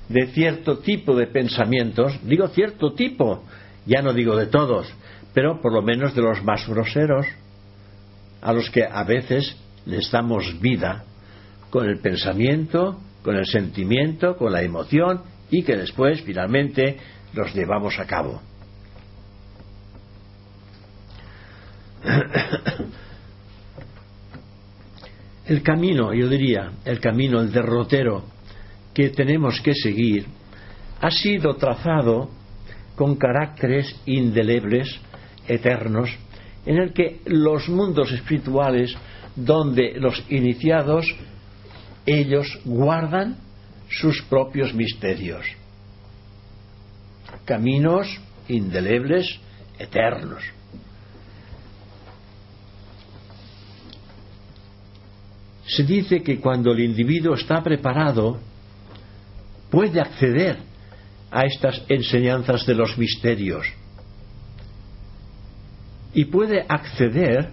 de 0.10 0.28
cierto 0.28 0.80
tipo 0.80 1.16
de 1.16 1.28
pensamientos, 1.28 2.20
digo 2.24 2.48
cierto 2.48 2.94
tipo, 2.94 3.44
ya 3.86 4.02
no 4.02 4.14
digo 4.14 4.36
de 4.36 4.48
todos, 4.48 4.92
pero 5.38 5.62
por 5.62 5.72
lo 5.72 5.84
menos 5.84 6.16
de 6.16 6.24
los 6.24 6.44
más 6.44 6.68
groseros, 6.68 7.28
a 8.42 8.52
los 8.52 8.72
que 8.72 8.84
a 8.84 9.04
veces 9.04 9.56
les 9.86 10.10
damos 10.10 10.60
vida 10.60 11.04
con 11.70 11.88
el 11.88 12.00
pensamiento, 12.00 13.00
con 13.22 13.36
el 13.36 13.46
sentimiento, 13.46 14.36
con 14.36 14.52
la 14.52 14.64
emoción 14.64 15.22
y 15.52 15.62
que 15.62 15.78
después 15.78 16.24
finalmente 16.24 16.98
los 17.36 17.54
llevamos 17.54 18.00
a 18.00 18.06
cabo. 18.06 18.42
El 25.46 25.62
camino, 25.62 26.16
yo 26.16 26.28
diría, 26.28 26.72
el 26.84 27.00
camino, 27.00 27.40
el 27.40 27.52
derrotero 27.54 28.26
que 28.94 29.12
tenemos 29.12 29.62
que 29.62 29.74
seguir, 29.76 30.26
ha 31.00 31.12
sido 31.12 31.56
trazado 31.56 32.32
con 32.98 33.16
caracteres 33.16 33.96
indelebles, 34.08 35.00
eternos, 35.48 36.10
en 36.66 36.78
el 36.78 36.94
que 36.94 37.22
los 37.26 37.70
mundos 37.70 38.12
espirituales, 38.12 38.94
donde 39.36 39.94
los 40.00 40.24
iniciados, 40.30 41.06
ellos 42.06 42.60
guardan 42.66 43.38
sus 43.90 44.22
propios 44.24 44.74
misterios. 44.74 45.46
Caminos 47.46 48.08
indelebles, 48.48 49.40
eternos. 49.80 50.44
Se 55.66 55.84
dice 55.84 56.22
que 56.24 56.40
cuando 56.40 56.72
el 56.72 56.80
individuo 56.80 57.36
está 57.36 57.62
preparado, 57.62 58.40
puede 59.70 60.00
acceder 60.00 60.58
a 61.30 61.46
estas 61.46 61.84
enseñanzas 61.90 62.66
de 62.66 62.74
los 62.74 62.98
misterios 62.98 63.68
y 66.18 66.26
puede 66.26 66.66
acceder 66.68 67.52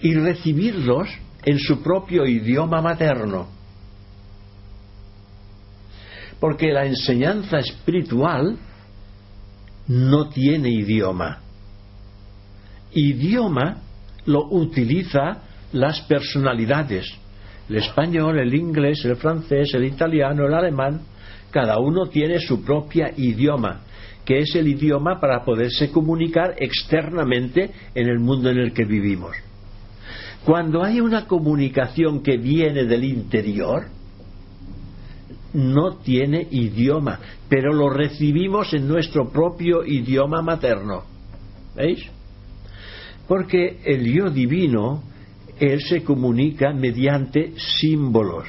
y 0.00 0.14
recibirlos 0.14 1.08
en 1.44 1.58
su 1.58 1.82
propio 1.82 2.24
idioma 2.24 2.80
materno. 2.80 3.48
Porque 6.38 6.70
la 6.70 6.86
enseñanza 6.86 7.58
espiritual 7.58 8.56
no 9.88 10.28
tiene 10.28 10.68
idioma. 10.68 11.40
Idioma 12.92 13.78
lo 14.26 14.46
utiliza 14.48 15.42
las 15.72 16.00
personalidades. 16.02 17.12
El 17.68 17.78
español, 17.78 18.38
el 18.38 18.54
inglés, 18.54 19.04
el 19.04 19.16
francés, 19.16 19.74
el 19.74 19.84
italiano, 19.84 20.46
el 20.46 20.54
alemán, 20.54 21.00
cada 21.50 21.80
uno 21.80 22.06
tiene 22.06 22.38
su 22.38 22.62
propia 22.64 23.12
idioma, 23.16 23.80
que 24.26 24.40
es 24.40 24.54
el 24.56 24.66
idioma 24.68 25.20
para 25.20 25.44
poderse 25.44 25.90
comunicar 25.90 26.56
externamente 26.58 27.70
en 27.94 28.08
el 28.08 28.18
mundo 28.18 28.50
en 28.50 28.58
el 28.58 28.72
que 28.72 28.84
vivimos. 28.84 29.36
Cuando 30.44 30.82
hay 30.82 31.00
una 31.00 31.26
comunicación 31.26 32.22
que 32.22 32.36
viene 32.36 32.84
del 32.84 33.04
interior, 33.04 33.86
no 35.54 35.96
tiene 35.98 36.46
idioma, 36.50 37.20
pero 37.48 37.72
lo 37.72 37.88
recibimos 37.88 38.74
en 38.74 38.86
nuestro 38.86 39.30
propio 39.30 39.84
idioma 39.86 40.42
materno. 40.42 41.04
¿Veis? 41.74 42.04
Porque 43.26 43.78
el 43.84 44.12
yo 44.12 44.28
divino 44.30 45.02
él 45.58 45.80
se 45.82 46.02
comunica 46.02 46.72
mediante 46.72 47.52
símbolos. 47.56 48.46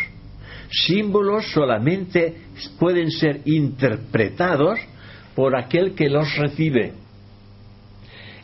Símbolos 0.69 1.45
solamente 1.53 2.36
pueden 2.80 3.09
ser 3.11 3.41
interpretados 3.45 4.80
por 5.38 5.55
aquel 5.55 5.93
que 5.93 6.09
los 6.09 6.35
recibe. 6.35 6.93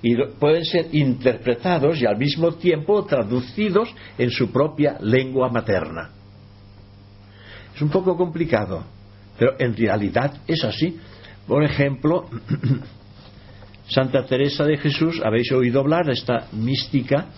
Y 0.03 0.15
pueden 0.39 0.63
ser 0.63 0.93
interpretados 0.93 1.99
y 1.99 2.05
al 2.05 2.19
mismo 2.19 2.51
tiempo 2.53 3.03
traducidos 3.05 3.89
en 4.15 4.29
su 4.29 4.51
propia 4.51 4.99
lengua 5.01 5.49
materna. 5.49 6.11
Es 7.75 7.81
un 7.81 7.89
poco 7.89 8.15
complicado, 8.15 8.83
pero 9.39 9.55
en 9.57 9.75
realidad 9.75 10.41
es 10.45 10.63
así. 10.63 10.99
Por 11.47 11.63
ejemplo, 11.63 12.29
Santa 13.89 14.23
Teresa 14.27 14.63
de 14.63 14.77
Jesús, 14.77 15.19
habéis 15.25 15.51
oído 15.51 15.79
hablar 15.79 16.07
esta 16.11 16.45
mística 16.51 17.29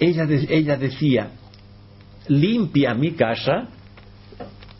ella, 0.00 0.26
ella 0.48 0.76
decía, 0.78 1.32
limpia 2.28 2.94
mi 2.94 3.12
casa, 3.12 3.68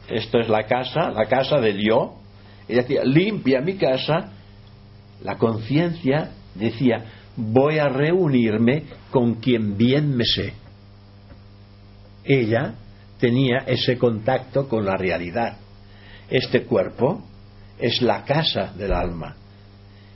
esto 0.08 0.40
es 0.40 0.48
la 0.48 0.64
casa, 0.64 1.10
la 1.10 1.26
casa 1.26 1.60
de 1.60 1.74
Dios, 1.74 2.23
ella 2.68 2.82
decía, 2.82 3.04
limpia 3.04 3.60
mi 3.60 3.76
casa, 3.76 4.32
la 5.22 5.36
conciencia 5.36 6.30
decía, 6.54 7.04
voy 7.36 7.78
a 7.78 7.88
reunirme 7.88 8.84
con 9.10 9.34
quien 9.34 9.76
bien 9.76 10.16
me 10.16 10.24
sé. 10.24 10.54
Ella 12.24 12.74
tenía 13.18 13.58
ese 13.66 13.98
contacto 13.98 14.68
con 14.68 14.84
la 14.84 14.96
realidad. 14.96 15.58
Este 16.30 16.64
cuerpo 16.64 17.22
es 17.78 18.00
la 18.02 18.24
casa 18.24 18.72
del 18.76 18.92
alma. 18.92 19.36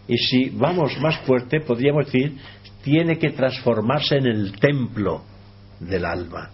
Y 0.06 0.16
si 0.16 0.48
vamos 0.50 0.98
más 1.00 1.18
fuerte, 1.20 1.60
podríamos 1.60 2.06
decir 2.06 2.38
tiene 2.82 3.18
que 3.18 3.30
transformarse 3.30 4.16
en 4.16 4.26
el 4.26 4.52
templo 4.58 5.22
del 5.80 6.04
alma. 6.04 6.50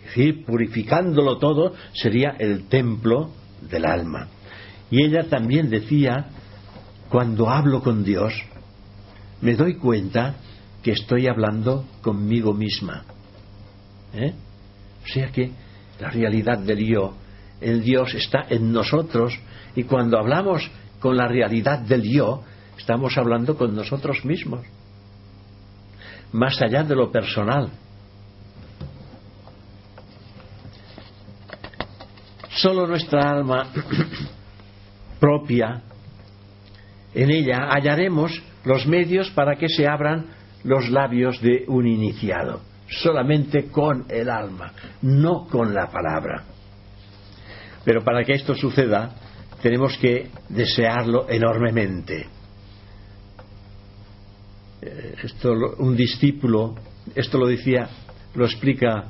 Es 0.00 0.06
decir, 0.06 0.44
purificándolo 0.44 1.38
todo 1.38 1.74
sería 1.92 2.36
el 2.38 2.68
templo 2.68 3.30
del 3.60 3.84
alma. 3.84 4.28
Y 4.92 5.02
ella 5.02 5.24
también 5.30 5.70
decía, 5.70 6.26
cuando 7.08 7.48
hablo 7.48 7.82
con 7.82 8.04
Dios, 8.04 8.34
me 9.40 9.56
doy 9.56 9.76
cuenta 9.76 10.34
que 10.82 10.92
estoy 10.92 11.28
hablando 11.28 11.86
conmigo 12.02 12.52
misma. 12.52 13.02
¿Eh? 14.12 14.34
O 15.02 15.06
sea 15.08 15.32
que 15.32 15.50
la 15.98 16.10
realidad 16.10 16.58
del 16.58 16.86
yo, 16.86 17.14
el 17.62 17.82
Dios 17.82 18.12
está 18.12 18.44
en 18.50 18.70
nosotros 18.70 19.32
y 19.74 19.84
cuando 19.84 20.18
hablamos 20.18 20.70
con 21.00 21.16
la 21.16 21.26
realidad 21.26 21.78
del 21.78 22.02
yo, 22.02 22.42
estamos 22.76 23.16
hablando 23.16 23.56
con 23.56 23.74
nosotros 23.74 24.26
mismos 24.26 24.60
más 26.32 26.60
allá 26.60 26.82
de 26.82 26.94
lo 26.94 27.10
personal. 27.10 27.70
Solo 32.50 32.86
nuestra 32.86 33.30
alma 33.30 33.70
propia, 35.22 35.82
en 37.14 37.30
ella 37.30 37.68
hallaremos 37.70 38.42
los 38.64 38.88
medios 38.88 39.30
para 39.30 39.54
que 39.54 39.68
se 39.68 39.86
abran 39.86 40.26
los 40.64 40.90
labios 40.90 41.40
de 41.40 41.64
un 41.68 41.86
iniciado, 41.86 42.60
solamente 42.88 43.66
con 43.66 44.06
el 44.08 44.28
alma, 44.28 44.72
no 45.02 45.46
con 45.46 45.72
la 45.72 45.86
palabra. 45.86 46.42
Pero 47.84 48.02
para 48.02 48.24
que 48.24 48.32
esto 48.32 48.56
suceda, 48.56 49.14
tenemos 49.62 49.96
que 49.98 50.28
desearlo 50.48 51.28
enormemente 51.28 52.26
eh, 54.82 55.14
esto 55.22 55.52
un 55.78 55.94
discípulo, 55.94 56.74
esto 57.14 57.38
lo 57.38 57.46
decía, 57.46 57.88
lo 58.34 58.44
explica 58.44 59.04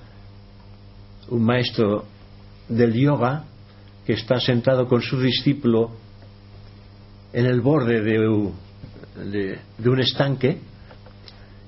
un 1.30 1.42
maestro 1.42 2.04
del 2.68 2.92
yoga 2.92 3.44
que 4.04 4.12
está 4.12 4.38
sentado 4.38 4.86
con 4.86 5.00
su 5.00 5.18
discípulo 5.18 6.01
en 7.32 7.46
el 7.46 7.60
borde 7.60 8.00
de, 8.02 9.58
de 9.78 9.88
un 9.90 10.00
estanque 10.00 10.58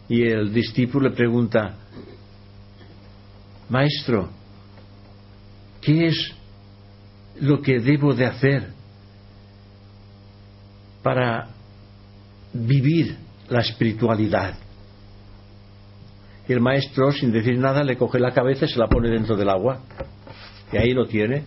y 0.09 0.23
el 0.23 0.53
discípulo 0.53 1.09
le 1.09 1.15
pregunta, 1.17 1.77
maestro, 3.69 4.29
¿qué 5.81 6.07
es 6.09 6.35
lo 7.41 7.61
que 7.61 7.81
debo 7.81 8.15
de 8.15 8.27
hacer 8.27 8.69
para 11.03 11.49
vivir 12.53 13.17
la 13.49 13.61
espiritualidad. 13.61 14.55
Y 16.49 16.53
el 16.53 16.61
maestro, 16.61 17.11
sin 17.13 17.33
decir 17.33 17.59
nada, 17.59 17.83
le 17.83 17.97
coge 17.97 18.19
la 18.19 18.33
cabeza 18.33 18.65
y 18.65 18.69
se 18.69 18.79
la 18.79 18.89
pone 18.89 19.09
dentro 19.09 19.37
del 19.37 19.49
agua. 19.49 19.81
Y 20.73 20.77
ahí 20.77 20.93
lo 20.93 21.07
tiene. 21.07 21.45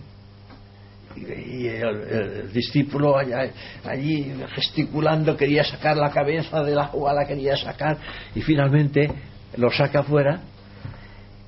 Y 1.18 1.68
el, 1.68 2.51
discípulo 2.51 3.18
allí 3.18 4.34
gesticulando 4.53 5.36
quería 5.36 5.63
sacar 5.63 5.97
la 5.97 6.11
cabeza 6.11 6.63
del 6.63 6.80
agua, 6.80 7.13
la 7.13 7.26
quería 7.26 7.55
sacar. 7.57 7.97
Y 8.36 8.41
finalmente 8.41 9.09
lo 9.57 9.72
saca 9.72 9.99
afuera. 9.99 10.41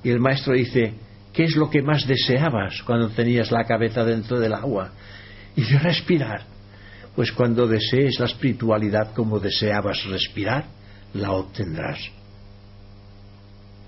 Y 0.02 0.10
el 0.10 0.20
maestro 0.20 0.54
dice, 0.54 0.94
¿qué 1.32 1.44
es 1.44 1.56
lo 1.56 1.70
que 1.70 1.82
más 1.82 2.06
deseabas 2.06 2.82
cuando 2.82 3.08
tenías 3.10 3.50
la 3.50 3.64
cabeza 3.64 4.04
dentro 4.04 4.40
del 4.40 4.54
agua? 4.54 4.92
Y 5.56 5.62
dice, 5.62 5.78
respirar. 5.78 6.42
Pues 7.14 7.32
cuando 7.32 7.66
desees 7.66 8.18
la 8.18 8.26
espiritualidad 8.26 9.12
como 9.14 9.40
deseabas 9.40 10.04
respirar, 10.04 10.64
la 11.14 11.32
obtendrás. 11.32 11.98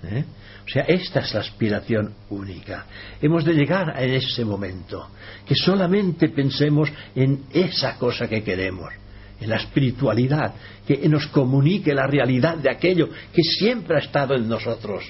¿Eh? 0.03 0.25
O 0.65 0.69
sea, 0.69 0.83
esta 0.83 1.19
es 1.19 1.33
la 1.33 1.41
aspiración 1.41 2.13
única. 2.29 2.85
Hemos 3.21 3.43
de 3.43 3.53
llegar 3.53 3.89
a 3.89 4.01
ese 4.01 4.45
momento, 4.45 5.09
que 5.45 5.55
solamente 5.55 6.29
pensemos 6.29 6.89
en 7.15 7.43
esa 7.51 7.97
cosa 7.97 8.27
que 8.27 8.43
queremos, 8.43 8.93
en 9.41 9.49
la 9.49 9.57
espiritualidad, 9.57 10.53
que 10.87 11.07
nos 11.09 11.27
comunique 11.27 11.93
la 11.93 12.07
realidad 12.07 12.57
de 12.57 12.71
aquello 12.71 13.09
que 13.33 13.43
siempre 13.43 13.97
ha 13.97 13.99
estado 13.99 14.35
en 14.35 14.47
nosotros 14.47 15.03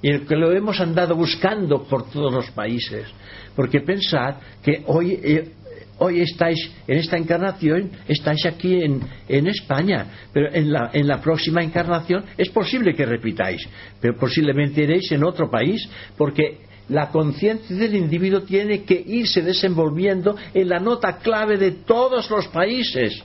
y 0.00 0.10
el 0.10 0.26
que 0.26 0.36
lo 0.36 0.52
hemos 0.52 0.80
andado 0.80 1.14
buscando 1.16 1.82
por 1.84 2.08
todos 2.10 2.32
los 2.32 2.50
países. 2.52 3.06
Porque 3.54 3.80
pensad 3.80 4.36
que 4.62 4.82
hoy, 4.86 5.18
eh, 5.22 5.52
hoy 5.98 6.20
estáis 6.20 6.70
en 6.86 6.98
esta 6.98 7.16
encarnación, 7.16 7.90
estáis 8.06 8.44
aquí 8.46 8.82
en, 8.82 9.46
España, 9.46 10.06
pero 10.32 10.52
en 10.52 10.72
la, 10.72 10.90
en 10.92 11.06
la, 11.06 11.20
próxima 11.20 11.62
encarnación 11.62 12.24
es 12.36 12.48
posible 12.50 12.94
que 12.94 13.04
repitáis, 13.04 13.66
pero 14.00 14.16
posiblemente 14.16 14.82
iréis 14.82 15.10
en 15.12 15.24
otro 15.24 15.50
país, 15.50 15.88
porque 16.16 16.60
la 16.88 17.10
conciencia 17.10 17.76
del 17.76 17.94
individuo 17.94 18.42
tiene 18.42 18.84
que 18.84 19.02
irse 19.06 19.42
desenvolviendo 19.42 20.36
en 20.54 20.68
la 20.68 20.78
nota 20.78 21.18
clave 21.18 21.58
de 21.58 21.72
todos 21.72 22.30
los 22.30 22.48
países. 22.48 23.22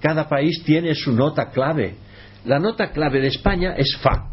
Cada 0.00 0.28
país 0.28 0.62
tiene 0.64 0.94
su 0.94 1.12
nota 1.12 1.50
clave. 1.50 1.96
La 2.44 2.58
nota 2.58 2.90
clave 2.92 3.20
de 3.20 3.28
España 3.28 3.74
es 3.76 3.96
Fa. 3.98 4.30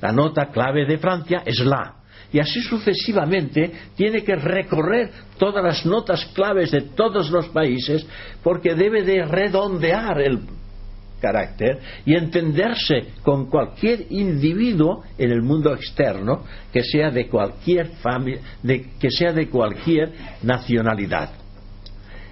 La 0.00 0.12
nota 0.12 0.50
clave 0.50 0.84
de 0.84 0.98
Francia 0.98 1.42
es 1.44 1.58
La. 1.60 2.01
Y 2.32 2.38
así 2.38 2.62
sucesivamente 2.62 3.70
tiene 3.94 4.24
que 4.24 4.36
recorrer 4.36 5.10
todas 5.38 5.62
las 5.62 5.84
notas 5.84 6.24
claves 6.34 6.70
de 6.70 6.80
todos 6.80 7.30
los 7.30 7.48
países 7.48 8.06
porque 8.42 8.74
debe 8.74 9.02
de 9.02 9.24
redondear 9.24 10.20
el 10.20 10.40
carácter 11.20 11.78
y 12.04 12.14
entenderse 12.16 13.12
con 13.22 13.48
cualquier 13.48 14.06
individuo 14.10 15.04
en 15.16 15.30
el 15.30 15.42
mundo 15.42 15.72
externo 15.74 16.44
que 16.72 16.82
sea 16.82 17.10
de 17.10 17.28
cualquier 17.28 17.88
familia, 18.02 18.42
que 18.98 19.10
sea 19.10 19.32
de 19.32 19.48
cualquier 19.48 20.12
nacionalidad. 20.42 21.30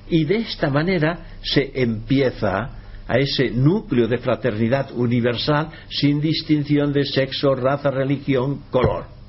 Y 0.08 0.24
de 0.24 0.38
esta 0.38 0.70
manera 0.70 1.26
se 1.42 1.70
empieza 1.74 2.78
a 3.06 3.18
ese 3.18 3.50
núcleo 3.50 4.08
de 4.08 4.18
fraternidad 4.18 4.90
universal 4.92 5.68
sin 5.88 6.20
distinción 6.20 6.92
de 6.92 7.04
sexo, 7.04 7.54
raza, 7.54 7.90
religión, 7.90 8.62
color. 8.70 9.19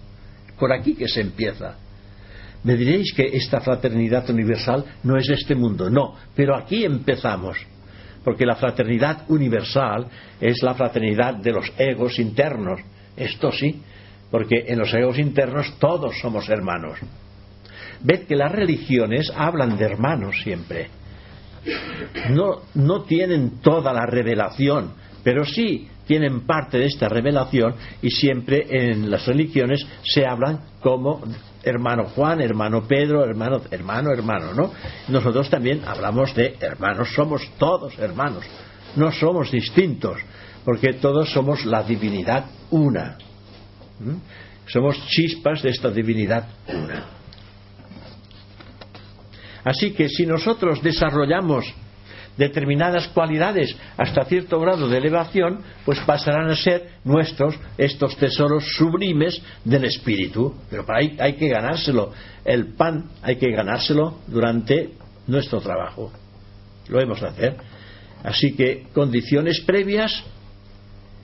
Por 0.61 0.71
aquí 0.71 0.93
que 0.93 1.07
se 1.07 1.21
empieza. 1.21 1.73
Me 2.63 2.75
diréis 2.75 3.11
que 3.13 3.35
esta 3.35 3.61
fraternidad 3.61 4.29
universal 4.29 4.85
no 5.01 5.17
es 5.17 5.27
este 5.27 5.55
mundo, 5.55 5.89
no, 5.89 6.13
pero 6.35 6.55
aquí 6.55 6.85
empezamos. 6.85 7.57
Porque 8.23 8.45
la 8.45 8.53
fraternidad 8.53 9.23
universal 9.29 10.05
es 10.39 10.61
la 10.61 10.75
fraternidad 10.75 11.33
de 11.33 11.51
los 11.51 11.73
egos 11.79 12.19
internos. 12.19 12.79
Esto 13.17 13.51
sí, 13.51 13.81
porque 14.29 14.65
en 14.67 14.77
los 14.77 14.93
egos 14.93 15.17
internos 15.17 15.79
todos 15.79 16.19
somos 16.19 16.47
hermanos. 16.47 16.99
Ved 18.01 18.27
que 18.27 18.35
las 18.35 18.51
religiones 18.51 19.33
hablan 19.35 19.79
de 19.79 19.85
hermanos 19.85 20.35
siempre 20.43 20.89
no, 22.29 22.61
no 22.73 23.03
tienen 23.03 23.61
toda 23.61 23.93
la 23.93 24.05
revelación, 24.05 24.93
pero 25.23 25.45
sí 25.45 25.87
tienen 26.05 26.45
parte 26.45 26.77
de 26.77 26.85
esta 26.85 27.07
revelación 27.07 27.75
y 28.01 28.09
siempre 28.09 28.65
en 28.69 29.09
las 29.09 29.25
religiones 29.25 29.85
se 30.03 30.25
hablan 30.25 30.61
como 30.81 31.21
hermano 31.63 32.05
Juan, 32.15 32.41
hermano 32.41 32.87
Pedro, 32.87 33.23
hermano, 33.23 33.61
hermano, 33.69 34.11
hermano, 34.11 34.53
¿no? 34.53 34.71
Nosotros 35.07 35.49
también 35.49 35.81
hablamos 35.85 36.35
de 36.35 36.55
hermanos, 36.59 37.09
somos 37.13 37.47
todos 37.57 37.97
hermanos, 37.99 38.43
no 38.95 39.11
somos 39.11 39.51
distintos, 39.51 40.17
porque 40.65 40.93
todos 40.93 41.31
somos 41.31 41.65
la 41.65 41.83
divinidad 41.83 42.45
una. 42.71 43.17
Somos 44.67 45.05
chispas 45.07 45.61
de 45.61 45.69
esta 45.69 45.89
divinidad 45.91 46.47
una. 46.67 47.05
Así 49.63 49.91
que 49.91 50.09
si 50.09 50.25
nosotros 50.25 50.81
desarrollamos 50.81 51.65
determinadas 52.37 53.07
cualidades 53.09 53.75
hasta 53.97 54.25
cierto 54.25 54.59
grado 54.59 54.87
de 54.87 54.97
elevación, 54.97 55.59
pues 55.85 55.99
pasarán 55.99 56.49
a 56.49 56.55
ser 56.55 56.91
nuestros 57.03 57.55
estos 57.77 58.15
tesoros 58.17 58.63
sublimes 58.75 59.41
del 59.63 59.85
espíritu. 59.85 60.55
Pero 60.69 60.85
para 60.85 60.99
ahí 60.99 61.17
hay 61.19 61.33
que 61.33 61.49
ganárselo. 61.49 62.11
El 62.45 62.73
pan 62.73 63.09
hay 63.21 63.35
que 63.35 63.51
ganárselo 63.51 64.19
durante 64.27 64.91
nuestro 65.27 65.61
trabajo. 65.61 66.11
Lo 66.87 66.99
hemos 66.99 67.21
de 67.21 67.27
hacer. 67.27 67.57
Así 68.23 68.53
que 68.53 68.87
condiciones 68.93 69.61
previas 69.61 70.23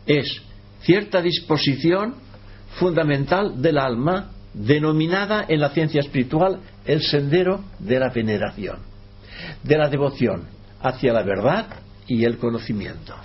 es 0.06 0.42
cierta 0.82 1.22
disposición 1.22 2.16
fundamental 2.80 3.62
del 3.62 3.78
alma 3.78 4.32
denominada 4.54 5.46
en 5.48 5.60
la 5.60 5.70
ciencia 5.70 6.00
espiritual 6.00 6.60
el 6.86 7.02
sendero 7.02 7.64
de 7.80 8.00
la 8.00 8.10
veneración, 8.10 8.80
de 9.64 9.78
la 9.78 9.90
devoción 9.90 10.57
hacia 10.82 11.14
la 11.14 11.24
verdad 11.24 11.68
y 12.08 12.24
el 12.24 12.38
conocimiento. 12.38 13.16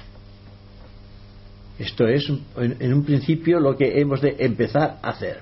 Esto 1.78 2.07
es 2.07 2.30
en 2.57 2.92
un 2.92 3.05
principio 3.05 3.59
lo 3.59 3.76
que 3.76 4.00
hemos 4.00 4.20
de 4.20 4.36
empezar 4.38 4.98
a 5.03 5.11
hacer, 5.11 5.40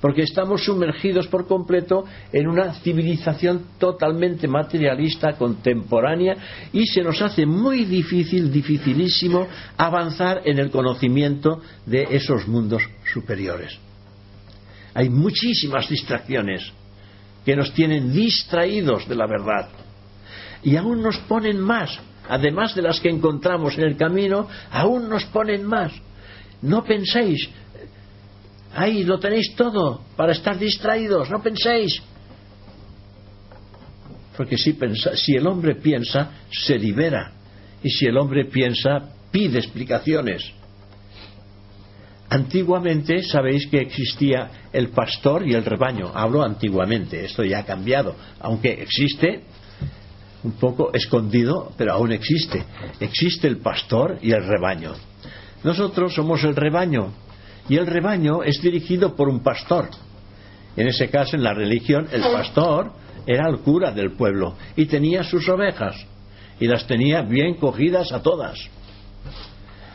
porque 0.00 0.22
estamos 0.22 0.64
sumergidos 0.64 1.28
por 1.28 1.46
completo 1.46 2.04
en 2.32 2.48
una 2.48 2.72
civilización 2.74 3.62
totalmente 3.78 4.48
materialista, 4.48 5.34
contemporánea, 5.34 6.36
y 6.72 6.86
se 6.86 7.02
nos 7.02 7.20
hace 7.20 7.46
muy 7.46 7.84
difícil, 7.84 8.50
dificilísimo, 8.50 9.46
avanzar 9.76 10.42
en 10.44 10.58
el 10.58 10.70
conocimiento 10.70 11.60
de 11.84 12.08
esos 12.10 12.48
mundos 12.48 12.82
superiores. 13.12 13.78
Hay 14.94 15.10
muchísimas 15.10 15.88
distracciones 15.88 16.72
que 17.44 17.54
nos 17.54 17.72
tienen 17.72 18.12
distraídos 18.12 19.08
de 19.08 19.14
la 19.14 19.26
verdad. 19.26 19.68
Y 20.62 20.76
aún 20.76 21.02
nos 21.02 21.18
ponen 21.20 21.60
más, 21.60 21.98
además 22.28 22.74
de 22.74 22.82
las 22.82 23.00
que 23.00 23.08
encontramos 23.08 23.76
en 23.78 23.84
el 23.84 23.96
camino, 23.96 24.48
aún 24.70 25.08
nos 25.08 25.24
ponen 25.26 25.64
más. 25.64 25.92
No 26.62 26.84
penséis, 26.84 27.48
ahí 28.74 29.04
lo 29.04 29.18
tenéis 29.18 29.54
todo 29.54 30.02
para 30.16 30.32
estar 30.32 30.58
distraídos, 30.58 31.30
no 31.30 31.42
penséis. 31.42 32.02
Porque 34.36 34.56
si, 34.56 34.76
si 35.14 35.34
el 35.34 35.46
hombre 35.46 35.76
piensa, 35.76 36.30
se 36.50 36.78
libera. 36.78 37.32
Y 37.82 37.90
si 37.90 38.06
el 38.06 38.16
hombre 38.16 38.44
piensa, 38.44 39.10
pide 39.30 39.58
explicaciones. 39.58 40.52
Antiguamente 42.30 43.22
sabéis 43.22 43.66
que 43.68 43.78
existía 43.78 44.68
el 44.72 44.90
pastor 44.90 45.46
y 45.48 45.54
el 45.54 45.64
rebaño. 45.64 46.12
Hablo 46.14 46.42
antiguamente, 46.42 47.24
esto 47.24 47.42
ya 47.42 47.60
ha 47.60 47.64
cambiado, 47.64 48.14
aunque 48.40 48.70
existe 48.82 49.44
un 50.44 50.52
poco 50.52 50.92
escondido, 50.92 51.72
pero 51.76 51.92
aún 51.94 52.12
existe. 52.12 52.64
Existe 53.00 53.48
el 53.48 53.58
pastor 53.58 54.18
y 54.22 54.32
el 54.32 54.46
rebaño. 54.46 54.92
Nosotros 55.64 56.14
somos 56.14 56.44
el 56.44 56.54
rebaño 56.54 57.12
y 57.68 57.76
el 57.76 57.86
rebaño 57.86 58.42
es 58.42 58.60
dirigido 58.62 59.14
por 59.16 59.28
un 59.28 59.42
pastor. 59.42 59.88
En 60.76 60.86
ese 60.86 61.10
caso, 61.10 61.36
en 61.36 61.42
la 61.42 61.54
religión, 61.54 62.06
el 62.12 62.22
pastor 62.22 62.92
era 63.26 63.48
el 63.48 63.58
cura 63.58 63.90
del 63.90 64.12
pueblo 64.12 64.56
y 64.76 64.86
tenía 64.86 65.24
sus 65.24 65.48
ovejas 65.48 65.96
y 66.60 66.66
las 66.66 66.86
tenía 66.86 67.22
bien 67.22 67.54
cogidas 67.54 68.12
a 68.12 68.22
todas. 68.22 68.58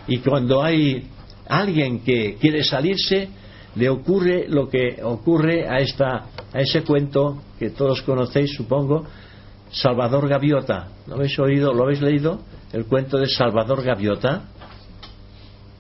Y 0.08 0.18
cuando 0.18 0.62
hay 0.62 1.08
alguien 1.48 2.02
que 2.02 2.36
quiere 2.36 2.64
salirse, 2.64 3.30
le 3.76 3.90
ocurre 3.90 4.46
lo 4.48 4.68
que 4.70 5.00
ocurre 5.02 5.68
a, 5.68 5.80
esta, 5.80 6.26
a 6.54 6.60
ese 6.60 6.84
cuento 6.84 7.42
que 7.58 7.72
todos 7.72 8.02
conocéis, 8.02 8.54
supongo, 8.54 9.06
Salvador 9.74 10.30
Gaviota. 10.30 10.88
¿Lo 11.08 11.16
habéis 11.16 11.38
oído? 11.40 11.74
¿Lo 11.74 11.84
habéis 11.84 12.02
leído? 12.02 12.40
El 12.72 12.86
cuento 12.86 13.18
de 13.18 13.28
Salvador 13.28 13.84
Gaviota. 13.84 14.44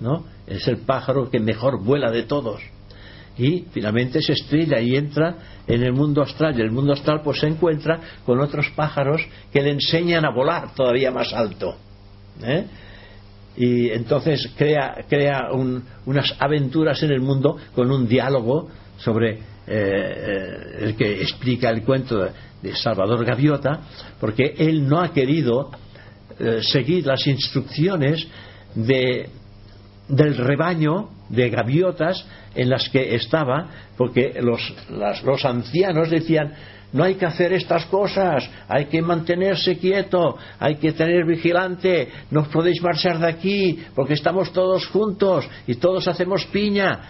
¿No? 0.01 0.25
Es 0.45 0.67
el 0.67 0.79
pájaro 0.79 1.29
que 1.29 1.39
mejor 1.39 1.81
vuela 1.81 2.11
de 2.11 2.23
todos. 2.23 2.61
Y 3.37 3.65
finalmente 3.71 4.21
se 4.21 4.33
estrella 4.33 4.79
y 4.81 4.95
entra 4.95 5.35
en 5.65 5.83
el 5.83 5.93
mundo 5.93 6.21
astral. 6.21 6.57
Y 6.57 6.61
el 6.61 6.71
mundo 6.71 6.93
astral 6.93 7.21
pues 7.23 7.39
se 7.39 7.47
encuentra 7.47 7.99
con 8.25 8.41
otros 8.41 8.69
pájaros 8.75 9.21
que 9.51 9.61
le 9.61 9.71
enseñan 9.71 10.25
a 10.25 10.33
volar 10.33 10.75
todavía 10.75 11.11
más 11.11 11.31
alto. 11.31 11.75
¿eh? 12.41 12.65
y 13.55 13.89
entonces 13.89 14.51
crea, 14.57 15.05
crea 15.07 15.49
unas 16.05 16.35
aventuras 16.39 17.01
en 17.03 17.11
el 17.11 17.21
mundo 17.21 17.57
con 17.75 17.91
un 17.91 18.07
diálogo 18.07 18.69
sobre 18.97 19.39
eh, 19.67 20.77
el 20.79 20.95
que 20.95 21.21
explica 21.21 21.69
el 21.69 21.83
cuento 21.83 22.19
de, 22.19 22.75
Salvador 22.75 23.25
Gaviota, 23.25 23.81
porque 24.21 24.53
él 24.57 24.87
no 24.87 25.01
ha 25.01 25.11
querido 25.11 25.69
eh, 26.39 26.59
seguir 26.61 27.05
las 27.05 27.27
instrucciones 27.27 28.25
de, 28.73 29.29
del 30.07 30.37
rebaño 30.37 31.09
de 31.27 31.49
gaviotas 31.49 32.25
en 32.55 32.69
las 32.69 32.87
que 32.89 33.15
estaba, 33.15 33.69
porque 33.97 34.39
los, 34.41 34.61
los 35.25 35.45
ancianos 35.45 36.09
decían, 36.09 36.53
no 36.93 37.03
hay 37.03 37.15
que 37.15 37.25
hacer 37.25 37.51
estas 37.53 37.85
cosas, 37.87 38.49
hay 38.67 38.85
que 38.85 39.01
mantenerse 39.01 39.77
quieto, 39.77 40.37
hay 40.59 40.75
que 40.75 40.93
tener 40.93 41.25
vigilante, 41.25 42.07
no 42.29 42.43
podéis 42.43 42.81
marchar 42.81 43.19
de 43.19 43.27
aquí 43.27 43.83
porque 43.95 44.13
estamos 44.13 44.53
todos 44.53 44.85
juntos 44.87 45.49
y 45.67 45.75
todos 45.75 46.07
hacemos 46.07 46.45
piña. 46.45 47.01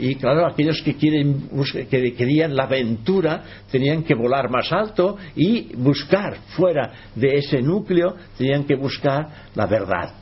Y 0.00 0.14
claro, 0.14 0.46
aquellos 0.46 0.80
que, 0.82 0.96
quieren, 0.96 1.50
que 1.90 2.14
querían 2.14 2.56
la 2.56 2.64
aventura 2.64 3.42
tenían 3.70 4.02
que 4.02 4.14
volar 4.14 4.48
más 4.50 4.72
alto 4.72 5.18
y 5.36 5.74
buscar 5.76 6.38
fuera 6.56 6.92
de 7.14 7.36
ese 7.36 7.60
núcleo, 7.60 8.16
tenían 8.38 8.64
que 8.64 8.76
buscar 8.76 9.28
la 9.54 9.66
verdad. 9.66 10.14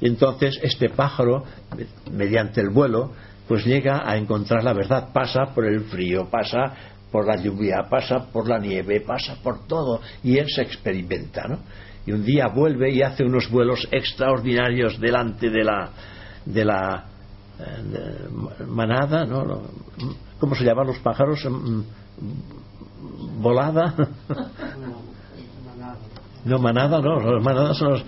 Y 0.00 0.06
entonces 0.06 0.60
este 0.62 0.90
pájaro, 0.90 1.42
mediante 2.12 2.60
el 2.60 2.70
vuelo, 2.70 3.12
pues 3.48 3.64
llega 3.64 4.08
a 4.08 4.16
encontrar 4.16 4.62
la 4.62 4.72
verdad, 4.72 5.08
pasa 5.12 5.46
por 5.54 5.66
el 5.66 5.80
frío, 5.86 6.28
pasa 6.30 6.74
por 7.10 7.26
la 7.26 7.36
lluvia, 7.36 7.86
pasa 7.90 8.30
por 8.30 8.48
la 8.48 8.58
nieve, 8.58 9.00
pasa 9.00 9.36
por 9.42 9.66
todo 9.66 10.00
y 10.22 10.38
él 10.38 10.46
se 10.48 10.62
experimenta, 10.62 11.48
¿no? 11.48 11.58
Y 12.06 12.12
un 12.12 12.24
día 12.24 12.46
vuelve 12.46 12.92
y 12.92 13.02
hace 13.02 13.24
unos 13.24 13.50
vuelos 13.50 13.88
extraordinarios 13.90 15.00
delante 15.00 15.50
de 15.50 15.64
la 15.64 15.90
de 16.44 16.64
la 16.64 17.15
manada, 18.66 19.24
¿no? 19.24 19.62
¿Cómo 20.38 20.54
se 20.54 20.64
llaman 20.64 20.86
los 20.88 20.98
pájaros? 20.98 21.44
Mm, 21.44 21.82
¿Volada? 23.40 23.94
No, 26.46 26.58
manada, 26.58 27.00
no, 27.00 27.18
las 27.18 27.42
manadas 27.42 27.76
son 27.76 27.90
los, 27.90 28.04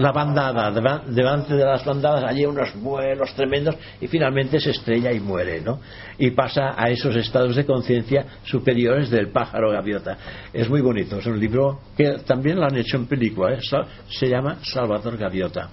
la 0.00 0.10
bandada, 0.10 0.72
delante 1.06 1.54
de 1.54 1.64
las 1.64 1.84
bandadas 1.84 2.24
hay 2.24 2.44
unos 2.44 2.74
vuelos 2.82 3.32
tremendos 3.34 3.76
y 4.00 4.08
finalmente 4.08 4.58
se 4.58 4.70
estrella 4.70 5.12
y 5.12 5.20
muere, 5.20 5.60
¿no? 5.60 5.78
Y 6.18 6.32
pasa 6.32 6.74
a 6.76 6.90
esos 6.90 7.14
estados 7.14 7.54
de 7.54 7.64
conciencia 7.64 8.26
superiores 8.42 9.08
del 9.10 9.30
pájaro 9.30 9.70
gaviota. 9.70 10.18
Es 10.52 10.68
muy 10.68 10.80
bonito, 10.80 11.18
es 11.18 11.26
un 11.26 11.38
libro 11.38 11.78
que 11.96 12.18
también 12.26 12.58
lo 12.58 12.64
han 12.64 12.76
hecho 12.76 12.96
en 12.96 13.06
película, 13.06 13.54
¿eh? 13.54 13.60
se 14.08 14.28
llama 14.28 14.58
Salvador 14.64 15.16
Gaviota. 15.16 15.68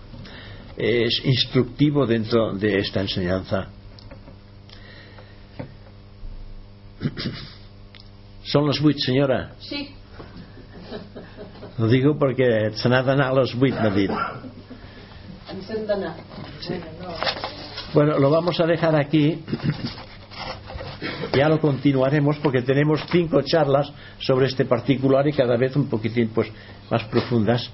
Es 0.78 1.22
instructivo 1.24 2.06
dentro 2.06 2.54
de 2.54 2.78
esta 2.78 3.02
enseñanza. 3.02 3.68
¿Son 8.44 8.66
los 8.66 8.80
buits, 8.80 9.04
señora? 9.06 9.54
Sí. 9.60 9.90
Lo 11.78 11.88
digo 11.88 12.18
porque 12.18 12.72
se 12.76 12.88
a 12.88 13.02
les 13.34 13.56
8, 13.56 13.58
m'ha 13.58 13.90
dit. 13.90 14.12
Ens 15.52 15.70
hem 15.70 15.86
d'anar. 15.86 16.16
Sí. 16.60 16.76
Bueno, 17.94 18.18
lo 18.20 18.30
vamos 18.30 18.60
a 18.60 18.66
dejar 18.66 18.96
aquí. 18.96 19.44
Ya 21.34 21.50
lo 21.50 21.60
continuaremos 21.60 22.38
porque 22.38 22.62
tenemos 22.62 23.02
cinco 23.12 23.42
charlas 23.42 23.92
sobre 24.20 24.48
este 24.48 24.66
particular 24.66 25.28
y 25.28 25.34
cada 25.34 25.58
vez 25.58 25.76
un 25.76 25.88
poquitín 25.88 26.30
pues 26.30 26.52
más 26.90 27.04
profundas. 27.06 27.70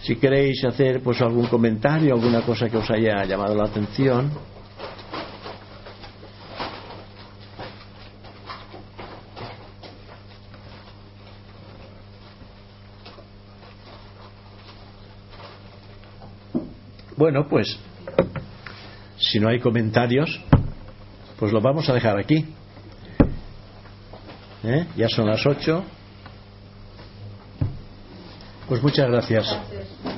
Si 0.00 0.16
queréis 0.16 0.64
hacer 0.64 1.02
pues 1.02 1.20
algún 1.20 1.46
comentario, 1.46 2.14
alguna 2.14 2.42
cosa 2.42 2.68
que 2.68 2.76
os 2.76 2.90
haya 2.90 3.24
llamado 3.24 3.54
la 3.54 3.64
atención. 3.64 4.30
Bueno, 17.16 17.48
pues 17.48 17.76
si 19.18 19.40
no 19.40 19.48
hay 19.48 19.58
comentarios, 19.58 20.40
pues 21.38 21.52
lo 21.52 21.60
vamos 21.60 21.88
a 21.90 21.92
dejar 21.92 22.16
aquí. 22.16 22.46
¿Eh? 24.62 24.86
Ya 24.96 25.08
son 25.08 25.26
las 25.26 25.44
ocho. 25.44 25.84
Pues 28.68 28.82
muchas 28.82 29.08
gracias. 29.08 29.46
gracias. 29.48 30.17